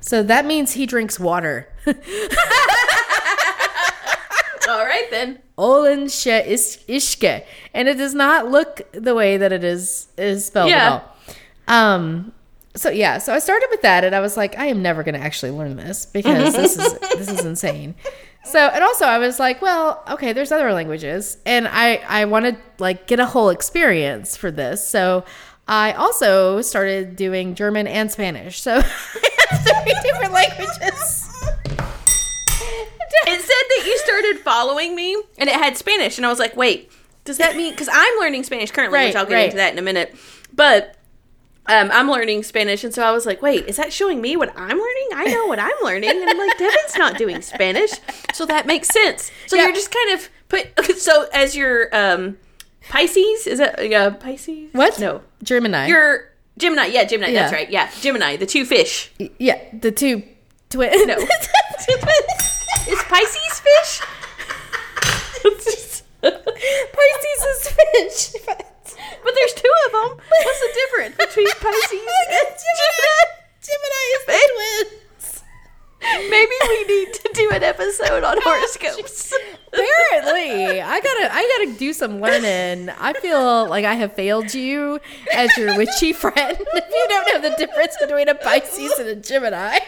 So 0.00 0.22
that 0.22 0.44
means 0.44 0.72
he 0.72 0.84
drinks 0.86 1.18
water. 1.18 1.68
All 4.68 4.84
right 4.84 5.06
then. 5.10 5.38
Olensche 5.58 6.44
is 6.46 6.78
ishke. 6.88 7.44
And 7.74 7.88
it 7.88 7.94
does 7.96 8.14
not 8.14 8.50
look 8.50 8.82
the 8.92 9.14
way 9.14 9.36
that 9.36 9.52
it 9.52 9.64
is 9.64 10.08
is 10.16 10.46
spelled 10.46 10.70
Yeah. 10.70 10.86
at 10.86 10.92
all. 10.92 11.16
Um 11.96 12.32
so 12.74 12.88
yeah, 12.88 13.18
so 13.18 13.34
I 13.34 13.38
started 13.38 13.68
with 13.70 13.82
that 13.82 14.02
and 14.02 14.14
I 14.14 14.20
was 14.20 14.36
like, 14.36 14.58
I 14.58 14.66
am 14.66 14.80
never 14.82 15.02
gonna 15.02 15.18
actually 15.18 15.52
learn 15.52 15.76
this 15.76 16.06
because 16.06 16.52
this 16.56 16.78
is 16.78 16.98
this 17.16 17.28
is 17.30 17.44
insane. 17.44 17.94
So 18.44 18.58
and 18.58 18.82
also 18.82 19.04
I 19.04 19.18
was 19.18 19.38
like, 19.38 19.60
well, 19.62 20.02
okay, 20.10 20.32
there's 20.32 20.50
other 20.52 20.72
languages. 20.72 21.36
And 21.46 21.68
I 21.68 21.96
I 22.08 22.24
wanted 22.24 22.56
like 22.78 23.06
get 23.06 23.20
a 23.20 23.26
whole 23.26 23.50
experience 23.50 24.36
for 24.36 24.50
this. 24.50 24.86
So 24.86 25.24
I 25.68 25.92
also 25.92 26.60
started 26.62 27.14
doing 27.14 27.54
German 27.54 27.86
and 27.86 28.10
Spanish. 28.10 28.60
So 28.60 28.72
I 28.78 29.28
have 29.50 29.84
three 29.84 29.94
different 30.02 30.32
languages. 30.32 31.21
It 33.26 33.40
said 33.40 33.46
that 33.46 33.82
you 33.86 33.98
started 33.98 34.38
following 34.40 34.94
me 34.96 35.14
and 35.38 35.48
it 35.48 35.54
had 35.54 35.76
Spanish. 35.76 36.18
And 36.18 36.26
I 36.26 36.28
was 36.30 36.38
like, 36.38 36.56
wait, 36.56 36.90
does 37.24 37.38
that 37.38 37.56
mean? 37.56 37.72
Because 37.72 37.88
I'm 37.92 38.18
learning 38.20 38.42
Spanish 38.44 38.70
currently, 38.70 38.98
which 39.06 39.16
I'll 39.16 39.26
get 39.26 39.34
right. 39.34 39.44
into 39.46 39.56
that 39.58 39.72
in 39.72 39.78
a 39.78 39.82
minute. 39.82 40.14
But 40.54 40.96
um, 41.66 41.90
I'm 41.92 42.10
learning 42.10 42.42
Spanish. 42.42 42.82
And 42.84 42.92
so 42.92 43.02
I 43.04 43.12
was 43.12 43.24
like, 43.26 43.40
wait, 43.42 43.66
is 43.66 43.76
that 43.76 43.92
showing 43.92 44.20
me 44.20 44.36
what 44.36 44.52
I'm 44.56 44.76
learning? 44.78 45.08
I 45.14 45.24
know 45.26 45.46
what 45.46 45.58
I'm 45.58 45.70
learning. 45.82 46.10
And 46.10 46.28
I'm 46.28 46.38
like, 46.38 46.58
Devin's 46.58 46.96
not 46.96 47.16
doing 47.18 47.40
Spanish. 47.42 47.92
So 48.34 48.44
that 48.46 48.66
makes 48.66 48.88
sense. 48.88 49.30
So 49.46 49.56
Yeah. 49.56 49.64
you're 49.64 49.74
just 49.74 49.92
kind 49.92 50.12
of 50.18 50.28
put. 50.48 50.96
So 50.98 51.26
as 51.32 51.56
your 51.56 51.94
um, 51.94 52.38
Pisces, 52.88 53.46
is 53.46 53.58
that 53.58 53.78
uh, 53.92 54.10
Pisces? 54.12 54.70
What? 54.72 54.98
No. 54.98 55.22
Gemini. 55.42 55.86
You're 55.86 56.30
Gemini. 56.58 56.86
Yeah, 56.86 57.04
Gemini. 57.04 57.32
That's 57.32 57.52
right. 57.52 57.70
Yeah, 57.70 57.90
Gemini, 58.00 58.36
the 58.36 58.46
two 58.46 58.64
fish. 58.64 59.12
yeah, 59.38 59.60
the 59.72 59.90
two 59.92 60.22
twins. 60.70 61.06
No. 61.06 61.16
is 62.88 63.02
Pisces 63.04 63.60
fish? 63.60 64.00
Pisces 66.22 67.42
is 67.50 67.68
fish. 67.68 68.42
But 69.24 69.34
there's 69.34 69.54
two 69.54 69.72
of 69.86 69.92
them. 69.92 70.18
What's 70.44 70.60
the 70.60 70.72
difference 70.74 71.16
between 71.16 71.46
Pisces 71.60 71.92
and 72.30 72.48
Gemini? 72.62 73.22
Gemini 73.62 74.04
is 74.14 74.24
the 74.26 74.38
twins. 74.54 75.42
Maybe 76.30 76.52
we 76.68 76.84
need 76.84 77.12
to 77.14 77.30
do 77.32 77.50
an 77.52 77.62
episode 77.62 78.24
on 78.24 78.38
horoscopes. 78.42 79.32
Apparently, 79.68 80.80
I 80.80 81.00
gotta, 81.00 81.28
I 81.32 81.64
gotta 81.64 81.78
do 81.78 81.92
some 81.92 82.20
learning. 82.20 82.90
I 82.90 83.12
feel 83.14 83.68
like 83.68 83.84
I 83.84 83.94
have 83.94 84.12
failed 84.14 84.52
you 84.52 85.00
as 85.32 85.56
your 85.56 85.76
witchy 85.76 86.12
friend. 86.12 86.58
If 86.60 86.84
you 86.90 87.06
don't 87.08 87.32
know 87.42 87.48
the 87.50 87.56
difference 87.56 87.96
between 88.00 88.28
a 88.28 88.34
Pisces 88.34 88.98
and 88.98 89.08
a 89.08 89.14
Gemini, 89.16 89.78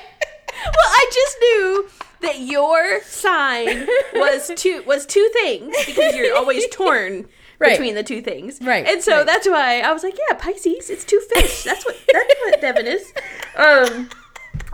Well, 0.65 0.89
I 0.89 1.11
just 1.13 1.37
knew 1.41 1.89
that 2.25 2.41
your 2.41 3.01
sign 3.03 3.87
was 4.15 4.51
two 4.57 4.83
was 4.87 5.07
two 5.07 5.29
things 5.33 5.75
because 5.87 6.15
you're 6.17 6.37
always 6.37 6.67
torn 6.73 7.29
Right. 7.61 7.71
between 7.79 7.95
the 7.95 8.03
two 8.03 8.21
things. 8.21 8.59
Right, 8.61 8.85
And 8.85 9.01
so 9.01 9.19
right. 9.19 9.27
that's 9.27 9.47
why 9.49 9.79
I 9.81 9.93
was 9.93 10.03
like, 10.03 10.19
yeah, 10.29 10.37
Pisces, 10.37 10.91
it's 10.91 11.05
two 11.05 11.21
fish. 11.33 11.63
That's 11.63 11.85
what 11.87 11.97
that's 12.13 12.35
what 12.45 12.61
Devin 12.61 12.87
is. 12.89 13.13
Um 13.57 14.11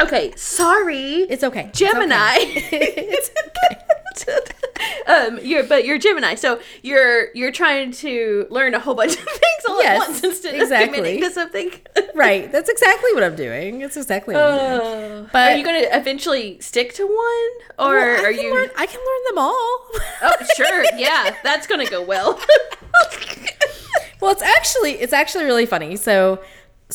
Okay, 0.01 0.33
sorry. 0.35 1.27
it's 1.29 1.45
okay. 1.45 1.67
It's 1.69 1.79
Gemini. 1.79 2.37
okay. 2.37 2.95
It's 2.97 3.31
okay. 3.31 3.77
um, 5.07 5.39
you're 5.43 5.65
but 5.65 5.85
you're 5.85 5.99
Gemini, 5.99 6.35
so 6.35 6.61
you're 6.83 7.33
you're 7.35 7.53
trying 7.53 7.93
to 7.93 8.47
learn 8.51 8.75
a 8.75 8.79
whole 8.81 8.95
bunch 8.95 9.13
of 9.13 9.19
things 9.21 9.65
all 9.69 9.83
Yes, 9.83 10.03
at 10.03 10.09
once 10.09 10.25
instead 10.25 10.55
exactly. 10.61 10.89
of 10.89 10.95
committing 10.95 11.21
to 11.23 11.31
something. 11.31 11.71
Right. 12.15 12.51
That's 12.53 12.69
exactly 12.69 13.13
what 13.15 13.23
I'm 13.23 13.37
doing. 13.37 13.81
It's 13.83 13.97
exactly 13.97 14.35
what 14.35 14.45
I'm 14.45 14.81
doing. 14.81 15.13
Uh, 15.25 15.29
But- 15.33 15.53
are 15.53 15.57
you 15.57 15.65
going 15.65 15.83
to 15.85 15.97
eventually 15.97 16.61
stick 16.61 16.93
to 16.95 17.05
one, 17.07 17.51
or 17.89 17.95
Well, 17.95 18.25
are 18.27 18.31
you? 18.31 18.53
Learn, 18.53 18.69
I 18.77 18.87
can 18.87 19.01
learn 19.01 19.25
them 19.29 19.39
all. 19.39 19.87
Oh, 20.23 20.33
sure, 20.57 20.85
yeah, 20.99 21.35
that's 21.43 21.67
going 21.67 21.83
to 21.85 21.91
go 21.91 22.03
well. 22.03 22.39
Well, 24.21 24.33
it's 24.33 24.43
actually 24.43 24.93
it's 25.01 25.15
actually 25.15 25.45
really 25.45 25.65
funny. 25.65 25.97
So 25.97 26.43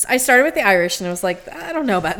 I 0.07 0.17
started 0.17 0.43
with 0.43 0.53
the 0.53 0.61
Irish 0.61 0.99
and 0.99 1.07
I 1.07 1.09
was 1.11 1.23
like, 1.23 1.47
I 1.51 1.73
don't 1.73 1.87
know 1.87 1.97
about 1.97 2.19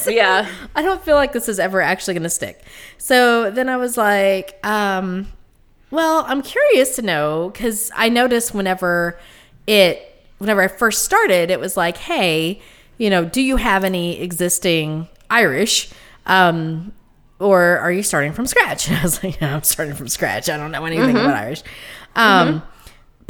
this. 0.04 0.14
yeah, 0.14 0.48
I 0.74 0.82
don't 0.82 1.02
feel 1.02 1.16
like 1.16 1.32
this 1.32 1.48
is 1.48 1.58
ever 1.58 1.80
actually 1.80 2.14
going 2.14 2.24
to 2.24 2.30
stick. 2.30 2.62
So 2.98 3.50
then 3.50 3.68
I 3.68 3.76
was 3.76 3.96
like, 3.96 4.58
um, 4.66 5.28
well, 5.90 6.24
I'm 6.26 6.42
curious 6.42 6.96
to 6.96 7.02
know 7.02 7.50
because 7.52 7.90
I 7.94 8.08
noticed 8.08 8.54
whenever 8.54 9.18
it, 9.66 10.24
whenever 10.38 10.62
I 10.62 10.68
first 10.68 11.04
started, 11.04 11.50
it 11.50 11.60
was 11.60 11.76
like, 11.76 11.96
hey, 11.96 12.60
you 12.98 13.10
know, 13.10 13.24
do 13.24 13.40
you 13.40 13.56
have 13.56 13.84
any 13.84 14.20
existing 14.20 15.08
Irish? 15.30 15.90
Um, 16.26 16.92
or 17.38 17.78
are 17.78 17.90
you 17.90 18.02
starting 18.02 18.32
from 18.32 18.46
scratch? 18.46 18.88
And 18.88 18.96
I 18.98 19.02
was 19.02 19.22
like, 19.24 19.40
yeah, 19.40 19.54
I'm 19.54 19.62
starting 19.62 19.94
from 19.94 20.08
scratch. 20.08 20.48
I 20.48 20.56
don't 20.56 20.70
know 20.70 20.84
anything 20.84 21.16
about 21.16 21.34
Irish. 21.34 21.62
Um, 22.14 22.62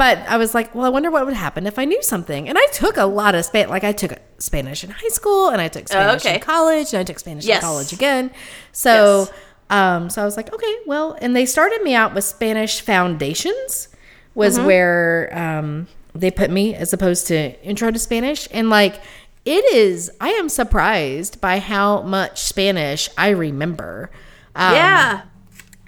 But 0.01 0.16
I 0.26 0.38
was 0.38 0.55
like, 0.55 0.74
well, 0.74 0.86
I 0.86 0.88
wonder 0.88 1.11
what 1.11 1.26
would 1.26 1.34
happen 1.34 1.66
if 1.66 1.78
I 1.78 1.84
knew 1.84 2.03
something. 2.03 2.48
And 2.48 2.57
I 2.57 2.66
took 2.72 2.96
a 2.96 3.05
lot 3.05 3.34
of 3.34 3.44
Spanish. 3.44 3.68
Like 3.68 3.84
I 3.84 3.92
took 3.92 4.12
Spanish 4.38 4.82
in 4.82 4.88
high 4.88 5.09
school, 5.09 5.51
and 5.51 5.61
I 5.61 5.68
took 5.68 5.88
Spanish 5.88 6.24
okay. 6.24 6.36
in 6.36 6.40
college, 6.40 6.94
and 6.94 7.01
I 7.01 7.05
took 7.05 7.18
Spanish 7.18 7.44
Yes. 7.44 7.62
in 7.62 7.68
college 7.68 7.92
again. 7.92 8.30
So, 8.72 8.94
Yes. 9.28 9.32
um, 9.68 10.09
so 10.09 10.22
I 10.22 10.24
was 10.24 10.38
like, 10.38 10.55
okay, 10.55 10.74
well, 10.86 11.18
and 11.20 11.36
they 11.36 11.44
started 11.44 11.82
me 11.82 11.94
out 11.94 12.14
with 12.14 12.24
Spanish 12.24 12.80
foundations, 12.80 13.88
was 14.34 14.57
Mm-hmm. 14.57 14.66
where 14.66 15.28
um, 15.36 15.86
they 16.14 16.30
put 16.30 16.51
me 16.51 16.74
as 16.74 16.94
opposed 16.94 17.26
to 17.26 17.62
intro 17.62 17.90
to 17.90 17.98
Spanish, 17.98 18.48
and 18.53 18.70
like. 18.70 19.03
It 19.46 19.64
is. 19.74 20.11
I 20.20 20.30
am 20.32 20.51
surprised 20.51 21.40
by 21.40 21.61
how 21.61 22.03
much 22.03 22.42
Spanish 22.42 23.09
I 23.16 23.30
remember. 23.30 24.11
Um, 24.55 24.74
yeah. 24.74 25.22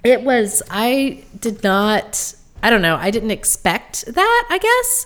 it 0.03 0.23
was 0.23 0.63
i 0.71 1.23
did 1.39 1.63
not 1.63 2.33
i 2.63 2.69
don't 2.71 2.81
know 2.81 2.95
i 2.95 3.11
didn't 3.11 3.29
expect 3.31 4.05
that 4.07 4.47
i 4.49 4.57
guess 4.57 5.05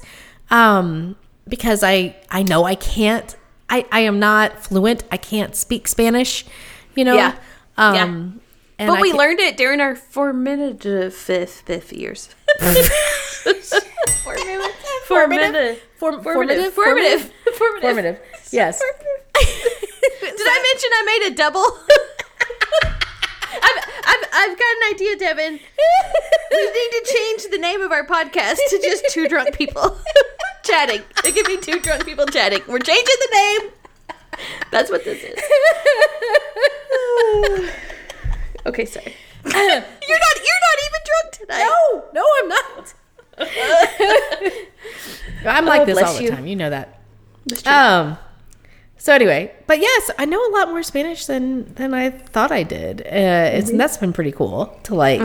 um 0.52 1.16
because 1.48 1.84
i 1.84 2.16
i 2.30 2.42
know 2.44 2.64
i 2.64 2.76
can't 2.76 3.36
i 3.70 3.86
i 3.92 4.00
am 4.00 4.20
not 4.20 4.64
fluent 4.64 5.04
i 5.12 5.18
can't 5.18 5.56
speak 5.56 5.88
spanish 5.88 6.46
you 6.96 7.04
know 7.04 7.16
Yeah. 7.16 7.36
um 7.78 7.96
Yeah. 7.96 8.04
and 8.80 8.88
But 8.92 9.00
I 9.00 9.02
we 9.02 9.12
ca- 9.12 9.18
learned 9.18 9.40
it 9.40 9.58
during 9.58 9.82
our 9.82 9.96
formative 9.96 11.14
fifth 11.14 11.62
fifth 11.66 11.92
years. 11.92 12.30
formative, 12.60 12.92
Formative? 14.24 14.72
formative, 15.08 15.80
Form- 15.98 16.24
formative, 16.24 16.74
formative? 16.74 16.74
formative, 16.74 17.32
formative. 17.58 17.82
formative 17.82 18.20
yes 18.52 18.82
Did 20.38 20.48
I 20.50 20.60
mention 20.74 20.90
I 20.94 21.04
made 21.06 21.32
a 21.32 21.36
double? 21.36 21.66
I've, 24.08 24.16
I've, 24.24 24.30
I've 24.34 24.58
got 24.58 24.78
an 24.78 24.84
idea, 24.94 25.16
Devin. 25.18 25.60
We 26.52 26.58
need 26.58 26.92
to 26.92 27.04
change 27.14 27.48
the 27.52 27.58
name 27.60 27.82
of 27.82 27.92
our 27.92 28.06
podcast 28.06 28.58
to 28.70 28.80
just 28.82 29.06
two 29.10 29.28
drunk 29.28 29.54
people 29.56 29.98
chatting. 30.64 31.02
It 31.26 31.36
could 31.36 31.46
be 31.46 31.58
two 31.58 31.80
drunk 31.80 32.06
people 32.06 32.26
chatting. 32.26 32.62
We're 32.68 32.80
changing 32.80 33.16
the 33.20 33.30
name. 33.34 33.62
That's 34.72 34.90
what 34.90 35.04
this 35.04 35.22
is. 35.24 35.38
okay, 38.66 38.86
sorry. 38.86 39.14
You're 39.46 39.54
not. 39.54 39.86
You're 40.08 40.64
not 40.68 40.80
even 40.86 41.02
drunk 41.06 41.32
tonight. 41.32 41.64
no 41.64 42.04
no 42.14 42.24
i'm 42.42 42.50
not 42.50 42.94
i'm 45.46 45.66
like 45.66 45.82
Oh, 45.82 45.86
this 45.86 45.98
all 46.02 46.14
the 46.16 46.24
you. 46.24 46.30
time 46.32 46.48
you 46.48 46.56
know 46.56 46.70
that 46.70 47.00
That's 47.46 47.62
true. 47.62 47.72
Um. 47.72 48.18
So 48.98 49.14
anyway, 49.14 49.52
but 49.68 49.80
yes, 49.80 50.12
I 50.18 50.26
know 50.26 50.40
a 50.48 50.52
lot 50.52 50.70
more 50.70 50.84
Spanish 50.84 51.26
than 51.28 51.74
than 51.76 51.94
I 51.94 52.10
thought 52.10 52.52
I 52.52 52.64
did. 52.64 53.02
Uh, 53.02 53.06
It's 53.58 53.70
Mm-hmm. 53.70 53.78
that's 53.78 53.98
been 53.98 54.12
pretty 54.14 54.32
cool 54.32 54.78
to 54.84 54.96
like, 54.96 55.22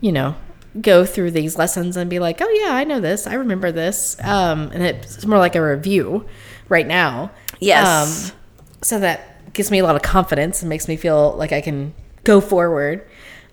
you 0.00 0.12
know, 0.12 0.36
go 0.80 1.04
through 1.04 1.32
these 1.32 1.58
lessons 1.58 1.96
and 1.96 2.08
be 2.08 2.18
like, 2.18 2.40
oh 2.40 2.48
yeah, 2.64 2.72
I 2.74 2.84
know 2.84 3.00
this, 3.00 3.26
I 3.26 3.34
remember 3.34 3.72
this. 3.72 4.16
Um, 4.22 4.70
and 4.72 4.82
it's 4.82 5.26
more 5.26 5.38
like 5.38 5.54
a 5.56 5.62
review 5.62 6.26
right 6.68 6.86
now. 6.86 7.30
Yes. 7.60 8.30
Um, 8.30 8.36
so 8.82 8.98
that 9.00 9.52
gives 9.54 9.70
me 9.70 9.78
a 9.80 9.84
lot 9.84 9.96
of 9.96 10.02
confidence 10.02 10.62
and 10.62 10.68
makes 10.68 10.88
me 10.88 10.96
feel 10.96 11.34
like 11.36 11.52
I 11.52 11.60
can 11.60 11.94
go 12.24 12.40
forward. 12.40 13.06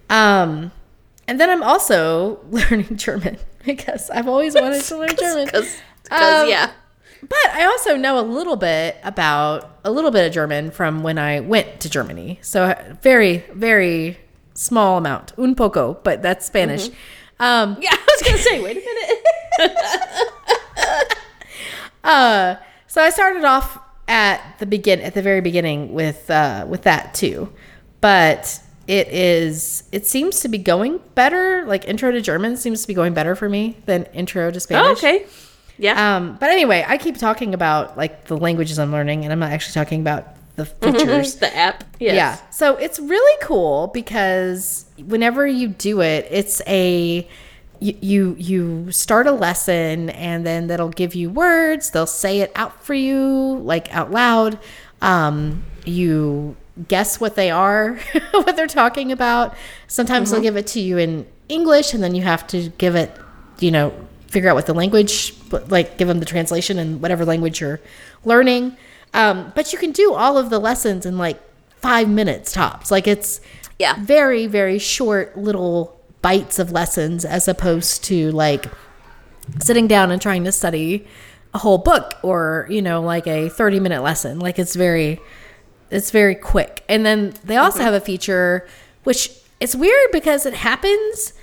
Um, 0.10 0.72
and 1.28 1.40
then 1.40 1.50
I'm 1.50 1.64
also 1.64 2.40
learning 2.50 2.98
German 2.98 3.38
because 3.66 4.10
I've 4.10 4.28
always 4.28 4.56
wanted 4.56 4.84
to 4.84 4.98
learn 4.98 5.16
German. 5.20 5.46
Because, 5.46 5.76
Um, 6.12 6.48
yeah. 6.50 6.72
But 7.22 7.50
I 7.54 7.66
also 7.66 7.96
know 7.96 8.20
a 8.20 8.26
little 8.26 8.56
bit 8.56 8.98
about 9.04 9.78
a 9.84 9.92
little 9.92 10.12
bit 10.12 10.26
of 10.26 10.34
German 10.34 10.72
from 10.72 11.04
when 11.04 11.18
I 11.18 11.40
went 11.40 11.80
to 11.82 11.90
Germany. 11.90 12.40
So 12.42 12.74
very, 13.02 13.38
very 13.54 14.18
small 14.54 14.98
amount, 14.98 15.34
un 15.38 15.56
poco, 15.56 16.00
but 16.04 16.22
that's 16.22 16.46
Spanish. 16.46 16.90
Um, 17.40 17.78
Yeah, 17.82 17.92
I 17.94 18.08
was 18.08 18.22
gonna 18.24 18.38
say. 18.38 18.62
Wait 18.62 18.78
a 18.78 19.60
minute. 19.60 19.78
uh, 22.04 22.56
so 22.88 23.02
I 23.02 23.10
started 23.10 23.44
off 23.44 23.80
at 24.08 24.58
the 24.60 24.66
begin 24.66 25.00
at 25.02 25.14
the 25.14 25.22
very 25.22 25.42
beginning 25.42 25.94
with 25.94 26.30
uh, 26.30 26.66
with 26.68 26.84
that 26.84 27.14
too, 27.14 27.52
but 28.02 28.60
it 28.88 29.08
is 29.10 29.84
it 29.92 30.06
seems 30.08 30.40
to 30.42 30.50
be 30.50 30.58
going 30.58 31.00
better. 31.16 31.66
Like 31.66 31.88
intro 31.88 32.12
to 32.12 32.22
German 32.22 32.58
seems 32.58 32.82
to 32.82 32.88
be 32.88 32.94
going 32.94 33.14
better 33.14 33.36
for 33.36 33.48
me 33.48 33.78
than 33.86 34.06
intro 34.06 34.52
to 34.52 34.60
Spanish. 34.60 35.04
Oh, 35.04 35.08
okay. 35.08 35.26
Yeah. 35.78 36.16
Um, 36.18 36.38
but 36.40 36.50
anyway, 36.50 36.86
I 36.88 36.98
keep 36.98 37.18
talking 37.18 37.54
about 37.54 37.98
like 37.98 38.26
the 38.26 38.38
languages 38.38 38.78
I'm 38.80 38.92
learning, 38.92 39.24
and 39.24 39.34
I'm 39.34 39.40
not 39.40 39.52
actually 39.52 39.74
talking 39.74 40.02
about 40.02 40.28
the 40.56 40.66
features. 40.82 41.36
the 41.36 41.56
app. 41.56 41.84
Yes. 42.00 42.16
Yeah. 42.16 42.50
So 42.52 42.76
it's 42.76 43.00
really 43.00 43.38
cool 43.42 43.88
because 43.88 44.86
whenever 45.06 45.48
you 45.48 45.70
do 45.70 46.02
it, 46.02 46.28
it's 46.30 46.62
a 46.68 47.28
you, 47.80 47.98
you 48.00 48.36
you 48.38 48.92
start 48.92 49.26
a 49.28 49.32
lesson 49.32 50.12
and 50.12 50.46
then 50.46 50.68
that'll 50.68 50.90
give 50.90 51.16
you 51.16 51.30
words. 51.30 51.90
They'll 51.90 52.06
say 52.06 52.42
it 52.42 52.52
out 52.56 52.84
for 52.84 52.94
you, 52.94 53.60
like 53.64 53.94
out 53.94 54.12
loud. 54.12 54.60
Um, 55.02 55.64
you 55.84 56.56
guess 56.88 57.20
what 57.20 57.36
they 57.36 57.50
are, 57.50 57.96
what 58.32 58.56
they're 58.56 58.68
talking 58.68 59.12
about. 59.12 59.56
Sometimes 59.88 60.32
they'll 60.32 60.42
give 60.42 60.58
it 60.58 60.68
to 60.68 60.80
you 60.80 60.98
in 60.98 61.26
English, 61.50 61.94
and 61.94 62.04
then 62.04 62.16
you 62.16 62.22
have 62.22 62.46
to 62.48 62.70
give 62.78 62.96
it, 62.96 63.16
you 63.60 63.72
know, 63.72 63.94
figure 64.32 64.50
out 64.50 64.56
what 64.56 64.66
the 64.66 64.74
language, 64.74 65.34
like 65.68 65.98
give 65.98 66.08
them 66.08 66.20
the 66.20 66.26
translation 66.26 66.80
in 66.80 67.02
whatever 67.02 67.26
language 67.26 67.62
you're 67.62 67.80
learning. 68.26 68.76
Um, 69.14 69.52
but 69.56 69.74
you 69.74 69.78
can 69.78 69.92
do 69.92 70.14
all 70.14 70.38
of 70.38 70.50
the 70.50 70.58
lessons 70.60 71.06
in 71.06 71.18
like 71.18 71.40
five 71.82 72.08
minutes 72.10 72.52
tops. 72.54 72.90
Like 72.92 73.08
it's 73.08 73.42
Yeah. 73.78 73.96
very 74.00 74.48
very 74.48 74.80
short 74.80 75.38
little 75.38 76.00
bites 76.22 76.60
of 76.60 76.72
lessons 76.72 77.26
as 77.26 77.48
opposed 77.48 78.04
to 78.06 78.32
like 78.32 78.66
sitting 79.60 79.88
down 79.88 80.12
and 80.12 80.22
trying 80.22 80.44
to 80.46 80.52
study 80.52 81.06
a 81.54 81.58
whole 81.58 81.80
book 81.80 82.14
or 82.22 82.68
you 82.70 82.82
know 82.82 83.02
like 83.02 83.26
a 83.28 83.50
30 83.50 83.80
minute 83.80 84.02
lesson 84.04 84.40
like 84.40 84.58
it's 84.60 84.76
very 84.76 85.20
it's 85.90 86.12
very 86.12 86.36
quick 86.36 86.84
and 86.88 87.06
then 87.06 87.34
they 87.44 87.58
also 87.58 87.82
have 87.82 87.94
a 87.96 88.00
feature 88.00 88.66
which 89.04 89.32
it's 89.60 89.76
weird 89.76 90.12
because 90.14 90.46
it 90.46 90.54
happens 90.54 91.34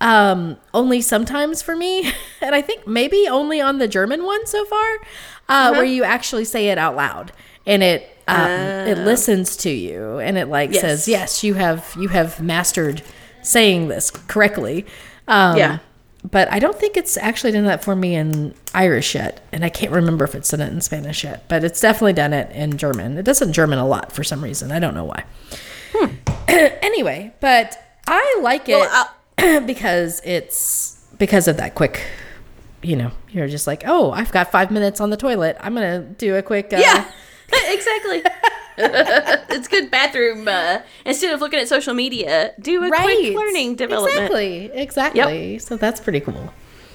um 0.00 0.56
only 0.72 1.00
sometimes 1.00 1.60
for 1.62 1.76
me 1.76 2.10
and 2.40 2.54
i 2.54 2.60
think 2.62 2.86
maybe 2.86 3.26
only 3.28 3.60
on 3.60 3.78
the 3.78 3.88
german 3.88 4.24
one 4.24 4.46
so 4.46 4.64
far 4.64 4.98
uh 5.48 5.70
where 5.72 5.84
you 5.84 6.04
actually 6.04 6.44
say 6.44 6.68
it 6.68 6.78
out 6.78 6.96
loud 6.96 7.32
and 7.66 7.82
it 7.82 8.08
um, 8.28 8.38
it 8.86 8.96
listens 8.98 9.56
to 9.56 9.70
you 9.70 10.18
and 10.18 10.38
it 10.38 10.46
like 10.48 10.70
Yes. 10.72 10.80
says 10.82 11.08
yes 11.08 11.42
you 11.44 11.54
have 11.54 11.94
you 11.98 12.08
have 12.08 12.40
mastered 12.40 13.02
saying 13.42 13.88
this 13.88 14.10
correctly 14.10 14.86
um 15.26 15.56
Yeah. 15.56 15.78
but 16.30 16.50
I 16.52 16.60
don't 16.60 16.78
think 16.78 16.96
it's 16.96 17.16
actually 17.16 17.50
done 17.52 17.64
that 17.64 17.82
for 17.82 17.96
me 17.96 18.14
in 18.14 18.54
Irish 18.74 19.14
yet, 19.16 19.40
and 19.52 19.64
I 19.64 19.68
can't 19.70 19.90
remember 19.92 20.24
if 20.24 20.34
it's 20.36 20.50
done 20.50 20.60
it 20.60 20.70
in 20.72 20.80
Spanish 20.82 21.24
yet. 21.24 21.48
But 21.48 21.64
it's 21.64 21.80
definitely 21.80 22.12
done 22.12 22.32
it 22.34 22.54
in 22.54 22.76
German. 22.76 23.16
It 23.18 23.24
does 23.24 23.40
in 23.42 23.52
German 23.54 23.78
a 23.80 23.86
lot 23.86 24.12
for 24.12 24.22
some 24.22 24.44
reason. 24.44 24.70
I 24.70 24.78
don't 24.78 24.94
know 24.94 25.04
why. 25.06 25.24
hmm. 25.94 26.14
anyway, 26.48 27.32
but 27.40 27.76
I 28.06 28.38
like 28.42 28.68
it 28.68 28.76
Well, 28.76 29.10
because 29.66 30.20
it's 30.24 30.98
because 31.18 31.48
of 31.48 31.56
that 31.58 31.74
quick. 31.74 32.04
You 32.82 32.96
know, 32.96 33.10
you're 33.28 33.48
just 33.48 33.66
like, 33.66 33.82
oh, 33.86 34.10
I've 34.10 34.32
got 34.32 34.50
five 34.50 34.70
minutes 34.70 35.00
on 35.00 35.10
the 35.10 35.16
toilet. 35.16 35.56
I'm 35.60 35.74
gonna 35.74 36.00
do 36.02 36.36
a 36.36 36.42
quick. 36.42 36.72
Uh, 36.72 36.78
Yeah. 36.78 37.10
exactly. 37.66 38.22
it's 38.78 39.68
good 39.68 39.90
bathroom. 39.90 40.46
Uh, 40.46 40.80
instead 41.04 41.34
of 41.34 41.40
looking 41.40 41.58
at 41.58 41.68
social 41.68 41.94
media, 41.94 42.52
do 42.60 42.82
a 42.84 42.88
quick 42.88 43.36
learning 43.36 43.74
development. 43.74 44.16
Exactly. 44.16 44.70
Exactly. 44.72 45.52
yep. 45.52 45.60
So 45.60 45.76
that's 45.76 46.00
pretty 46.00 46.20
cool. 46.20 46.52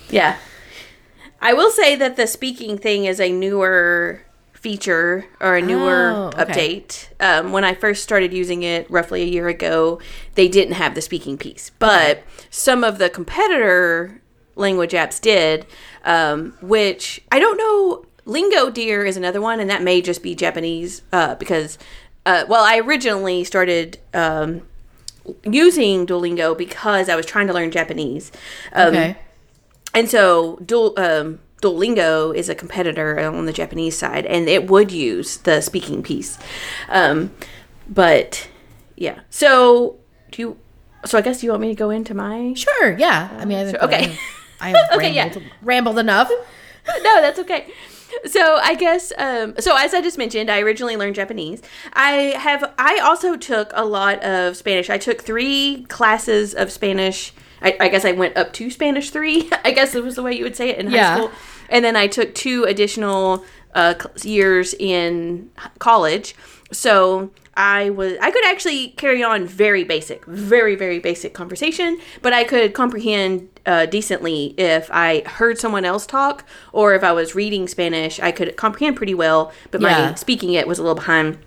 Yeah. 0.10 0.38
I 1.42 1.54
will 1.54 1.70
say 1.70 1.96
that 1.98 2.16
the 2.16 2.26
speaking 2.26 2.78
thing 2.78 3.06
is 3.06 3.20
a 3.20 3.32
newer 3.32 4.22
feature 4.66 5.26
or 5.40 5.56
a 5.58 5.62
newer 5.62 6.14
Oh, 6.16 6.32
okay. 6.40 6.82
update. 6.82 7.08
Um, 7.20 7.52
when 7.52 7.64
I 7.64 7.76
first 7.76 8.02
started 8.02 8.34
using 8.34 8.64
it 8.64 8.90
roughly 8.90 9.22
a 9.22 9.26
year 9.26 9.48
ago, 9.48 10.00
they 10.34 10.48
didn't 10.48 10.74
have 10.74 10.96
the 10.96 11.02
speaking 11.02 11.38
piece, 11.38 11.70
but 11.78 12.24
some 12.50 12.84
of 12.84 12.98
the 12.98 13.08
competitor 13.10 14.22
language 14.56 14.94
apps 14.94 15.22
did, 15.22 15.68
um, 16.04 16.56
which 16.62 17.22
I 17.32 17.38
don't 17.40 17.58
know. 17.58 18.06
LingoDeer 18.26 19.08
is 19.08 19.18
another 19.18 19.40
one, 19.40 19.60
and 19.60 19.70
that 19.70 19.84
may 19.84 20.02
just 20.02 20.24
be 20.24 20.34
Japanese 20.34 21.04
uh, 21.14 21.36
because, 21.36 21.78
uh, 22.26 22.44
well, 22.50 22.64
I 22.64 22.80
originally 22.80 23.44
started. 23.44 24.00
Um, 24.16 24.64
using 25.44 26.06
Duolingo 26.06 26.56
because 26.56 27.10
I 27.10 27.16
was 27.16 27.26
trying 27.26 27.48
to 27.48 27.54
learn 27.54 27.72
Japanese. 27.72 28.32
Um, 28.74 28.88
Okay. 28.90 29.16
and 29.94 30.08
so 30.08 30.58
Duol, 30.64 30.98
um, 31.00 31.40
Duolingo 31.66 32.36
is 32.36 32.48
a 32.50 32.56
competitor 32.56 33.20
on 33.20 33.46
the 33.46 33.54
Japanese 33.54 33.98
side, 33.98 34.26
and 34.26 34.48
it 34.48 34.70
would 34.70 34.92
use 34.92 35.38
the 35.38 35.62
speaking 35.62 36.04
piece. 36.04 36.38
Um, 36.90 37.32
but 37.90 38.48
yeah, 38.96 39.22
so 39.30 39.98
do 40.32 40.42
you? 40.42 40.58
So 41.06 41.18
I 41.18 41.22
guess 41.22 41.44
you 41.44 41.50
want 41.52 41.62
me 41.62 41.70
to 41.70 41.76
go 41.76 41.90
into 41.90 42.14
my? 42.14 42.54
Sure. 42.56 42.98
Yeah. 42.98 43.30
I 43.40 43.46
mean, 43.46 43.58
I 43.60 43.66
think 43.66 43.82
okay. 43.84 43.96
I 44.60 44.70
have, 44.70 44.76
I 44.76 44.80
have 44.80 44.92
Okay, 44.98 45.14
yeah. 45.14 45.24
rambled, 45.26 45.44
rambled 45.62 46.00
enough. 46.00 46.30
no, 46.88 47.22
that's 47.22 47.40
okay. 47.40 47.68
So 48.26 48.58
I 48.62 48.76
guess 48.76 49.12
um, 49.18 49.56
so. 49.60 49.76
As 49.76 49.94
I 49.94 50.02
just 50.02 50.18
mentioned, 50.18 50.50
I 50.50 50.62
originally 50.62 50.96
learned 50.96 51.16
Japanese. 51.16 51.62
I 51.94 52.34
have. 52.38 52.74
I 52.78 53.00
also 53.00 53.36
took 53.36 53.72
a 53.74 53.84
lot 53.86 54.24
of 54.24 54.56
Spanish. 54.56 54.90
I 54.90 54.98
took 54.98 55.22
three 55.22 55.86
classes 55.90 56.54
of 56.56 56.72
Spanish. 56.72 57.34
I, 57.62 57.76
I 57.80 57.88
guess 57.90 58.06
I 58.06 58.12
went 58.12 58.38
up 58.38 58.54
to 58.54 58.70
Spanish 58.72 59.10
three. 59.10 59.50
I 59.66 59.72
guess 59.72 59.96
it 59.96 60.04
was 60.04 60.16
the 60.16 60.24
way 60.24 60.34
you 60.34 60.44
would 60.44 60.56
say 60.56 60.70
it 60.70 60.78
in 60.80 60.88
high 60.88 60.96
Yeah. 60.96 61.16
school. 61.16 61.32
And 61.70 61.84
then 61.84 61.96
I 61.96 62.08
took 62.08 62.34
two 62.36 62.64
additional 62.64 63.44
uh, 63.74 63.96
years 64.24 64.74
in 64.80 65.50
college. 65.80 66.36
So 66.72 67.32
I 67.58 67.90
was 67.90 68.18
I 68.22 68.32
could 68.32 68.46
actually 68.46 68.90
carry 68.90 69.24
on 69.24 69.46
very 69.46 69.84
basic, 69.84 70.26
very 70.26 70.76
very 70.76 71.00
basic 71.00 71.34
conversation, 71.34 72.00
but 72.22 72.34
I 72.34 72.44
could 72.44 72.74
comprehend 72.74 73.50
uh, 73.66 73.86
decently 73.86 74.54
if 74.58 74.90
I 74.92 75.22
heard 75.26 75.58
someone 75.58 75.86
else 75.86 76.06
talk 76.06 76.46
or 76.74 76.96
if 76.96 77.04
I 77.04 77.12
was 77.12 77.36
reading 77.36 77.68
Spanish. 77.68 78.20
I 78.20 78.32
could 78.32 78.56
comprehend 78.58 78.96
pretty 78.98 79.14
well, 79.14 79.52
but 79.72 79.82
Yeah. 79.82 80.10
my 80.10 80.16
speaking 80.16 80.54
it 80.54 80.68
was 80.68 80.80
a 80.80 80.82
little 80.82 80.96
behind. 80.96 81.38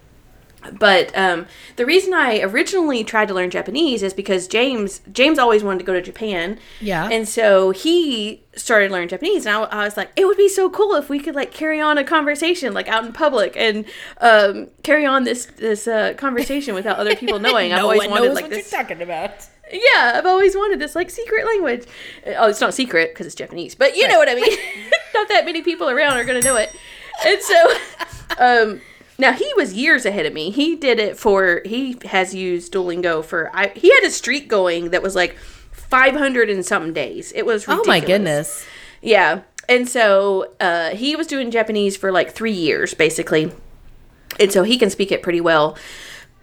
But 0.73 1.17
um, 1.17 1.47
the 1.77 1.87
reason 1.87 2.13
I 2.13 2.41
originally 2.41 3.05
tried 3.05 3.29
to 3.29 3.35
learn 3.35 3.51
Japanese 3.51 4.03
is 4.03 4.13
because 4.13 4.49
James 4.49 5.01
James 5.13 5.39
always 5.39 5.63
wanted 5.63 5.79
to 5.79 5.85
go 5.85 5.93
to 5.93 6.03
Japan. 6.03 6.59
Yeah. 6.81 7.09
And 7.09 7.29
so 7.29 7.71
he 7.71 8.43
started 8.57 8.91
learning 8.91 9.09
Japanese, 9.09 9.47
and 9.47 9.55
I, 9.55 9.63
I 9.63 9.85
was 9.85 9.97
like, 9.97 10.11
it 10.17 10.27
would 10.27 10.37
be 10.37 10.49
so 10.49 10.69
cool 10.69 10.95
if 10.95 11.09
we 11.09 11.21
could 11.21 11.35
like 11.35 11.53
carry 11.53 11.81
on 11.81 11.97
a 11.97 12.05
conversation 12.05 12.75
like 12.75 12.89
out 12.89 13.05
in 13.05 13.13
public 13.13 13.57
and 13.57 13.85
um, 14.21 14.69
carry 14.83 15.07
on 15.07 15.25
this 15.25 15.47
this 15.47 15.87
uh, 15.87 16.15
conversation 16.15 16.75
without 16.75 16.99
other 16.99 17.15
people 17.15 17.39
knowing. 17.41 17.73
I've 17.73 17.85
always 17.85 18.09
wanted 18.09 18.35
like 18.35 18.51
this. 18.51 18.71
talking 18.71 19.01
about. 19.01 19.49
Yeah, 19.71 20.15
I've 20.17 20.27
always 20.27 20.57
wanted 20.57 20.81
this 20.81 20.95
like 20.95 21.11
secret 21.11 21.45
language. 21.45 21.85
Oh, 22.27 22.49
it's 22.49 22.61
not 22.61 22.75
secret 22.75 23.11
because 23.13 23.27
it's 23.27 23.35
Japanese, 23.35 23.75
but 23.75 23.97
you 23.97 24.09
know 24.09 24.19
what 24.19 24.29
I 24.29 24.35
mean. 24.35 24.59
not 25.15 25.29
that 25.29 25.45
many 25.45 25.63
people 25.63 25.89
around 25.91 26.17
are 26.17 26.25
gonna 26.25 26.41
know 26.41 26.57
it, 26.57 26.75
and 27.25 27.41
so, 27.43 27.75
um, 28.39 28.81
now 29.19 29.33
he 29.33 29.51
was 29.57 29.75
years 29.75 30.07
ahead 30.07 30.27
of 30.27 30.33
me. 30.33 30.51
He 30.51 30.77
did 30.77 30.99
it 30.99 31.19
for 31.19 31.63
he 31.65 31.97
has 32.07 32.35
used 32.35 32.73
Duolingo 32.73 33.25
for 33.25 33.51
I 33.55 33.69
he 33.75 33.93
had 33.95 34.05
a 34.05 34.11
streak 34.11 34.49
going 34.49 34.91
that 34.91 35.03
was 35.03 35.15
like 35.15 35.37
five 35.73 36.15
hundred 36.15 36.51
and 36.51 36.65
something 36.65 36.93
days. 36.93 37.33
It 37.33 37.45
was 37.45 37.65
Oh 37.69 37.83
my 37.87 38.01
goodness. 38.01 38.65
Yeah. 39.03 39.43
And 39.69 39.89
so 39.89 40.53
uh, 40.61 40.91
he 40.91 41.15
was 41.15 41.27
doing 41.27 41.51
Japanese 41.51 41.97
for 41.97 42.11
like 42.11 42.33
three 42.33 42.53
years, 42.53 42.95
basically. 42.95 43.53
And 44.41 44.51
so 44.51 44.63
he 44.63 44.79
can 44.79 44.89
speak 44.89 45.13
it 45.13 45.23
pretty 45.23 45.43
well. 45.43 45.77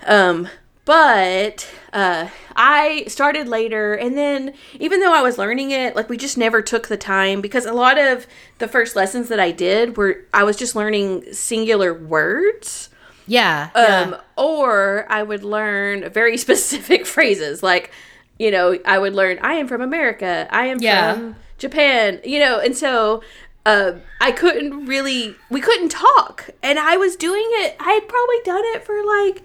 Um, 0.06 0.48
but 0.86 1.68
uh, 1.94 2.30
I 2.56 3.06
started 3.08 3.48
later. 3.48 3.94
And 3.96 4.18
then, 4.18 4.54
even 4.80 5.00
though 5.02 5.14
I 5.14 5.22
was 5.22 5.38
learning 5.38 5.72
it, 5.72 5.96
like 5.96 6.10
we 6.10 6.18
just 6.18 6.38
never 6.38 6.62
took 6.62 6.88
the 6.88 6.98
time 6.98 7.42
because 7.42 7.66
a 7.66 7.74
lot 7.74 7.98
of 7.98 8.28
the 8.60 8.68
first 8.68 8.96
lessons 8.96 9.28
that 9.30 9.40
I 9.40 9.52
did 9.52 9.98
were 9.98 10.26
I 10.34 10.44
was 10.44 10.56
just 10.56 10.76
learning 10.76 11.34
singular 11.34 11.94
words. 11.94 12.90
Yeah. 13.28 13.72
Um, 13.74 14.12
yeah. 14.12 14.20
or 14.38 15.08
I 15.10 15.24
would 15.24 15.44
learn 15.44 16.10
very 16.12 16.38
specific 16.46 17.06
phrases 17.08 17.64
like, 17.64 17.92
you 18.38 18.52
know, 18.52 18.78
I 18.86 19.00
would 19.00 19.14
learn, 19.16 19.40
I 19.42 19.54
am 19.56 19.68
from 19.68 19.82
America, 19.82 20.48
I 20.52 20.68
am 20.68 20.78
Yeah. 20.80 21.14
from 21.14 21.36
Japan, 21.58 22.20
you 22.24 22.38
know, 22.38 22.60
and 22.60 22.78
so 22.78 23.24
uh, 23.66 23.94
I 24.22 24.32
couldn't 24.32 24.86
really, 24.86 25.36
we 25.50 25.60
couldn't 25.62 25.90
talk. 25.90 26.50
And 26.62 26.78
I 26.78 26.98
was 26.98 27.16
doing 27.16 27.48
it, 27.48 27.76
I 27.80 27.94
had 27.94 28.08
probably 28.08 28.36
done 28.44 28.64
it 28.76 28.84
for 28.84 29.04
like, 29.04 29.42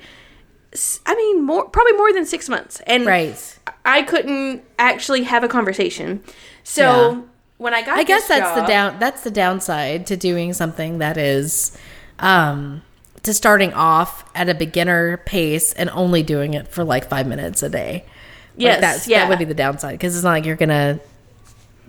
I 1.07 1.15
mean, 1.15 1.43
more, 1.43 1.69
probably 1.69 1.95
more 1.95 2.13
than 2.13 2.25
six 2.27 2.49
months. 2.49 2.81
And 2.87 3.05
Right. 3.07 3.59
I 3.85 4.03
couldn't 4.03 4.63
actually 4.79 5.25
have 5.25 5.43
a 5.43 5.49
conversation. 5.49 6.23
So 6.63 6.83
Yeah. 7.13 7.21
when 7.59 7.75
I 7.75 7.83
got 7.83 7.99
I 7.99 8.05
guess 8.05 8.29
that's 8.29 8.59
the 8.61 8.67
down 8.67 8.97
that's 9.01 9.23
the 9.23 9.31
downside 9.31 10.07
to 10.07 10.17
doing 10.17 10.53
something 10.53 10.99
that 10.99 11.17
is 11.17 11.77
um 12.21 12.83
to 13.23 13.35
starting 13.35 13.73
off 13.75 14.25
at 14.35 14.49
a 14.49 14.55
beginner 14.55 15.17
pace 15.19 15.73
and 15.75 15.91
only 15.91 16.23
doing 16.23 16.55
it 16.55 16.69
for 16.69 16.85
like 16.85 17.09
5 17.09 17.27
minutes 17.27 17.63
a 17.63 17.69
day. 17.69 17.93
Like, 17.93 18.05
Yes, 18.57 18.81
that's 18.81 19.09
yeah. 19.09 19.21
that 19.21 19.29
would 19.29 19.39
be 19.39 19.45
the 19.45 19.55
downside 19.55 19.93
because 19.99 20.15
it's 20.15 20.25
not 20.25 20.31
like 20.31 20.47
you're 20.47 20.57
going 20.57 20.69
to 20.71 21.01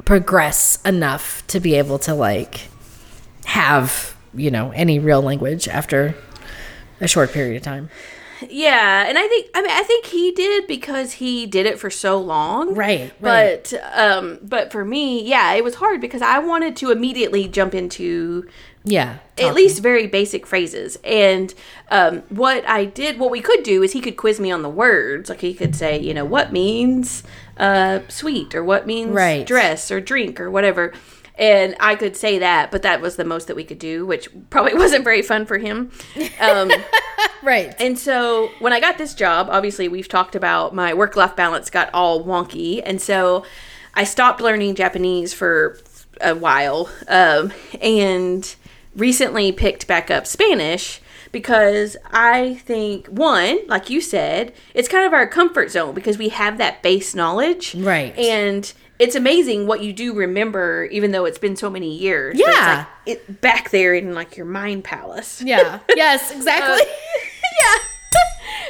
progress 0.06 0.80
enough 0.86 1.46
to 1.48 1.60
be 1.60 1.76
able 1.76 2.00
to 2.00 2.14
like 2.14 2.68
have, 3.46 4.16
you 4.34 4.50
know, 4.52 4.72
any 4.72 5.00
real 5.00 5.22
language 5.22 5.68
after 5.68 6.16
a 7.00 7.08
short 7.08 7.32
period 7.32 7.58
of 7.58 7.64
time. 7.64 7.90
Yeah, 8.50 9.06
and 9.08 9.18
I 9.18 9.28
think 9.28 9.48
I 9.54 9.62
mean 9.62 9.72
I 9.72 9.84
think 9.84 10.06
he 10.08 10.32
did 10.32 10.68
because 10.68 11.14
he 11.14 11.46
did 11.46 11.66
it 11.66 11.80
for 11.80 11.90
so 11.90 12.20
long. 12.20 12.74
Right, 12.74 13.14
right. 13.20 13.68
But 13.72 13.82
um 13.98 14.40
but 14.42 14.72
for 14.72 14.84
me, 14.86 15.24
yeah, 15.24 15.54
it 15.54 15.64
was 15.64 15.76
hard 15.76 16.02
because 16.02 16.22
I 16.22 16.40
wanted 16.40 16.76
to 16.78 16.92
immediately 16.92 17.48
jump 17.48 17.74
into 17.76 18.48
Yeah. 18.84 19.18
at 19.38 19.54
least 19.54 19.84
very 19.84 20.08
basic 20.08 20.48
phrases. 20.48 20.98
And 21.04 21.54
um, 21.90 22.24
what 22.30 22.68
I 22.68 22.86
did, 22.86 23.20
what 23.20 23.30
we 23.30 23.42
could 23.42 23.62
do 23.64 23.84
is 23.84 23.92
he 23.94 24.02
could 24.02 24.18
quiz 24.18 24.40
me 24.40 24.50
on 24.52 24.64
the 24.64 24.70
words. 24.70 25.30
Like 25.30 25.42
he 25.42 25.54
could 25.54 25.76
say, 25.76 26.00
you 26.00 26.14
know, 26.14 26.26
what 26.26 26.52
means 26.52 27.24
uh, 27.58 28.00
sweet 28.08 28.56
or 28.56 28.64
what 28.64 28.88
means 28.88 29.12
Right. 29.12 29.46
dress 29.46 29.92
or 29.92 30.02
drink 30.02 30.40
or 30.40 30.50
whatever. 30.50 30.94
And 31.38 31.76
I 31.80 31.96
could 31.96 32.16
say 32.16 32.40
that, 32.40 32.72
but 32.72 32.82
that 32.84 33.02
was 33.02 33.16
the 33.16 33.26
most 33.26 33.48
that 33.48 33.56
we 33.56 33.64
could 33.64 33.80
do, 33.80 34.06
which 34.06 34.30
probably 34.50 34.74
wasn't 34.76 35.04
very 35.04 35.22
fun 35.22 35.46
for 35.46 35.58
him. 35.58 35.92
Um, 36.40 36.72
Right. 37.44 37.74
and 37.80 37.98
so 37.98 38.52
when 38.60 38.72
I 38.72 38.80
got 38.80 38.98
this 39.00 39.16
job, 39.16 39.48
obviously 39.50 39.88
we've 39.88 40.08
talked 40.08 40.36
about 40.36 40.76
my 40.76 40.94
work 40.94 41.16
life 41.16 41.36
balance 41.36 41.72
got 41.72 41.90
all 41.94 42.24
wonky. 42.24 42.82
And 42.86 43.02
so 43.02 43.46
I 43.96 44.04
stopped 44.04 44.42
learning 44.42 44.76
Japanese 44.76 45.34
for 45.34 45.80
a 46.20 46.36
while 46.36 46.90
um, 47.08 47.52
and 47.82 48.56
recently 48.96 49.52
picked 49.52 49.88
back 49.88 50.12
up 50.12 50.28
Spanish 50.28 51.02
because 51.32 51.98
I 52.12 52.56
think, 52.66 53.08
one, 53.08 53.60
like 53.68 53.90
you 53.90 54.02
said, 54.02 54.54
it's 54.74 54.88
kind 54.90 55.06
of 55.06 55.14
our 55.14 55.26
comfort 55.28 55.72
zone 55.72 55.96
because 55.96 56.18
we 56.18 56.30
have 56.30 56.58
that 56.58 56.84
base 56.84 57.16
knowledge. 57.16 57.74
Right. 57.74 58.16
And 58.18 58.72
it's 59.02 59.16
amazing 59.16 59.66
what 59.66 59.82
you 59.82 59.92
do 59.92 60.14
remember, 60.14 60.86
even 60.92 61.12
though 61.12 61.26
it's 61.26 61.40
been 61.40 61.56
so 61.56 61.72
many 61.72 61.98
years. 61.98 62.38
Yeah. 62.38 62.86
like 63.06 63.18
it 63.18 63.42
back 63.42 63.72
there 63.72 63.96
in 63.96 64.14
like 64.14 64.38
your 64.38 64.46
mind 64.46 64.84
palace 64.84 65.42
yeah. 65.42 65.80
Yes, 65.96 66.32
exactly. 66.32 66.86
yeah. 67.64 68.20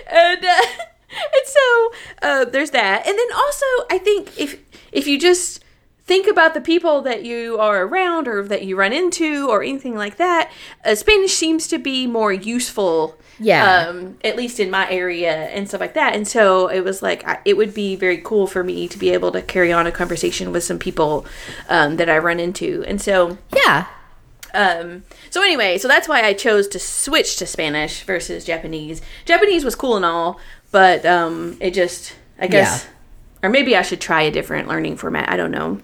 and 0.09 0.45
uh, 0.45 0.61
and 1.09 1.45
so 1.45 1.91
uh, 2.21 2.45
there's 2.45 2.71
that, 2.71 3.05
and 3.05 3.17
then 3.17 3.27
also 3.36 3.65
I 3.89 3.97
think 3.97 4.39
if 4.39 4.57
if 4.93 5.05
you 5.05 5.19
just 5.19 5.65
think 6.05 6.27
about 6.27 6.53
the 6.53 6.61
people 6.61 7.01
that 7.01 7.25
you 7.25 7.57
are 7.59 7.84
around 7.84 8.27
or 8.27 8.47
that 8.47 8.63
you 8.63 8.77
run 8.77 8.93
into 8.93 9.49
or 9.49 9.61
anything 9.61 9.95
like 9.95 10.15
that, 10.15 10.49
uh, 10.86 10.95
Spanish 10.95 11.34
seems 11.34 11.67
to 11.67 11.77
be 11.77 12.07
more 12.07 12.32
useful. 12.32 13.17
Yeah. 13.41 13.87
Um, 13.87 14.17
at 14.23 14.35
least 14.35 14.59
in 14.59 14.69
my 14.69 14.89
area 14.89 15.33
and 15.49 15.67
stuff 15.67 15.81
like 15.81 15.95
that. 15.95 16.15
And 16.15 16.27
so 16.27 16.67
it 16.67 16.81
was 16.81 17.01
like, 17.01 17.27
I, 17.27 17.39
it 17.43 17.57
would 17.57 17.73
be 17.73 17.95
very 17.95 18.19
cool 18.19 18.45
for 18.47 18.63
me 18.63 18.87
to 18.87 18.97
be 18.97 19.09
able 19.09 19.31
to 19.31 19.41
carry 19.41 19.73
on 19.73 19.87
a 19.87 19.91
conversation 19.91 20.51
with 20.51 20.63
some 20.63 20.77
people 20.77 21.25
um, 21.67 21.97
that 21.97 22.09
I 22.09 22.17
run 22.19 22.39
into. 22.39 22.83
And 22.87 23.01
so 23.01 23.37
yeah. 23.55 23.87
um, 24.53 25.03
so 25.29 25.41
anyway, 25.41 25.77
so 25.77 25.87
that's 25.87 26.07
why 26.07 26.21
I 26.23 26.33
chose 26.33 26.67
to 26.69 26.79
switch 26.79 27.37
to 27.37 27.47
Spanish 27.47 28.03
versus 28.03 28.45
Japanese. 28.45 29.01
Japanese 29.25 29.65
was 29.65 29.75
cool 29.75 29.95
and 29.95 30.05
all, 30.05 30.39
but 30.71 31.05
um, 31.05 31.57
it 31.59 31.73
just, 31.73 32.15
I 32.39 32.47
guess, 32.47 32.87
or 33.43 33.49
maybe 33.49 33.75
I 33.75 33.81
should 33.81 34.01
try 34.01 34.21
a 34.21 34.31
different 34.31 34.67
learning 34.67 34.97
format. 34.97 35.29
I 35.29 35.37
don't 35.37 35.51
know. 35.51 35.81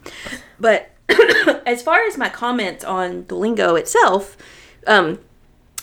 But 0.60 0.92
as 1.66 1.82
far 1.82 2.04
as 2.06 2.18
my 2.18 2.30
comments 2.30 2.84
on 2.84 3.24
Duolingo 3.24 3.80
itself, 3.80 4.38
um, 4.86 5.20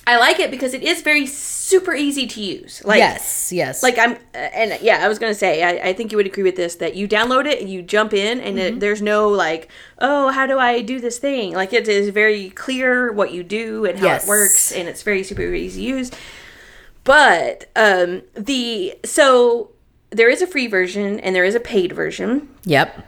I 0.06 0.18
like 0.18 0.38
it 0.38 0.50
because 0.50 0.74
it 0.74 0.82
is 0.82 1.02
very 1.02 1.26
super 1.64 1.94
easy 1.94 2.26
to 2.26 2.40
use. 2.42 2.82
Like, 2.84 2.98
yes. 2.98 3.50
Yes. 3.50 3.82
like 3.82 3.98
I'm, 3.98 4.12
uh, 4.34 4.36
and 4.36 4.78
yeah, 4.82 4.98
I 5.02 5.08
was 5.08 5.18
gonna 5.18 5.34
say, 5.34 5.62
I, 5.62 5.88
I 5.88 5.92
think 5.94 6.12
you 6.12 6.16
would 6.18 6.26
agree 6.26 6.42
with 6.42 6.56
this 6.56 6.74
that 6.76 6.94
you 6.94 7.08
download 7.08 7.46
it 7.46 7.58
and 7.60 7.70
you 7.70 7.80
jump 7.82 8.12
in, 8.12 8.38
and 8.40 8.56
Mm-hmm. 8.58 8.76
it, 8.76 8.80
there's 8.80 9.00
no 9.00 9.28
like, 9.28 9.70
oh, 9.98 10.28
how 10.30 10.46
do 10.46 10.58
I 10.58 10.82
do 10.82 11.00
this 11.00 11.18
thing? 11.18 11.54
Like 11.54 11.72
it 11.72 11.88
is 11.88 12.10
very 12.10 12.50
clear 12.50 13.10
what 13.12 13.32
you 13.32 13.42
do 13.42 13.86
and 13.86 13.98
how 13.98 14.06
Yes. 14.06 14.26
it 14.26 14.28
works, 14.28 14.72
and 14.72 14.88
it's 14.88 15.02
very 15.02 15.22
super 15.24 15.42
easy 15.54 15.80
to 15.82 15.88
use. 15.96 16.10
But 17.04 17.70
um, 17.76 18.22
the 18.34 18.94
so 19.04 19.70
there 20.10 20.28
is 20.30 20.42
a 20.42 20.46
free 20.46 20.66
version 20.66 21.18
and 21.20 21.34
there 21.34 21.44
is 21.44 21.54
a 21.54 21.60
paid 21.60 21.92
version, 21.92 22.48
Yep. 22.64 23.06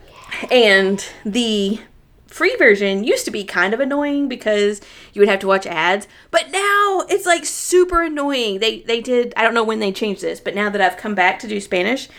and 0.51 1.05
the 1.25 1.79
free 2.27 2.55
version 2.57 3.03
used 3.03 3.25
to 3.25 3.31
be 3.31 3.43
kind 3.43 3.73
of 3.73 3.79
annoying 3.79 4.27
because 4.27 4.81
you 5.13 5.19
would 5.21 5.29
have 5.29 5.39
to 5.39 5.47
watch 5.47 5.65
ads 5.65 6.07
but 6.31 6.51
now 6.51 7.03
it's 7.09 7.25
like 7.25 7.45
super 7.45 8.01
annoying 8.03 8.59
they 8.59 8.81
they 8.81 8.99
did 9.01 9.33
i 9.37 9.41
don't 9.43 9.53
know 9.53 9.63
when 9.63 9.79
they 9.79 9.91
changed 9.91 10.21
this 10.21 10.39
but 10.39 10.53
now 10.53 10.69
that 10.69 10.81
i've 10.81 10.97
come 10.97 11.15
back 11.15 11.39
to 11.39 11.47
do 11.47 11.59
spanish 11.61 12.09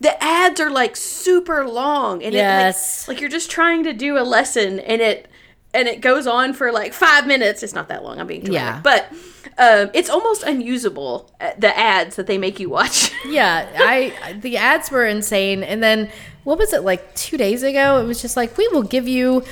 the 0.00 0.22
ads 0.24 0.60
are 0.60 0.70
like 0.70 0.96
super 0.96 1.66
long 1.66 2.22
and 2.22 2.32
Yes. 2.34 3.04
it 3.04 3.08
like, 3.08 3.16
like 3.16 3.20
you're 3.20 3.30
just 3.30 3.50
trying 3.50 3.84
to 3.84 3.92
do 3.92 4.16
a 4.18 4.22
lesson 4.24 4.80
and 4.80 5.02
it 5.02 5.28
and 5.74 5.86
it 5.86 6.00
goes 6.00 6.26
on 6.26 6.54
for 6.54 6.72
like 6.72 6.94
five 6.94 7.26
minutes 7.26 7.62
it's 7.62 7.74
not 7.74 7.88
that 7.88 8.02
long 8.02 8.18
i'm 8.20 8.26
being 8.26 8.46
Yeah. 8.46 8.80
dramatic 8.80 8.84
but 8.84 9.12
um, 9.58 9.90
it's 9.92 10.08
almost 10.08 10.44
unusable 10.44 11.30
uh, 11.40 11.50
the 11.58 11.76
ads 11.76 12.16
that 12.16 12.26
they 12.26 12.38
make 12.38 12.60
you 12.60 12.70
watch 12.70 13.12
Yeah, 13.26 13.70
I 13.76 14.38
the 14.40 14.56
ads 14.56 14.90
were 14.90 15.04
insane. 15.04 15.62
And 15.62 15.82
then 15.82 16.10
what 16.44 16.58
was 16.58 16.72
it 16.72 16.82
like 16.82 17.14
2 17.16 17.36
days 17.36 17.62
ago? 17.62 18.00
It 18.00 18.04
was 18.04 18.22
just 18.22 18.36
like 18.36 18.56
we 18.56 18.68
will 18.68 18.82
give 18.82 19.08
you 19.08 19.42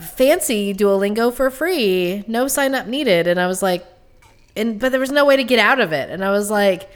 fancy 0.00 0.72
Duolingo 0.72 1.32
for 1.32 1.50
free. 1.50 2.24
No 2.26 2.48
sign 2.48 2.74
up 2.74 2.86
needed. 2.86 3.26
And 3.26 3.38
I 3.38 3.46
was 3.46 3.62
like 3.62 3.86
and 4.56 4.80
but 4.80 4.90
there 4.90 5.00
was 5.00 5.12
no 5.12 5.24
way 5.24 5.36
to 5.36 5.44
get 5.44 5.58
out 5.58 5.80
of 5.80 5.92
it. 5.92 6.10
And 6.10 6.24
I 6.24 6.30
was 6.30 6.50
like 6.50 6.90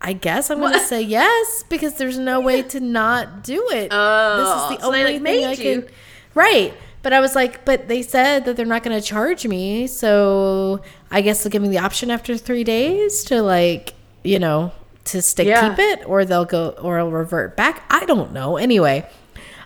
I 0.00 0.12
guess 0.12 0.48
I'm 0.50 0.60
going 0.60 0.74
to 0.74 0.78
say 0.78 1.02
yes 1.02 1.64
because 1.68 1.94
there's 1.94 2.18
no 2.18 2.40
way 2.40 2.62
to 2.62 2.78
not 2.78 3.42
do 3.42 3.68
it. 3.70 3.88
Oh, 3.90 4.36
this 4.36 4.48
is 4.48 4.78
the 4.78 4.82
so 4.82 4.86
only 4.86 5.18
like, 5.18 5.22
thing 5.22 5.44
I 5.44 5.50
you. 5.52 5.82
can 5.82 5.90
Right. 6.34 6.72
But 7.02 7.12
I 7.12 7.20
was 7.20 7.34
like, 7.34 7.64
but 7.64 7.88
they 7.88 8.02
said 8.02 8.44
that 8.44 8.56
they're 8.56 8.66
not 8.66 8.82
going 8.82 8.98
to 8.98 9.04
charge 9.04 9.46
me, 9.46 9.86
so 9.86 10.82
I 11.10 11.20
guess 11.22 11.42
they'll 11.42 11.50
give 11.50 11.62
me 11.62 11.68
the 11.68 11.78
option 11.78 12.10
after 12.10 12.36
three 12.36 12.64
days 12.64 13.24
to 13.24 13.42
like, 13.42 13.94
you 14.24 14.38
know, 14.38 14.72
to 15.04 15.22
stay 15.22 15.46
Yeah. 15.48 15.70
keep 15.70 15.78
it, 15.78 16.02
or 16.06 16.24
they'll 16.24 16.44
go, 16.44 16.70
or 16.80 16.98
I'll 16.98 17.10
revert 17.10 17.56
back. 17.56 17.82
I 17.90 18.04
don't 18.04 18.32
know. 18.32 18.56
Anyway, 18.58 19.06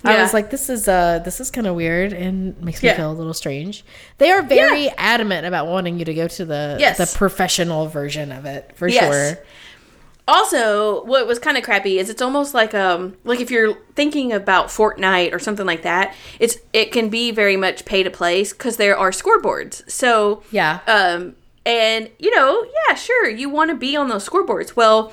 I 0.05 0.21
was 0.23 0.33
like, 0.33 0.51
this 0.51 0.69
is 0.69 0.87
uh, 0.89 1.21
this 1.25 1.41
is 1.41 1.51
kind 1.51 1.67
of 1.67 1.75
weird 1.75 2.13
and 2.13 2.61
makes 2.63 2.83
me 2.83 2.89
Yeah. 2.89 2.97
feel 2.97 3.11
a 3.11 3.15
little 3.15 3.35
strange. 3.35 3.85
They 4.19 4.31
are 4.31 4.43
very 4.43 4.89
adamant 4.91 5.47
about 5.47 5.67
wanting 5.69 5.99
you 5.99 6.05
to 6.05 6.15
go 6.15 6.29
to 6.29 6.45
the 6.45 6.77
Yes. 6.79 6.99
the 6.99 7.17
professional 7.19 7.87
version 7.89 8.31
of 8.33 8.45
it 8.45 8.71
for 8.75 8.87
Yes. 8.89 9.13
sure. 9.13 9.45
Also 10.29 11.05
what 11.05 11.27
was 11.27 11.39
kind 11.39 11.57
of 11.57 11.65
crappy 11.65 11.99
is 11.99 12.09
it's 12.09 12.23
almost 12.23 12.55
like 12.55 12.75
um 12.75 13.17
like 13.25 13.41
if 13.41 13.51
you're 13.51 13.75
thinking 13.95 14.33
about 14.33 14.69
Fortnite 14.69 15.33
or 15.33 15.39
something 15.39 15.67
like 15.67 15.83
that 15.83 16.15
it's 16.39 16.59
it 16.73 16.93
can 16.93 17.09
be 17.09 17.31
very 17.33 17.57
much 17.57 17.85
pay 17.85 18.03
to 18.03 18.11
play 18.11 18.45
because 18.45 18.77
there 18.77 18.97
are 18.97 19.11
scoreboards 19.11 19.89
so 19.91 20.43
Yeah. 20.53 20.79
um 20.87 21.35
and 21.67 22.09
you 22.19 22.35
know 22.35 22.65
yeah 22.89 22.95
sure 22.95 23.29
you 23.29 23.49
want 23.49 23.71
to 23.71 23.77
be 23.77 23.97
on 23.97 24.09
those 24.09 24.29
scoreboards 24.29 24.77
well 24.77 25.13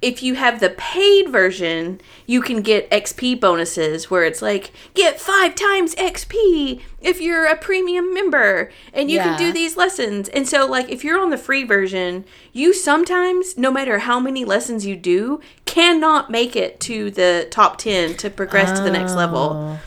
if 0.00 0.22
you 0.22 0.34
have 0.34 0.60
the 0.60 0.70
paid 0.70 1.28
version, 1.28 2.00
you 2.24 2.40
can 2.40 2.62
get 2.62 2.88
XP 2.90 3.40
bonuses 3.40 4.08
where 4.08 4.24
it's 4.24 4.40
like 4.40 4.70
get 4.94 5.20
five 5.20 5.56
times 5.56 5.94
XP 5.96 6.80
if 7.00 7.20
you're 7.20 7.46
a 7.46 7.56
premium 7.56 8.14
member 8.14 8.70
and 8.92 9.10
you 9.10 9.18
can 9.18 9.36
do 9.36 9.52
these 9.52 9.76
lessons. 9.76 10.28
And 10.28 10.48
so, 10.48 10.66
like, 10.66 10.88
if 10.88 11.02
you're 11.02 11.18
on 11.18 11.30
the 11.30 11.36
free 11.36 11.64
version, 11.64 12.24
you 12.52 12.72
sometimes, 12.72 13.58
no 13.58 13.72
matter 13.72 14.00
how 14.00 14.20
many 14.20 14.44
lessons 14.44 14.86
you 14.86 14.94
do, 14.94 15.40
cannot 15.64 16.30
make 16.30 16.54
it 16.54 16.78
to 16.80 17.10
the 17.10 17.48
top 17.50 17.78
10 17.78 18.16
to 18.18 18.30
progress 18.30 18.78
to 18.78 18.84
the 18.84 18.90
next 18.90 19.14
level. 19.14 19.78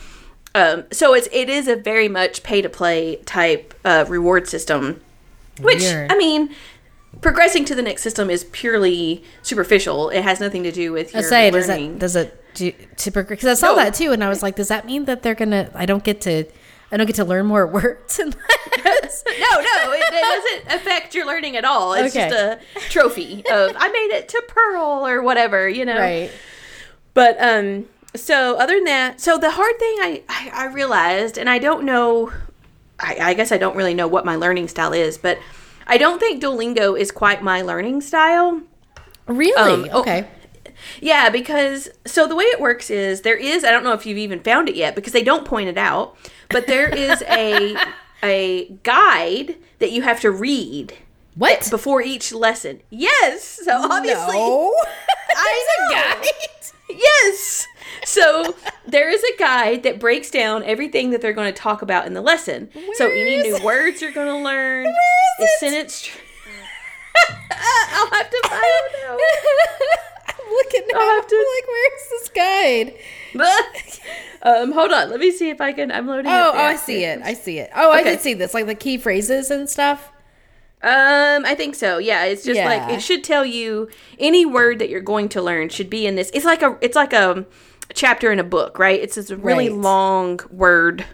Um, 0.54 0.84
so 0.92 1.14
it's 1.14 1.28
it 1.32 1.48
is 1.48 1.66
a 1.68 1.76
very 1.76 2.08
much 2.08 2.42
pay 2.42 2.60
to 2.60 2.68
play 2.68 3.16
type 3.24 3.72
uh, 3.86 4.04
reward 4.06 4.46
system, 4.46 5.00
which 5.58 5.80
Weird. 5.80 6.12
I 6.12 6.16
mean, 6.18 6.54
progressing 7.20 7.64
to 7.66 7.74
the 7.74 7.82
next 7.82 8.02
system 8.02 8.30
is 8.30 8.44
purely 8.44 9.22
superficial. 9.42 10.08
It 10.10 10.22
has 10.22 10.40
nothing 10.40 10.62
to 10.64 10.72
do 10.72 10.92
with 10.92 11.14
I 11.14 11.20
your 11.20 11.28
say, 11.28 11.50
does 11.50 11.68
it 11.68 11.98
does 11.98 12.16
it 12.16 12.44
do 12.54 12.72
to 12.96 13.10
because 13.10 13.44
I 13.44 13.54
saw 13.54 13.68
No. 13.68 13.76
that 13.76 13.94
too, 13.94 14.12
and 14.12 14.22
I 14.24 14.28
was 14.28 14.42
like, 14.42 14.56
does 14.56 14.68
that 14.68 14.86
mean 14.86 15.04
that 15.06 15.22
they're 15.22 15.34
gonna? 15.34 15.70
I 15.74 15.86
don't 15.86 16.04
get 16.04 16.20
to. 16.22 16.44
I 16.90 16.96
don't 16.98 17.06
get 17.06 17.16
to 17.16 17.24
learn 17.24 17.46
more 17.46 17.66
words 17.80 18.18
no, 18.18 18.24
no, 18.26 19.92
it, 19.92 20.04
it 20.12 20.64
doesn't 20.66 20.80
affect 20.80 21.14
your 21.14 21.26
learning 21.26 21.56
at 21.56 21.64
all. 21.64 21.94
It's 21.94 22.14
Okay. 22.14 22.28
just 22.28 22.34
a 22.76 22.90
trophy 22.90 23.42
of 23.50 23.72
I 23.76 23.88
made 23.88 24.14
it 24.16 24.28
to 24.30 24.42
Pearl 24.48 25.06
or 25.06 25.22
whatever, 25.22 25.68
you 25.68 25.84
know. 25.84 25.98
right. 25.98 26.30
But 27.14 27.36
um, 27.40 27.86
so 28.14 28.56
other 28.58 28.74
than 28.74 28.84
that, 28.84 29.20
so 29.20 29.38
the 29.38 29.50
hard 29.50 29.78
thing 29.78 29.94
I 30.00 30.22
I, 30.28 30.50
I 30.54 30.66
realized, 30.66 31.38
and 31.38 31.48
I 31.48 31.58
don't 31.58 31.84
know, 31.84 32.32
I, 32.98 33.16
I 33.20 33.34
guess 33.34 33.52
I 33.52 33.58
don't 33.58 33.76
really 33.76 33.94
know 33.94 34.08
what 34.08 34.24
my 34.24 34.36
learning 34.36 34.68
style 34.68 34.92
is, 34.92 35.18
but 35.18 35.38
I 35.86 35.98
don't 35.98 36.18
think 36.18 36.42
Duolingo 36.42 36.98
is 36.98 37.10
quite 37.10 37.42
my 37.42 37.62
learning 37.62 38.00
style. 38.00 38.62
Really? 39.26 39.88
Um, 39.88 39.88
oh, 39.92 40.00
okay. 40.00 40.26
Yeah, 41.00 41.30
because 41.30 41.88
so 42.06 42.26
the 42.26 42.34
way 42.34 42.44
it 42.44 42.60
works 42.60 42.90
is 42.90 43.20
there 43.22 43.36
is 43.36 43.62
I 43.64 43.70
don't 43.70 43.84
know 43.84 43.92
if 43.92 44.04
you've 44.06 44.18
even 44.18 44.40
found 44.40 44.68
it 44.68 44.74
yet 44.74 44.94
because 44.94 45.12
they 45.12 45.22
don't 45.22 45.44
point 45.44 45.68
it 45.68 45.78
out, 45.78 46.16
but 46.50 46.66
there 46.66 46.88
is 46.94 47.22
a 47.22 47.76
a 48.22 48.66
guide 48.82 49.56
that 49.78 49.92
you 49.92 50.02
have 50.02 50.20
to 50.20 50.30
read 50.30 50.94
What? 51.34 51.68
before 51.70 52.02
each 52.02 52.32
lesson. 52.32 52.80
Yes, 52.90 53.60
so 53.64 53.72
obviously 53.90 54.36
I 55.36 55.66
know. 55.90 56.22
Yes 56.90 57.66
so 58.04 58.56
there 58.86 59.10
is 59.10 59.22
a 59.22 59.36
guide 59.38 59.82
that 59.82 59.98
breaks 59.98 60.30
down 60.30 60.62
everything 60.64 61.10
that 61.10 61.20
they're 61.20 61.32
going 61.32 61.52
to 61.52 61.58
talk 61.58 61.82
about 61.82 62.06
in 62.06 62.14
the 62.14 62.20
lesson. 62.20 62.68
Where 62.72 62.94
so 62.94 63.06
any 63.08 63.38
new 63.38 63.56
it? 63.56 63.62
words 63.62 64.02
you're 64.02 64.12
going 64.12 64.28
to 64.28 64.44
learn, 64.44 64.84
Where 64.84 64.92
is 64.92 65.38
the 65.38 65.44
it? 65.44 65.58
sentence. 65.60 66.02
Tr- 66.02 66.18
I'll 67.50 68.10
have 68.10 68.30
to. 68.30 68.40
I 68.44 68.90
don't 68.92 69.02
know. 69.02 69.18
I'm 70.28 70.50
looking 70.50 70.82
now. 70.92 71.00
I'll 71.00 71.14
have 71.16 71.26
to, 71.26 71.36
I'm 71.36 71.46
like, 71.56 71.68
where 71.68 71.96
is 71.96 72.10
this 72.10 72.28
guide? 72.28 72.98
um, 74.42 74.72
hold 74.72 74.92
on. 74.92 75.10
Let 75.10 75.20
me 75.20 75.30
see 75.30 75.50
if 75.50 75.60
I 75.60 75.72
can. 75.72 75.90
I'm 75.92 76.06
loading. 76.06 76.30
Oh, 76.30 76.52
oh, 76.54 76.58
I 76.58 76.76
see 76.76 77.04
it. 77.04 77.20
I 77.22 77.34
see 77.34 77.58
it. 77.58 77.70
Oh, 77.74 77.90
okay. 77.90 78.00
I 78.00 78.02
did 78.02 78.20
see 78.20 78.34
this, 78.34 78.54
like 78.54 78.66
the 78.66 78.74
key 78.74 78.98
phrases 78.98 79.50
and 79.50 79.68
stuff. 79.68 80.10
Um, 80.82 81.44
I 81.44 81.54
think 81.54 81.76
so. 81.76 81.98
Yeah, 81.98 82.24
it's 82.24 82.42
just 82.44 82.56
yeah. 82.56 82.66
like 82.66 82.92
it 82.92 83.00
should 83.00 83.22
tell 83.22 83.46
you 83.46 83.88
any 84.18 84.44
word 84.44 84.80
that 84.80 84.88
you're 84.88 85.00
going 85.00 85.28
to 85.30 85.40
learn 85.40 85.68
should 85.68 85.88
be 85.88 86.06
in 86.06 86.16
this. 86.16 86.30
It's 86.34 86.44
like 86.44 86.62
a. 86.62 86.76
It's 86.80 86.96
like 86.96 87.12
a 87.12 87.46
chapter 87.94 88.32
in 88.32 88.38
a 88.38 88.44
book, 88.44 88.78
right? 88.78 89.00
It's 89.00 89.14
this 89.16 89.30
really 89.30 89.68
Right. 89.68 89.78
long 89.78 90.40
word 90.50 91.04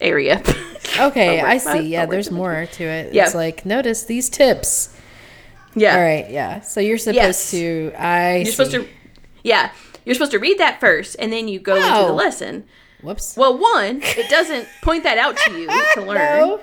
area. 0.00 0.42
Okay, 0.98 1.40
word- 1.40 1.48
I 1.48 1.56
see. 1.58 1.80
Yeah, 1.88 2.04
there's 2.04 2.30
more 2.30 2.66
to 2.72 2.84
it. 2.84 3.14
Yeah. 3.14 3.24
It's 3.24 3.34
like 3.34 3.64
notice 3.64 4.04
these 4.04 4.28
tips. 4.28 4.94
yeah. 5.74 5.94
All 5.96 6.02
right, 6.02 6.28
yeah. 6.28 6.60
So 6.60 6.80
you're 6.80 6.98
supposed 6.98 7.16
Yes. 7.16 7.50
to. 7.52 7.92
I. 7.96 8.36
You're 8.38 8.52
supposed 8.52 8.72
to. 8.72 8.86
Yeah, 9.42 9.70
you're 10.04 10.14
supposed 10.14 10.32
to 10.32 10.38
read 10.38 10.58
that 10.58 10.80
first, 10.80 11.16
and 11.18 11.32
then 11.32 11.48
you 11.48 11.60
go 11.60 11.76
into 11.76 11.88
the 12.08 12.12
lesson. 12.12 12.64
Whoops. 13.00 13.36
Well, 13.38 13.56
one, 13.56 14.00
it 14.02 14.28
doesn't 14.28 14.68
point 14.82 15.04
that 15.04 15.16
out 15.16 15.36
to 15.38 15.58
you 15.58 15.66
to 15.94 16.02
learn. 16.02 16.16
No. 16.40 16.60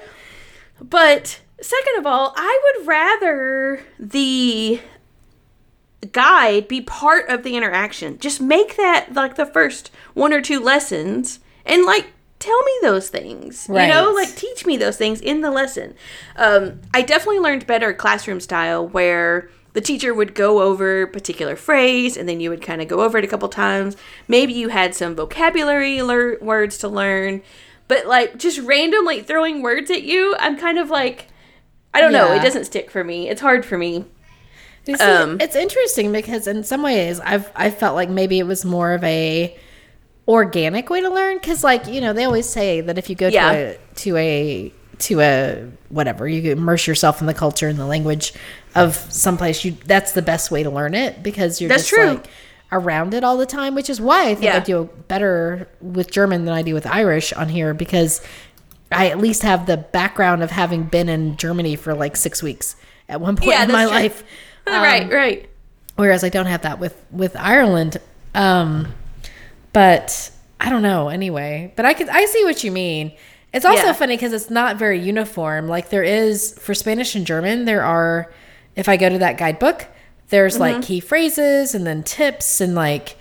But 0.80 1.40
second 1.60 1.98
of 1.98 2.06
all, 2.06 2.34
I 2.38 2.74
would 2.78 2.86
rather 2.88 3.82
the 4.00 4.80
guide 6.12 6.68
be 6.68 6.82
part 6.82 7.30
of 7.30 7.44
the 7.44 7.56
interaction. 7.58 8.18
Just 8.20 8.42
make 8.42 8.78
that 8.78 9.14
like 9.14 9.36
the 9.36 9.46
first 9.46 9.92
one 10.14 10.34
or 10.34 10.42
two 10.42 10.60
lessons 10.60 11.40
and 11.66 11.86
like 11.86 12.08
tell 12.40 12.62
me 12.64 12.72
those 12.82 13.10
things. 13.10 13.68
You 13.88 13.94
know, 13.94 14.12
like 14.12 14.36
teach 14.36 14.66
me 14.66 14.78
those 14.78 14.98
things 14.98 15.22
in 15.22 15.42
the 15.42 15.52
lesson. 15.52 15.96
Um, 16.36 16.82
I 16.94 17.02
definitely 17.02 17.40
learned 17.40 17.68
better 17.68 17.94
classroom 17.94 18.40
style 18.40 18.88
where 18.88 19.50
the 19.74 19.82
teacher 19.82 20.14
would 20.14 20.34
go 20.34 20.62
over 20.62 21.06
particular 21.08 21.56
phrase 21.56 22.18
and 22.18 22.28
then 22.28 22.40
you 22.40 22.50
would 22.50 22.62
kind 22.62 22.82
of 22.82 22.88
go 22.88 23.02
over 23.02 23.18
it 23.18 23.24
a 23.24 23.28
couple 23.28 23.50
times. 23.50 23.96
Maybe 24.28 24.54
you 24.54 24.70
had 24.70 24.96
some 24.96 25.16
vocabulary 25.16 26.02
lear- 26.02 26.40
words 26.42 26.78
to 26.80 26.88
learn, 26.88 27.42
but 27.88 28.08
like 28.08 28.38
just 28.38 28.60
randomly 28.60 29.22
throwing 29.22 29.62
words 29.62 29.92
at 29.92 30.04
you, 30.04 30.36
I'm 30.40 30.58
kind 30.58 30.80
of 30.80 30.90
like 30.90 31.28
I 31.94 32.02
don't 32.02 32.14
know, 32.14 32.34
it 32.34 32.42
doesn't 32.44 32.66
stick 32.66 32.90
for 32.90 33.04
me. 33.04 33.30
It's 33.30 33.42
hard 33.42 33.66
for 33.66 33.78
me. 33.78 34.06
See, 34.86 34.94
Um, 34.94 35.40
it's 35.40 35.56
interesting 35.56 36.12
because 36.12 36.48
in 36.48 36.64
some 36.64 36.82
ways 36.84 37.20
I've 37.20 37.52
I 37.56 37.70
felt 37.70 37.96
like 37.96 38.10
maybe 38.10 38.40
it 38.40 38.48
was 38.48 38.66
more 38.66 38.94
of 38.94 39.04
a 39.04 39.56
organic 40.28 40.90
way 40.90 41.02
to 41.02 41.10
learn 41.10 41.38
because 41.38 41.64
like 41.64 41.88
you 41.88 42.00
know 42.02 42.14
they 42.14 42.24
always 42.24 42.48
say 42.48 42.82
that 42.82 42.98
if 42.98 43.10
you 43.10 43.16
go 43.16 43.28
Yeah. 43.28 43.52
to 43.52 43.58
a 43.58 43.78
to 43.96 44.18
a 44.18 44.74
to 45.00 45.22
a 45.22 45.68
whatever 45.90 46.28
you 46.28 46.52
immerse 46.52 46.86
yourself 46.86 47.20
in 47.22 47.28
the 47.28 47.34
culture 47.34 47.68
and 47.68 47.80
the 47.80 47.86
language 47.86 48.34
of 48.76 48.96
someplace 48.96 49.64
you 49.66 49.76
that's 49.86 50.12
the 50.12 50.22
best 50.22 50.52
way 50.52 50.62
to 50.62 50.70
learn 50.70 50.94
it 50.94 51.24
because 51.24 51.60
you're 51.62 51.70
That's 51.70 51.84
just 51.84 51.90
true. 51.94 52.06
like 52.10 52.28
around 52.72 53.16
it 53.16 53.24
all 53.24 53.38
the 53.38 53.48
time 53.48 53.74
which 53.74 53.90
is 53.90 54.00
why 54.00 54.30
I 54.30 54.36
think 54.36 54.54
I 54.54 54.60
do 54.60 54.90
better 55.08 55.68
with 55.82 56.12
German 56.12 56.46
than 56.46 56.54
I 56.54 56.62
do 56.62 56.74
with 56.76 56.86
Irish 56.86 57.34
on 57.34 57.50
here 57.50 57.74
because 57.74 58.22
I 58.92 59.08
at 59.10 59.18
least 59.20 59.42
have 59.42 59.66
the 59.66 59.78
background 59.78 60.44
of 60.44 60.52
having 60.52 60.84
been 60.84 61.10
in 61.10 61.38
Germany 61.38 61.76
for 61.76 61.96
like 61.96 62.16
six 62.16 62.44
weeks 62.44 62.76
at 63.08 63.20
one 63.20 63.36
point 63.36 63.50
Yeah, 63.52 63.64
in 63.64 63.72
my 63.72 63.86
true. 63.86 63.92
life. 63.94 64.24
right, 64.84 65.04
Um, 65.04 65.10
right. 65.10 65.50
whereas 65.96 66.24
I 66.24 66.30
don't 66.30 66.46
have 66.48 66.62
that 66.64 66.80
with 66.80 66.96
with 67.12 67.36
Ireland. 67.36 67.98
Um, 68.36 68.94
but 69.74 70.32
I 70.60 70.70
don't 70.70 70.82
know. 70.82 71.10
Anyway, 71.10 71.74
but 71.76 71.86
I 71.86 71.94
could 71.94 72.10
I 72.10 72.26
see 72.26 72.44
what 72.44 72.64
you 72.64 72.72
mean. 72.72 73.12
It's 73.54 73.66
also 73.66 73.86
Yeah. 73.88 73.94
funny 73.94 74.16
because 74.16 74.34
it's 74.34 74.50
not 74.50 74.78
very 74.78 75.00
uniform. 75.00 75.68
Like 75.68 75.90
there 75.90 76.04
is 76.04 76.58
for 76.60 76.74
Spanish 76.74 77.16
and 77.16 77.26
German, 77.26 77.66
there 77.66 77.84
are. 77.84 78.32
If 78.76 78.88
I 78.88 78.96
go 78.98 79.10
to 79.10 79.18
that 79.18 79.38
guidebook, 79.38 79.88
there's 80.30 80.54
Mm-hmm. 80.54 80.62
like 80.62 80.82
key 80.84 81.00
phrases 81.00 81.74
and 81.76 81.86
then 81.86 82.04
tips 82.04 82.62
and 82.62 82.76
like 82.76 83.18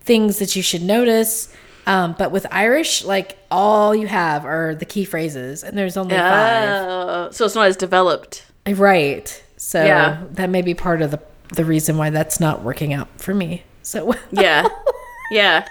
things 0.00 0.38
that 0.38 0.56
you 0.56 0.62
should 0.62 0.82
notice. 0.82 1.52
Um, 1.86 2.14
but 2.16 2.30
with 2.30 2.46
Irish, 2.52 3.04
like 3.04 3.36
all 3.50 3.94
you 3.94 4.06
have 4.06 4.44
are 4.46 4.74
the 4.76 4.84
key 4.84 5.04
phrases, 5.04 5.64
and 5.64 5.76
there's 5.76 5.96
only 5.96 6.14
five. 6.16 6.68
Uh, 6.68 7.30
so 7.32 7.44
it's 7.44 7.56
not 7.56 7.66
as 7.66 7.76
developed. 7.76 8.46
Right. 8.66 9.41
So 9.64 9.84
Yeah. 9.84 10.24
that 10.32 10.50
may 10.50 10.60
be 10.62 10.74
part 10.74 11.02
of 11.02 11.10
the 11.12 11.20
the 11.54 11.64
reason 11.64 11.98
why 11.98 12.08
that's 12.10 12.40
not 12.40 12.62
working 12.62 12.92
out 12.94 13.08
for 13.20 13.34
me. 13.34 13.62
So 13.82 14.14
Yeah. 14.32 14.66
yeah. 15.30 15.66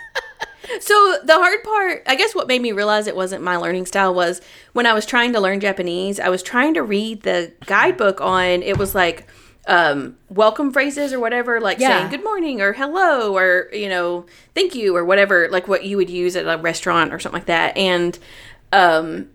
So 0.80 1.18
the 1.26 1.34
hard 1.34 1.64
part, 1.64 2.04
I 2.08 2.16
guess 2.16 2.34
what 2.36 2.48
made 2.48 2.62
me 2.62 2.72
realize 2.72 3.08
it 3.08 3.16
wasn't 3.16 3.44
my 3.44 3.58
learning 3.58 3.88
style 3.88 4.14
was 4.14 4.42
when 4.74 4.86
I 4.86 4.94
was 4.94 5.06
trying 5.06 5.34
to 5.34 5.40
learn 5.42 5.60
Japanese, 5.60 6.20
I 6.20 6.30
was 6.30 6.42
trying 6.44 6.76
to 6.76 6.84
read 6.84 7.24
the 7.24 7.52
guidebook 7.66 8.22
on 8.22 8.62
it 8.64 8.78
was 8.78 8.96
like 8.96 9.28
um 9.68 10.18
welcome 10.30 10.72
phrases 10.72 11.12
or 11.14 11.20
whatever 11.20 11.60
like 11.60 11.78
Yeah. 11.80 12.00
saying 12.00 12.10
good 12.12 12.24
morning 12.24 12.62
or 12.62 12.74
hello 12.74 13.36
or 13.36 13.68
you 13.74 13.90
know 13.90 14.26
thank 14.56 14.74
you 14.74 14.96
or 14.96 15.04
whatever 15.06 15.50
like 15.52 15.68
what 15.68 15.84
you 15.84 15.98
would 15.98 16.10
use 16.10 16.36
at 16.36 16.46
a 16.48 16.58
restaurant 16.62 17.14
or 17.14 17.20
something 17.20 17.40
like 17.40 17.48
that 17.48 17.76
and 17.78 18.18
um 18.74 19.30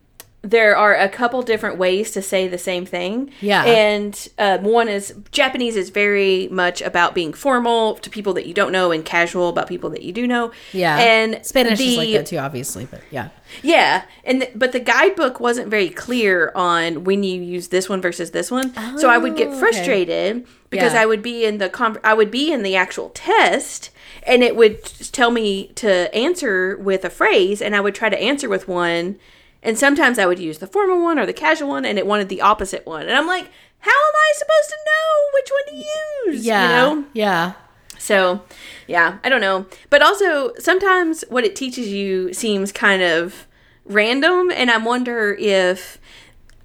there 0.49 0.77
are 0.77 0.95
a 0.95 1.09
couple 1.09 1.43
different 1.43 1.77
ways 1.77 2.13
to 2.13 2.23
say 2.23 2.47
the 2.47 2.57
same 2.59 2.87
thing. 2.87 3.33
Yeah. 3.41 3.65
And 3.65 4.29
um, 4.39 4.63
one 4.63 4.89
is 4.89 5.13
Japanese 5.33 5.75
is 5.77 5.91
very 5.91 6.47
much 6.53 6.81
about 6.83 7.15
being 7.15 7.33
formal 7.33 7.95
to 7.97 8.09
people 8.09 8.33
that 8.35 8.47
you 8.47 8.55
don't 8.55 8.71
know 8.71 8.93
and 8.93 9.05
casual 9.05 9.49
about 9.49 9.67
people 9.67 9.91
that 9.91 10.03
you 10.03 10.13
do 10.13 10.27
know. 10.27 10.53
yeah, 10.73 10.99
And 10.99 11.45
Spanish 11.45 11.81
is 11.81 11.97
like 11.97 12.07
the- 12.07 12.13
that 12.19 12.27
too, 12.27 12.39
obviously. 12.39 12.85
But 12.87 13.01
yeah, 13.11 13.31
Yeah. 13.63 14.03
And 14.25 14.43
th- 14.43 14.53
but 14.55 14.71
the 14.71 14.79
guidebook 14.81 15.41
wasn't 15.41 15.69
very 15.69 15.89
clear 15.91 16.53
on 16.55 17.03
when 17.05 17.25
you 17.25 17.41
use 17.43 17.69
this 17.69 17.89
one 17.89 18.01
versus 18.01 18.31
this 18.31 18.49
one. 18.51 18.73
so 18.99 19.09
I 19.11 19.19
would 19.19 19.37
get 19.37 19.49
Oh, 19.49 19.51
okay. 19.51 19.59
frustrated 19.61 20.47
because 20.71 20.93
Yeah. 20.95 21.03
I 21.03 21.07
would 21.07 21.23
be 21.23 21.45
in 21.45 21.59
the 21.59 21.69
con- 21.69 21.99
I 22.05 22.15
would 22.15 22.31
be 22.31 22.53
in 22.53 22.63
the 22.63 22.77
actual 22.77 23.11
test 23.15 23.91
and 24.25 24.43
it 24.45 24.55
would 24.55 24.85
tell 25.13 25.31
me 25.33 25.73
to 25.77 26.15
answer 26.15 26.77
with 26.77 27.05
a 27.05 27.11
phrase 27.11 27.61
and 27.61 27.75
I 27.75 27.81
would 27.81 27.95
try 27.97 28.09
to 28.09 28.21
answer 28.21 28.49
with 28.49 28.69
one 28.69 29.17
and 29.63 29.79
sometimes 29.79 30.19
I 30.19 30.27
would 30.27 30.39
use 30.39 30.59
the 30.59 30.67
formal 30.67 31.03
one 31.03 31.19
or 31.19 31.27
the 31.27 31.33
casual 31.33 31.69
one 31.69 31.85
and 31.85 31.99
it 31.99 32.07
wanted 32.07 32.29
the 32.29 32.41
opposite 32.41 32.87
one. 32.87 33.03
And 33.03 33.13
I'm 33.17 33.27
like, 33.27 33.51
how 33.81 33.91
am 33.91 34.15
I 34.15 34.33
supposed 34.35 34.69
to 34.69 34.77
know 34.87 35.31
which 35.35 35.51
one 35.51 35.67
to 35.69 36.31
use? 36.35 36.47
yeah, 36.47 36.63
You 36.63 36.69
know? 36.97 37.05
yeah, 37.13 37.53
So, 37.99 38.43
yeah, 38.87 39.19
I 39.25 39.29
don't 39.29 39.41
know. 39.41 39.67
But 39.91 40.03
also, 40.03 40.53
sometimes 40.59 41.25
what 41.29 41.45
it 41.45 41.57
teaches 41.57 41.89
you 41.89 42.33
seems 42.33 42.73
kind 42.73 43.03
of 43.03 43.47
random, 43.85 44.51
and 44.51 44.71
I 44.71 44.79
wonder 44.79 45.35
if, 45.39 45.99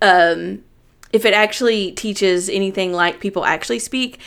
um, 0.02 0.64
if 1.14 1.26
it 1.26 1.34
actually 1.34 1.92
teaches 1.92 2.50
anything 2.50 2.94
like 2.94 3.20
people 3.20 3.46
actually 3.46 3.80
speak. 3.80 4.20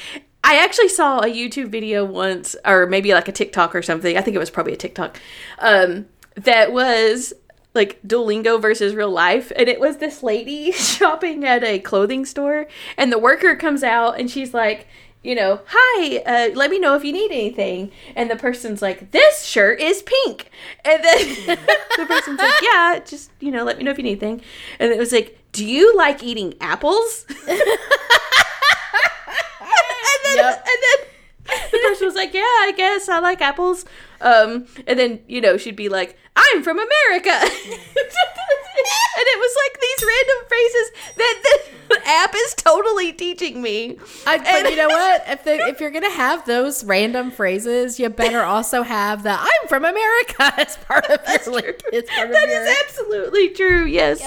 I 0.45 0.59
actually 0.63 0.89
saw 0.89 1.21
a 1.21 1.27
YouTube 1.27 1.69
video 1.69 2.05
once, 2.05 2.55
or 2.65 2.87
maybe 2.87 3.15
like 3.15 3.29
a 3.29 3.33
TikTok 3.33 3.75
or 3.75 3.83
something. 3.83 4.17
I 4.17 4.21
think 4.21 4.35
it 4.37 4.39
was 4.39 4.51
probably 4.51 4.75
a 4.75 4.77
TikTok, 4.77 5.19
um, 5.59 6.07
that 6.37 6.73
was 6.73 7.33
like 7.75 8.01
Duolingo 8.03 8.61
versus 8.61 8.95
real 8.95 9.11
life. 9.11 9.51
And 9.57 9.69
it 9.69 9.81
was 9.81 9.97
this 9.99 10.23
lady 10.23 10.71
shopping 10.73 11.45
at 11.45 11.65
a 11.65 11.79
clothing 11.79 12.25
store, 12.25 12.67
and 12.97 13.13
the 13.13 13.19
worker 13.19 13.57
comes 13.57 13.83
out 13.83 14.19
and 14.19 14.31
she's 14.31 14.55
like, 14.55 14.87
you 15.23 15.35
know, 15.35 15.61
hi, 15.67 16.19
uh, 16.19 16.55
let 16.55 16.71
me 16.71 16.79
know 16.79 16.95
if 16.97 17.03
you 17.03 17.11
need 17.13 17.31
anything. 17.33 17.91
And 18.15 18.31
the 18.31 18.37
person's 18.37 18.83
like, 18.83 19.11
this 19.11 19.43
shirt 19.45 19.81
is 19.81 20.03
pink. 20.03 20.51
And 20.85 21.03
then 21.03 21.19
the 21.97 22.05
person's 22.07 22.39
like, 22.39 22.61
yeah, 22.63 23.01
just, 23.05 23.31
you 23.41 23.51
know, 23.51 23.65
let 23.65 23.79
me 23.79 23.85
know 23.85 23.91
if 23.91 23.97
you 23.97 24.05
need 24.05 24.23
anything. 24.23 24.43
And 24.79 24.93
it 24.93 24.99
was 24.99 25.13
like, 25.13 25.39
do 25.53 25.65
you 25.65 25.97
like 25.97 26.23
eating 26.23 26.53
apples? 26.61 27.25
and 27.49 27.59
then, 30.25 30.37
Yep. 30.37 30.67
and 30.67 30.67
then 30.83 31.09
the 31.71 31.79
person 31.79 32.07
was 32.07 32.15
like, 32.15 32.35
yeah, 32.35 32.41
I 32.41 32.73
guess 32.77 33.09
I 33.09 33.19
like 33.19 33.41
apples. 33.41 33.85
Um, 34.21 34.67
and 34.87 34.99
then, 34.99 35.21
you 35.27 35.41
know, 35.41 35.57
she'd 35.57 35.77
be 35.77 35.89
like, 35.89 36.19
I'm 36.37 36.63
from 36.63 36.79
America. 36.79 37.41
and 38.77 39.27
it 39.27 39.39
was 39.39 39.57
like 39.65 39.81
these 39.81 40.09
random 40.09 40.49
phrases 40.49 40.91
that 41.17 41.43
the 41.43 42.09
app 42.09 42.35
is 42.35 42.55
totally 42.55 43.13
teaching 43.13 43.63
me. 43.63 43.99
I, 44.27 44.39
but 44.39 44.71
you 44.71 44.77
know 44.77 44.89
what? 44.89 45.25
If 45.27 45.45
the, 45.45 45.55
if 45.69 45.81
you're 45.81 45.91
gonna 45.91 46.11
have 46.11 46.45
those 46.47 46.85
random 46.85 47.31
phrases, 47.31 47.99
you 48.01 48.09
better 48.09 48.43
also 48.43 48.83
have 48.83 49.23
the 49.23 49.33
"I'm 49.39 49.69
from 49.69 49.85
America" 49.85 50.53
as 50.59 50.77
part 50.79 51.07
of 51.07 51.21
your. 51.27 51.47
Like, 51.47 51.83
it's 51.93 52.11
part 52.15 52.31
That 52.31 52.49
your 52.49 52.63
is 52.63 52.77
absolutely 52.85 53.51
true. 53.51 53.85
Yes. 53.85 54.23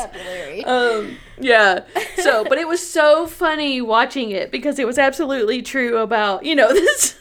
Um, 0.66 1.18
yeah. 1.39 1.84
So, 2.16 2.43
but 2.43 2.58
it 2.58 2.68
was 2.68 2.86
so 2.86 3.28
funny 3.28 3.82
watching 3.82 4.32
it 4.32 4.52
because 4.52 4.80
it 4.80 4.88
was 4.88 4.98
absolutely 4.98 5.62
true 5.62 5.98
about, 5.98 6.45
you 6.45 6.56
know, 6.56 6.68
this 6.74 7.16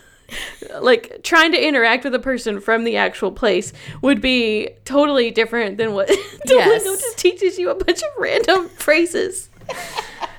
like 0.80 1.20
trying 1.22 1.52
to 1.52 1.62
interact 1.66 2.04
with 2.04 2.14
a 2.14 2.18
person 2.18 2.60
from 2.60 2.84
the 2.84 2.96
actual 2.96 3.30
place 3.32 3.72
would 4.02 4.20
be 4.20 4.68
totally 4.84 5.30
different 5.30 5.76
than 5.78 5.94
what 5.94 6.08
Duolingo 6.46 6.48
Yes. 6.48 6.84
just 6.84 7.18
teaches 7.18 7.58
you 7.58 7.70
a 7.70 7.74
bunch 7.74 8.00
of 8.02 8.08
random 8.18 8.68
phrases. 8.70 9.48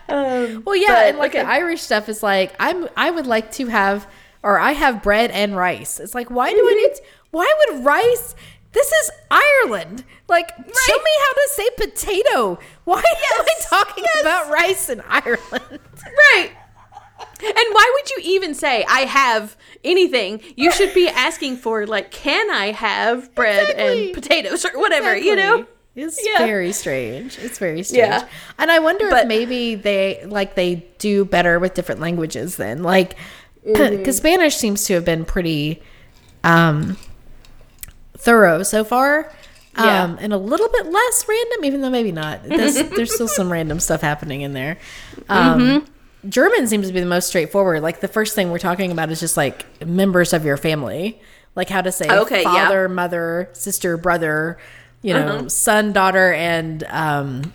Um, 0.10 0.64
Well, 0.66 0.76
yeah, 0.78 0.88
but, 0.88 1.06
and 1.08 1.18
like 1.18 1.32
okay. 1.32 1.44
the 1.44 1.50
Irish 1.50 1.82
stuff 1.82 2.08
is 2.08 2.24
like 2.24 2.56
I'm. 2.62 2.88
I 2.96 3.12
would 3.12 3.28
like 3.28 3.52
to 3.54 3.68
have, 3.68 4.08
or 4.42 4.58
I 4.58 4.72
have 4.72 5.04
bread 5.04 5.32
and 5.32 5.54
rice. 5.54 6.00
It's 6.00 6.16
like 6.16 6.30
why 6.32 6.50
do 6.54 6.60
I 6.60 6.74
need? 6.74 7.02
Why 7.32 7.54
would 7.70 7.84
rice? 7.84 8.34
This 8.72 8.88
is 8.90 9.12
Ireland. 9.30 10.06
Like, 10.30 10.50
show 10.56 10.98
me 10.98 11.12
how 11.20 11.34
to 11.34 11.50
say 11.56 11.70
potato. 11.78 12.60
Why 12.86 13.00
am 13.00 13.46
I 13.46 13.54
talking 13.64 14.06
about 14.22 14.50
rice 14.50 14.90
in 14.90 15.02
Ireland? 15.10 15.80
right. 16.34 16.52
And 17.40 17.54
why 17.72 17.92
would 17.96 18.10
you 18.12 18.18
even 18.36 18.54
say 18.56 18.84
I 18.90 19.02
have 19.02 19.56
anything? 19.84 20.42
You 20.56 20.72
should 20.72 20.94
be 20.94 21.08
asking 21.28 21.58
for 21.58 21.86
like, 21.86 22.10
can 22.12 22.50
I 22.50 22.72
have 22.72 23.34
bread 23.36 23.70
Exactly. 23.70 24.06
and 24.08 24.14
potatoes 24.14 24.66
or 24.66 24.80
whatever? 24.80 25.16
You 25.16 25.36
know? 25.36 25.66
It's 25.96 26.20
Yeah. 26.24 26.40
very 26.46 26.72
strange. 26.74 27.38
It's 27.40 27.58
very 27.60 27.82
strange. 27.84 28.08
Yeah. 28.10 28.28
And 28.60 28.70
I 28.72 28.80
wonder 28.80 29.10
But- 29.10 29.24
if 29.24 29.28
maybe 29.28 29.76
they 29.76 30.24
like 30.26 30.56
they 30.56 30.86
do 31.00 31.26
better 31.26 31.60
with 31.60 31.74
different 31.74 32.02
languages 32.02 32.56
then. 32.58 32.84
Like 32.84 33.16
Mm-hmm. 33.68 34.04
cuz 34.04 34.18
Spanish 34.18 34.56
seems 34.56 34.86
to 34.86 34.94
have 34.94 35.04
been 35.06 35.26
pretty 35.26 35.82
um 36.44 36.98
thorough 38.18 38.64
so 38.64 38.84
far. 38.84 39.32
Yeah. 39.78 40.04
Um, 40.04 40.18
and 40.20 40.34
a 40.34 40.38
little 40.38 40.70
bit 40.70 40.88
less 40.88 41.26
random, 41.28 41.66
even 41.66 41.82
though 41.82 41.92
maybe 41.92 42.12
not. 42.12 42.44
There's, 42.44 42.76
there's 42.90 43.14
still 43.14 43.28
some 43.28 43.52
random 43.52 43.80
stuff 43.80 44.02
happening 44.02 44.42
in 44.42 44.54
there. 44.54 44.78
Um, 45.30 45.60
Mm-hmm. 45.60 45.92
German 46.28 46.68
seems 46.68 46.88
to 46.88 46.94
be 46.94 47.00
the 47.00 47.06
most 47.06 47.28
straightforward. 47.28 47.82
Like 47.84 48.00
the 48.02 48.08
first 48.08 48.36
thing 48.36 48.52
we're 48.52 48.60
talking 48.60 48.92
about 48.92 49.10
is 49.12 49.20
just 49.20 49.38
like 49.38 49.66
members 49.86 50.34
of 50.34 50.44
your 50.46 50.58
family, 50.58 51.22
like 51.56 51.70
how 51.70 51.82
to 51.82 51.92
say 51.92 52.10
Okay, 52.10 52.42
yeah. 52.42 52.48
Uh-huh. 52.50 52.58
father, 52.66 52.90
mother, 52.90 53.50
sister, 53.54 53.98
brother, 53.98 54.58
you 55.02 55.14
know, 55.14 55.48
son, 55.48 55.94
daughter, 55.94 56.34
and 56.34 56.84
um, 56.90 57.54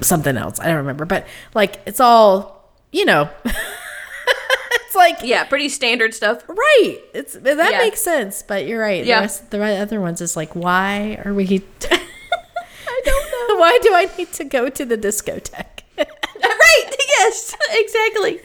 something 0.00 0.36
else. 0.36 0.60
I 0.60 0.66
don't 0.66 0.76
remember, 0.76 1.04
but 1.04 1.26
like 1.54 1.80
it's 1.86 2.00
all 2.00 2.70
you 2.92 3.04
know. 3.04 3.28
it's 3.44 4.94
like 4.94 5.18
Yeah, 5.22 5.44
pretty 5.44 5.68
standard 5.68 6.14
stuff. 6.14 6.42
right. 6.48 6.98
It's 7.14 7.34
that 7.34 7.70
Yeah. 7.72 7.78
makes 7.78 8.00
sense, 8.02 8.42
but 8.42 8.66
you're 8.66 8.80
right. 8.80 9.04
Yeah. 9.04 9.20
The, 9.20 9.22
rest, 9.22 9.50
the 9.50 9.64
other 9.64 10.00
ones 10.00 10.20
is 10.20 10.36
like, 10.36 10.54
why 10.54 11.20
are 11.24 11.34
we? 11.34 11.44
I 11.90 13.00
don't 13.04 13.48
know. 13.48 13.56
why 13.56 13.78
do 13.82 13.94
I 13.94 14.08
need 14.18 14.32
to 14.34 14.44
go 14.44 14.68
to 14.68 14.84
the 14.84 14.96
discotheque? 14.98 15.75
Right. 15.98 16.96
Yes, 17.18 17.56
exactly. 17.70 18.40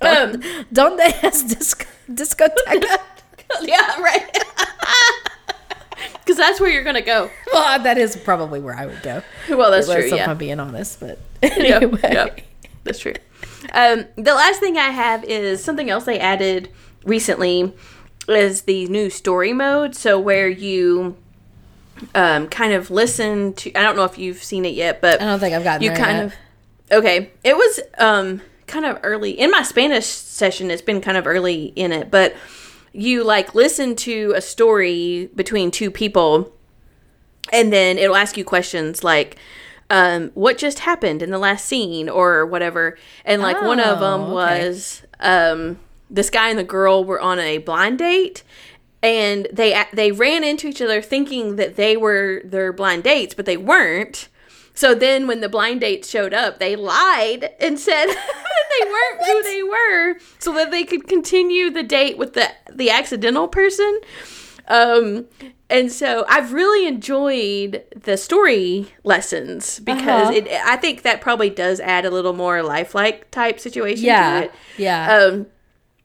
um, 0.00 0.64
Don't 0.72 0.96
they 0.96 1.10
has 1.12 1.42
disc- 1.44 1.86
discotheque? 2.10 2.84
yeah, 3.62 4.00
right. 4.00 4.38
Because 6.24 6.36
that's 6.38 6.60
where 6.60 6.68
you're 6.70 6.82
gonna 6.82 7.02
go. 7.02 7.30
well, 7.52 7.80
that 7.80 7.96
is 7.98 8.16
probably 8.16 8.58
where 8.60 8.74
I 8.74 8.84
would 8.86 9.00
go. 9.02 9.22
Well, 9.48 9.70
that's 9.70 9.86
true. 9.86 10.04
Yeah. 10.06 10.28
I'm 10.28 10.36
being 10.36 10.58
honest, 10.58 10.98
but 10.98 11.20
Yep, 11.40 11.82
anyway. 11.82 12.00
yep. 12.02 12.40
That's 12.82 12.98
true. 12.98 13.14
Um, 13.72 14.06
the 14.16 14.34
last 14.34 14.58
thing 14.58 14.76
I 14.76 14.88
have 14.90 15.22
is 15.24 15.62
something 15.62 15.88
else 15.88 16.04
they 16.04 16.18
added 16.18 16.68
recently 17.04 17.72
is 18.28 18.62
the 18.62 18.86
new 18.88 19.08
story 19.08 19.52
mode. 19.52 19.94
So 19.94 20.18
where 20.18 20.48
you 20.48 21.16
um, 22.14 22.48
kind 22.48 22.72
of 22.72 22.90
listen 22.90 23.52
to. 23.54 23.74
I 23.74 23.82
don't 23.82 23.96
know 23.96 24.04
if 24.04 24.18
you've 24.18 24.42
seen 24.42 24.64
it 24.64 24.74
yet, 24.74 25.00
but 25.00 25.20
I 25.20 25.24
don't 25.24 25.38
think 25.40 25.54
I've 25.54 25.64
gotten 25.64 25.82
you 25.82 25.90
kind 25.92 26.18
of 26.26 26.34
okay. 26.90 27.30
It 27.44 27.56
was 27.56 27.80
um, 27.98 28.42
kind 28.66 28.84
of 28.84 28.98
early 29.02 29.30
in 29.32 29.50
my 29.50 29.62
Spanish 29.62 30.06
session. 30.06 30.70
It's 30.70 30.82
been 30.82 31.00
kind 31.00 31.16
of 31.16 31.26
early 31.26 31.66
in 31.76 31.92
it, 31.92 32.10
but 32.10 32.34
you 32.92 33.22
like 33.24 33.54
listen 33.54 33.94
to 33.96 34.32
a 34.36 34.40
story 34.40 35.28
between 35.34 35.70
two 35.70 35.90
people 35.90 36.52
and 37.52 37.70
then 37.72 37.98
it'll 37.98 38.16
ask 38.16 38.36
you 38.38 38.44
questions 38.44 39.04
like 39.04 39.36
um, 39.90 40.30
what 40.32 40.56
just 40.56 40.78
happened 40.80 41.22
in 41.22 41.30
the 41.30 41.38
last 41.38 41.66
scene 41.66 42.08
or 42.08 42.46
whatever 42.46 42.96
and 43.24 43.42
like 43.42 43.60
one 43.60 43.78
of 43.80 44.00
them 44.00 44.22
Oh, 44.22 44.24
okay. 44.24 44.32
was 44.68 45.02
um, 45.20 45.78
this 46.08 46.30
guy 46.30 46.48
and 46.48 46.58
the 46.58 46.64
girl 46.64 47.04
were 47.04 47.20
on 47.20 47.38
a 47.38 47.58
blind 47.58 47.98
date 47.98 48.42
and 49.02 49.46
they 49.52 49.80
they 49.92 50.10
ran 50.12 50.42
into 50.44 50.68
each 50.68 50.80
other 50.82 51.00
thinking 51.02 51.56
that 51.56 51.76
they 51.76 51.96
were 51.96 52.40
their 52.44 52.72
blind 52.72 53.04
dates 53.04 53.34
but 53.34 53.44
they 53.46 53.56
weren't 53.56 54.28
so 54.74 54.94
then 54.94 55.26
when 55.26 55.40
the 55.40 55.48
blind 55.48 55.80
dates 55.80 56.08
showed 56.10 56.34
up 56.34 56.58
they 56.58 56.74
lied 56.76 57.50
and 57.60 57.78
said 57.78 58.06
they 58.06 58.84
weren't 58.90 59.26
who 59.26 59.42
they 59.42 59.62
were 59.62 60.16
so 60.38 60.52
that 60.54 60.70
they 60.70 60.84
could 60.84 61.06
continue 61.06 61.70
the 61.70 61.82
date 61.82 62.16
with 62.18 62.32
the 62.34 62.48
the 62.72 62.90
accidental 62.90 63.48
person 63.48 64.00
um 64.68 65.26
and 65.68 65.90
so 65.90 66.24
I've 66.28 66.52
really 66.52 66.86
enjoyed 66.86 67.82
the 68.04 68.16
story 68.16 68.92
lessons 69.02 69.80
because 69.80 70.28
Uh-huh. 70.28 70.32
it 70.36 70.48
I 70.64 70.76
think 70.76 71.02
that 71.02 71.20
probably 71.20 71.50
does 71.50 71.80
add 71.80 72.04
a 72.04 72.10
little 72.10 72.32
more 72.32 72.62
lifelike 72.62 73.30
type 73.30 73.58
situation 73.60 74.04
Yeah, 74.04 74.40
to 74.40 74.46
it. 74.46 74.52
yeah. 74.78 75.16
Um 75.18 75.46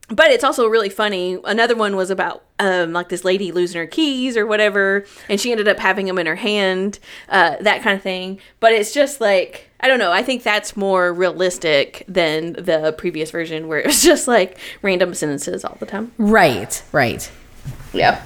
but 0.10 0.30
it's 0.30 0.44
also 0.44 0.68
really 0.68 0.90
funny. 0.90 1.38
Another 1.46 1.76
one 1.76 1.96
was 1.96 2.10
about 2.10 2.44
um, 2.62 2.94
like 2.94 3.10
this 3.10 3.24
lady 3.26 3.52
losing 3.52 3.80
her 3.80 3.88
keys 3.88 4.38
or 4.38 4.46
whatever, 4.46 5.06
and 5.28 5.40
she 5.42 5.52
ended 5.52 5.68
up 5.68 5.80
having 5.80 6.06
them 6.06 6.18
in 6.20 6.28
her 6.28 6.36
hand, 6.36 7.00
uh, 7.30 7.56
that 7.62 7.82
kind 7.82 7.96
of 7.98 8.02
thing. 8.04 8.40
But 8.60 8.72
it's 8.74 8.94
just 8.94 9.20
like 9.20 9.68
I 9.80 9.88
don't 9.88 9.98
know. 10.00 10.12
I 10.12 10.22
think 10.22 10.44
that's 10.44 10.78
more 10.78 11.12
realistic 11.12 12.06
than 12.08 12.54
the 12.54 12.94
previous 12.98 13.32
version 13.32 13.68
where 13.68 13.80
it 13.80 13.86
was 13.88 14.04
just 14.12 14.28
like 14.28 14.58
random 14.82 15.14
sentences 15.16 15.66
all 15.66 15.76
the 15.80 15.86
time. 15.88 16.12
Right, 16.18 16.84
right. 16.92 17.30
Yeah. 17.94 18.24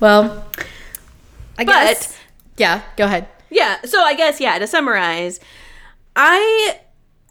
Well, 0.00 0.44
I 1.58 1.64
But- 1.64 1.66
guess. 1.66 2.18
Yeah, 2.56 2.82
go 2.96 3.04
ahead. 3.04 3.28
Yeah. 3.50 3.78
So 3.84 4.00
I 4.02 4.14
guess 4.14 4.40
yeah. 4.40 4.58
To 4.58 4.66
summarize, 4.66 5.38
I 6.16 6.78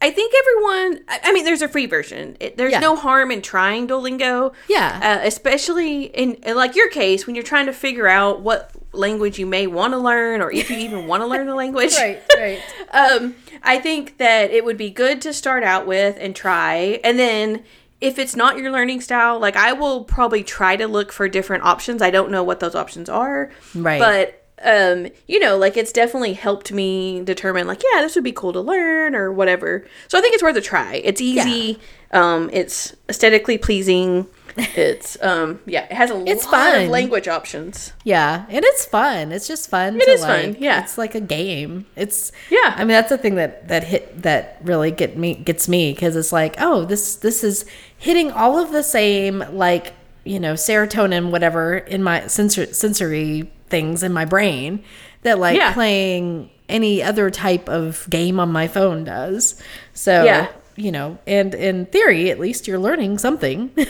I 0.01 0.09
think 0.09 0.33
everyone. 0.39 1.03
I 1.07 1.31
mean, 1.31 1.45
there's 1.45 1.61
a 1.61 1.67
free 1.67 1.85
version. 1.85 2.35
It, 2.39 2.57
there's 2.57 2.71
Yeah. 2.71 2.79
no 2.79 2.95
harm 2.95 3.31
in 3.31 3.41
trying 3.41 3.87
Duolingo. 3.87 4.53
Yeah. 4.67 4.99
Uh, 5.21 5.27
especially 5.27 6.05
in, 6.05 6.33
in 6.35 6.55
like 6.55 6.75
your 6.75 6.89
case 6.89 7.27
when 7.27 7.35
you're 7.35 7.43
trying 7.43 7.67
to 7.67 7.73
figure 7.73 8.07
out 8.07 8.41
what 8.41 8.71
language 8.93 9.37
you 9.39 9.45
may 9.45 9.67
want 9.67 9.93
to 9.93 9.97
learn 9.99 10.41
or 10.41 10.51
if 10.51 10.69
you 10.69 10.77
even 10.77 11.07
want 11.07 11.21
to 11.21 11.27
learn 11.27 11.45
the 11.47 11.55
language. 11.55 11.93
right. 12.37 12.59
Um, 12.91 13.35
I 13.63 13.79
think 13.79 14.17
that 14.17 14.51
it 14.51 14.65
would 14.65 14.75
be 14.77 14.89
good 14.89 15.21
to 15.21 15.31
start 15.33 15.63
out 15.63 15.87
with 15.87 16.17
and 16.19 16.35
try, 16.35 16.99
and 17.05 17.17
then 17.17 17.63
if 18.01 18.19
it's 18.19 18.35
not 18.35 18.57
your 18.57 18.69
learning 18.69 18.99
style, 18.99 19.39
like 19.39 19.55
I 19.55 19.71
will 19.71 20.03
probably 20.03 20.43
try 20.43 20.75
to 20.75 20.87
look 20.87 21.13
for 21.13 21.29
different 21.29 21.63
options. 21.63 22.01
I 22.01 22.09
don't 22.09 22.31
know 22.31 22.43
what 22.43 22.59
those 22.59 22.75
options 22.75 23.07
are, 23.07 23.49
Right. 23.73 23.99
But 23.99 24.40
um, 24.63 25.07
you 25.27 25.39
know, 25.39 25.57
like 25.57 25.77
it's 25.77 25.91
definitely 25.91 26.33
helped 26.33 26.71
me 26.71 27.21
determine, 27.23 27.67
like, 27.67 27.81
yeah, 27.93 28.01
this 28.01 28.15
would 28.15 28.23
be 28.23 28.31
cool 28.31 28.53
to 28.53 28.61
learn 28.61 29.15
or 29.15 29.31
whatever. 29.31 29.85
So 30.07 30.17
I 30.17 30.21
think 30.21 30.33
it's 30.33 30.43
worth 30.43 30.55
a 30.55 30.61
try. 30.61 30.95
It's 31.03 31.21
easy. 31.21 31.79
Um, 32.11 32.49
it's 32.53 32.95
aesthetically 33.09 33.57
pleasing. 33.57 34.27
It's 34.57 35.17
um, 35.23 35.61
yeah, 35.65 35.85
it 35.85 35.93
has 35.93 36.11
a 36.11 36.23
It's 36.27 36.43
lot 36.43 36.51
fun. 36.73 36.81
of 36.83 36.89
language 36.89 37.29
options. 37.29 37.93
Yeah, 38.03 38.45
and 38.49 38.65
it's 38.65 38.85
fun. 38.85 39.31
It's 39.31 39.47
just 39.47 39.69
fun. 39.69 39.95
It 39.95 40.03
to 40.03 40.11
is 40.11 40.25
fun, 40.25 40.57
yeah. 40.59 40.83
it's 40.83 40.97
like 40.97 41.15
a 41.15 41.21
game. 41.21 41.85
It's 41.95 42.33
Yeah. 42.49 42.73
I 42.75 42.79
mean, 42.79 42.89
that's 42.89 43.07
the 43.09 43.17
thing 43.17 43.35
that 43.35 43.69
that 43.69 43.85
hit 43.85 44.23
that 44.23 44.57
really 44.61 44.91
get 44.91 45.17
me 45.17 45.35
gets 45.35 45.69
me 45.69 45.93
because 45.93 46.17
it's 46.17 46.33
like, 46.33 46.55
oh, 46.59 46.83
this 46.83 47.15
this 47.15 47.45
is 47.45 47.65
hitting 47.97 48.29
all 48.29 48.59
of 48.59 48.71
the 48.73 48.83
same 48.83 49.41
like 49.53 49.93
you 50.25 50.39
know 50.39 50.53
serotonin 50.55 51.31
whatever 51.31 51.77
in 51.77 52.03
my 52.03 52.27
sensor 52.27 52.73
sensory 52.73 53.49
things 53.71 54.03
in 54.03 54.13
my 54.13 54.25
brain 54.25 54.83
that 55.23 55.39
like 55.39 55.57
Yeah. 55.57 55.73
playing 55.73 56.49
any 56.69 57.01
other 57.01 57.29
type 57.31 57.67
of 57.69 58.05
game 58.09 58.39
on 58.39 58.51
my 58.51 58.67
phone 58.67 59.03
does. 59.03 59.61
So 59.93 60.23
Yeah. 60.23 60.47
you 60.75 60.91
know, 60.91 61.17
and 61.25 61.53
in 61.55 61.85
theory, 61.87 62.29
at 62.31 62.39
least 62.39 62.67
you're 62.67 62.79
learning 62.79 63.17
something. 63.17 63.71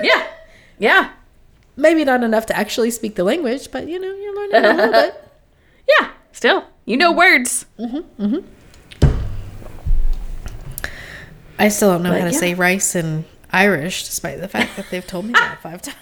Yeah, 0.00 0.26
yeah. 0.78 1.10
Maybe 1.76 2.02
not 2.04 2.22
enough 2.24 2.46
to 2.46 2.56
actually 2.56 2.90
speak 2.90 3.14
the 3.14 3.24
language, 3.24 3.70
but 3.70 3.88
you 3.88 3.98
know, 4.00 4.08
you're 4.14 4.34
learning 4.36 4.64
a 4.64 4.74
little 4.74 4.92
bit. 4.92 5.14
Yeah, 6.00 6.08
still, 6.32 6.64
you 6.86 6.96
know 6.96 7.12
words. 7.12 7.66
Mm-hmm, 7.78 8.22
mm-hmm. 8.24 9.18
I 11.58 11.68
still 11.68 11.90
don't 11.90 12.02
know 12.02 12.10
But 12.10 12.20
how 12.20 12.26
to 12.28 12.32
yeah. 12.32 12.38
say 12.38 12.54
rice 12.54 12.94
in 12.96 13.24
Irish, 13.52 14.04
despite 14.06 14.40
the 14.40 14.48
fact 14.48 14.76
that 14.76 14.86
they've 14.90 15.06
told 15.06 15.26
me 15.26 15.32
that 15.32 15.60
five 15.62 15.82
times. 15.86 15.96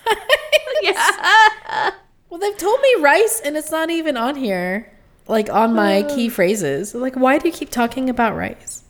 Yeah. 0.83 1.91
Well, 2.41 2.51
they've 2.51 2.59
told 2.59 2.81
me 2.81 2.95
rice, 3.01 3.41
and 3.45 3.57
it's 3.57 3.71
not 3.71 3.91
even 3.91 4.17
on 4.17 4.37
here, 4.37 4.91
like 5.29 5.51
on 5.51 5.75
my 5.75 6.03
hmm. 6.03 6.09
key 6.09 6.29
phrases. 6.29 6.95
Like, 6.95 7.15
why 7.15 7.39
do 7.39 7.49
you 7.49 7.55
keep 7.55 7.71
talking 7.71 8.09
about 8.09 8.35
rice? 8.35 8.85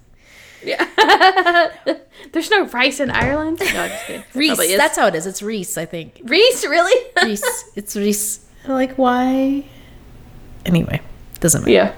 yeah. 0.65 1.73
There's 2.33 2.51
no 2.51 2.67
rice 2.67 3.01
in 3.01 3.11
Ireland. 3.11 3.61
No, 3.61 3.67
I'm 3.83 3.91
just 3.91 4.07
kidding. 4.07 4.25
Reese. 4.35 4.59
is. 4.59 4.77
That's 4.77 4.97
how 4.97 5.07
it 5.07 5.15
is. 5.15 5.27
It's 5.27 5.43
Reese, 5.43 5.79
I 5.79 5.87
think. 5.87 6.21
Reese, 6.25 6.65
really? 6.65 7.11
Reese. 7.23 7.71
it's 7.75 7.97
Reese. 7.97 8.47
Like, 8.69 8.97
why? 8.97 9.65
Anyway, 10.67 11.01
doesn't 11.41 11.63
matter. 11.63 11.73
yeah. 11.73 11.95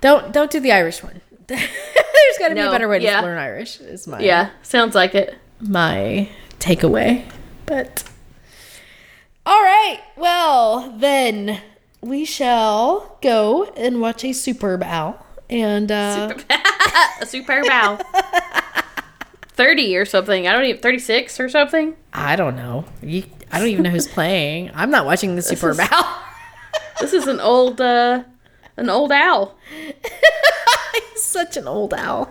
Don't 0.00 0.32
don't 0.32 0.50
do 0.50 0.60
the 0.60 0.72
Irish 0.72 1.02
one. 1.02 1.20
There's 1.46 2.38
got 2.38 2.48
to 2.48 2.54
be 2.54 2.60
a 2.60 2.70
better 2.70 2.88
way 2.88 3.00
yeah. 3.00 3.20
to 3.20 3.26
learn 3.26 3.38
Irish. 3.38 3.80
Is 3.80 4.06
my 4.06 4.20
Yeah, 4.20 4.50
sounds 4.62 4.94
like 4.94 5.14
it. 5.14 5.36
my 5.60 6.28
takeaway. 6.58 7.30
But 7.66 8.09
all 9.46 9.62
right, 9.62 10.00
well 10.16 10.94
then 10.98 11.60
we 12.00 12.24
shall 12.24 13.18
go 13.22 13.64
and 13.76 14.00
watch 14.00 14.24
a 14.24 14.32
superb 14.32 14.82
owl. 14.82 15.24
And 15.48 15.90
uh, 15.90 16.32
A 17.20 17.26
super 17.26 17.62
bow. 17.64 17.98
30 19.54 19.96
or 19.96 20.04
something. 20.04 20.46
I 20.46 20.52
don't 20.52 20.64
even 20.64 20.80
36 20.80 21.40
or 21.40 21.48
something. 21.48 21.96
I 22.12 22.36
don't 22.36 22.56
know. 22.56 22.84
You, 23.02 23.24
I 23.52 23.58
don't 23.58 23.68
even 23.68 23.82
know 23.82 23.90
who's 23.90 24.06
playing. 24.08 24.70
I'm 24.74 24.90
not 24.90 25.04
watching 25.04 25.34
the 25.36 25.42
superb 25.42 25.72
is- 25.80 25.88
owl. 25.90 26.22
This 27.00 27.12
is 27.12 27.26
an 27.26 27.40
old 27.40 27.80
uh 27.80 28.24
an 28.76 28.88
old 28.88 29.10
owl. 29.10 29.56
so 31.16 31.40
such 31.40 31.56
an 31.56 31.66
old 31.66 31.92
owl. 31.94 32.30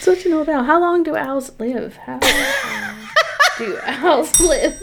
Such 0.00 0.24
an 0.26 0.32
old 0.32 0.48
owl. 0.48 0.64
How 0.64 0.80
long 0.80 1.02
do 1.02 1.16
owls 1.16 1.52
live? 1.58 1.96
How 1.96 2.18
long 2.20 3.08
do 3.58 3.78
owls 3.84 4.40
live? 4.40 4.80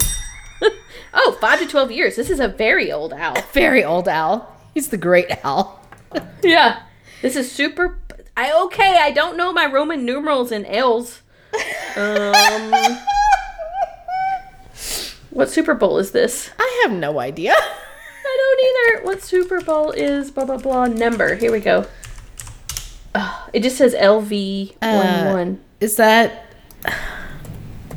Oh, 1.14 1.38
five 1.42 1.60
to 1.60 1.68
12 1.68 1.92
years. 1.92 2.16
This 2.16 2.30
is 2.30 2.40
a 2.40 2.48
very 2.48 2.92
old 2.92 3.14
owl. 3.14 3.36
Very 3.54 3.84
old 3.84 4.08
owl. 4.08 4.56
He's 4.74 4.90
the 4.90 4.98
great 4.98 5.30
owl. 5.44 5.80
Yeah. 6.44 6.84
This 7.22 7.36
is 7.36 7.52
super. 7.52 7.98
I 8.36 8.52
okay. 8.64 8.98
I 9.00 9.12
don't 9.12 9.38
know 9.38 9.54
my 9.54 9.66
Roman 9.66 10.06
numerals 10.06 10.52
and 10.52 10.66
L's. 10.66 11.22
Um, 11.96 12.72
what 15.30 15.50
Super 15.50 15.74
Bowl 15.76 16.00
is 16.00 16.12
this? 16.12 16.50
I 16.60 16.82
have 16.84 16.92
no 16.92 17.20
idea. 17.20 17.54
I 17.54 18.38
don't 18.38 18.98
either. 18.98 19.06
What 19.06 19.22
Super 19.22 19.62
Bowl 19.62 19.92
is 19.92 20.32
blah 20.32 20.46
blah 20.46 20.58
blah 20.58 20.88
number? 20.88 21.36
Here 21.36 21.52
we 21.52 21.60
go. 21.60 21.86
Oh, 23.14 23.50
it 23.54 23.62
just 23.62 23.78
says 23.78 23.94
LV 23.94 24.76
one 24.82 24.92
Uh, 24.92 25.32
one. 25.34 25.60
Is 25.80 25.98
that 25.98 26.46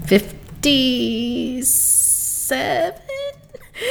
fifty-seven? 0.07 3.01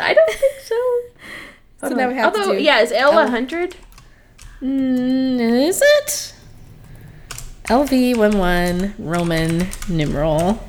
I 0.00 0.14
don't 0.14 0.34
think 0.34 0.60
so. 0.62 0.76
So 1.80 1.88
now 1.94 2.08
we 2.08 2.14
have 2.14 2.32
to 2.32 2.38
Although, 2.40 2.54
do 2.56 2.62
yeah, 2.62 2.80
is 2.80 2.92
L 2.92 3.18
a 3.18 3.26
hundred? 3.28 3.76
Mm, 4.62 5.68
is 5.68 5.82
it? 5.82 6.32
LV 7.64 8.16
one 8.16 8.38
one 8.38 8.94
Roman 8.98 9.68
numeral. 9.88 10.62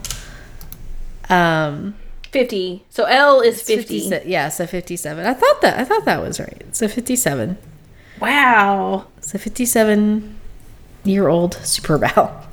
Um, 1.30 1.96
Fifty. 2.32 2.84
So 2.90 3.04
L 3.06 3.40
is 3.42 3.62
fifty. 3.62 4.00
57 4.00 4.30
yeah, 4.30 4.50
so 4.50 4.68
fifty-seven. 4.68 5.26
I 5.26 5.34
thought 5.34 5.62
that 5.62 5.80
I 5.80 5.86
thought 5.86 6.06
that 6.06 6.22
was 6.22 6.40
right. 6.40 6.64
So 6.76 6.88
fifty-seven. 6.88 7.58
Wow. 8.20 9.06
So 9.22 9.38
fifty-seven-year-old 9.38 11.54
super 11.64 11.98
bow. 11.98 12.44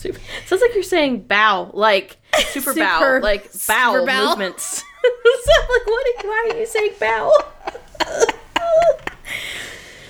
Super. 0.00 0.18
Sounds 0.46 0.62
like 0.62 0.74
you're 0.74 0.82
saying 0.82 1.22
bow, 1.24 1.70
like 1.74 2.16
super, 2.48 2.72
bow, 2.74 2.98
Super- 3.00 3.20
like 3.22 3.44
bow 3.66 3.92
super 3.94 4.06
bow. 4.06 4.28
movements. 4.30 4.64
so 5.02 5.52
I'm 5.56 5.68
like, 5.68 5.86
what? 5.86 6.24
Why 6.24 6.48
are 6.52 6.56
you 6.58 6.66
saying 6.66 6.92
bow? 6.98 7.32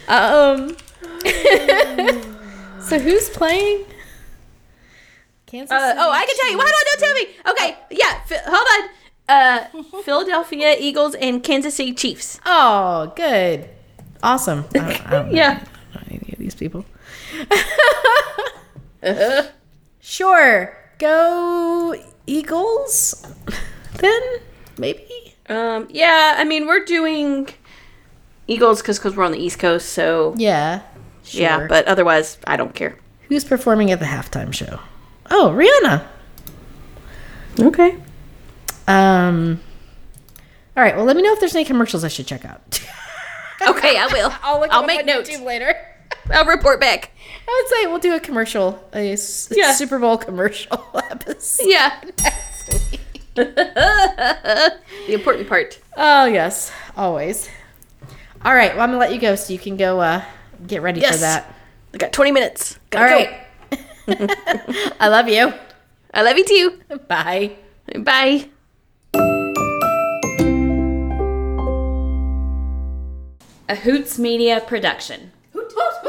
Um. 0.08 0.76
so 2.82 2.98
who's 2.98 3.28
playing? 3.30 3.84
Kansas. 5.46 5.70
Uh, 5.72 5.94
oh, 5.98 6.10
I 6.12 6.24
can 6.26 6.36
tell 6.36 6.50
you. 6.52 6.58
On, 6.58 6.66
don't 6.66 6.88
you 6.92 6.98
tell 6.98 7.14
me. 7.14 7.26
Okay, 7.52 7.78
yeah. 7.90 8.20
Fi- 8.24 8.42
hold 8.46 8.66
on. 8.82 8.88
Uh, 9.28 10.02
Philadelphia 10.02 10.76
Eagles 10.78 11.14
and 11.16 11.42
Kansas 11.42 11.74
City 11.76 11.92
Chiefs. 11.94 12.40
Oh, 12.46 13.12
good. 13.16 13.68
Awesome. 14.22 14.64
I 14.74 14.78
don't, 14.78 15.06
I 15.06 15.10
don't 15.10 15.28
know 15.30 15.34
Yeah. 15.36 15.64
any 16.08 16.32
of 16.32 16.38
these 16.38 16.54
people. 16.56 16.84
Sure. 20.10 20.76
Go 20.98 21.94
Eagles. 22.26 23.24
Then 23.96 24.20
maybe. 24.78 25.06
Um, 25.48 25.86
yeah. 25.90 26.34
I 26.38 26.44
mean, 26.44 26.66
we're 26.66 26.84
doing 26.84 27.48
Eagles 28.48 28.80
because 28.82 28.98
cause 28.98 29.14
we're 29.14 29.24
on 29.24 29.32
the 29.32 29.38
East 29.38 29.58
Coast, 29.60 29.90
so 29.90 30.34
Yeah. 30.36 30.82
Sure. 31.22 31.40
yeah. 31.42 31.66
But 31.68 31.86
otherwise, 31.86 32.38
I 32.46 32.56
don't 32.56 32.74
care. 32.74 32.98
who's 33.28 33.44
performing 33.44 33.90
at 33.92 34.00
the 34.00 34.06
halftime 34.06 34.52
show? 34.52 34.80
Oh, 35.30 35.52
Rihanna. 35.54 36.06
Okay. 37.66 37.96
Um. 38.88 39.60
All 40.76 40.82
right. 40.82 40.96
Well, 40.96 41.04
let 41.04 41.14
me 41.14 41.22
know 41.22 41.32
if 41.34 41.38
there's 41.40 41.54
any 41.54 41.64
commercials 41.64 42.02
I 42.02 42.08
should 42.08 42.26
check 42.26 42.44
out. 42.44 42.80
Okay, 43.68 43.96
I 43.98 44.06
will. 44.10 44.32
I'll, 44.42 44.60
look 44.60 44.70
I'll 44.72 44.86
make 44.86 45.04
notes. 45.06 45.30
Later. 45.40 45.76
I'll 46.32 46.44
report 46.44 46.80
back. 46.80 47.10
I 47.48 47.62
would 47.62 47.68
say 47.70 47.86
we'll 47.86 47.98
do 47.98 48.14
a 48.14 48.20
commercial, 48.20 48.82
a 48.92 49.12
s- 49.12 49.48
Yeah. 49.54 49.72
Super 49.72 49.98
Bowl 49.98 50.16
commercial 50.18 50.84
episode. 51.10 51.66
Yeah. 51.68 52.00
The 53.36 55.14
important 55.14 55.48
part. 55.48 55.78
Oh 55.96 56.26
yes, 56.26 56.70
always. 56.96 57.48
All 58.44 58.54
right. 58.54 58.72
Well, 58.74 58.82
I'm 58.82 58.90
gonna 58.90 58.98
let 58.98 59.12
you 59.14 59.20
go 59.20 59.34
so 59.34 59.52
you 59.52 59.58
can 59.58 59.76
go 59.76 60.00
uh, 60.00 60.22
get 60.66 60.82
ready 60.82 61.00
for 61.00 61.16
that. 61.16 61.54
I 61.94 61.98
got 61.98 62.12
20 62.12 62.32
minutes. 62.32 62.78
All 62.94 63.00
Gotta 63.00 63.14
right. 64.08 64.94
I 65.00 65.08
love 65.08 65.28
you. 65.28 65.52
I 66.12 66.22
love 66.22 66.36
you 66.36 66.44
too. 66.44 66.80
Bye. 67.08 67.52
Bye. 68.00 68.48
A 73.68 73.76
Hoots 73.76 74.18
Media 74.18 74.60
production. 74.66 75.32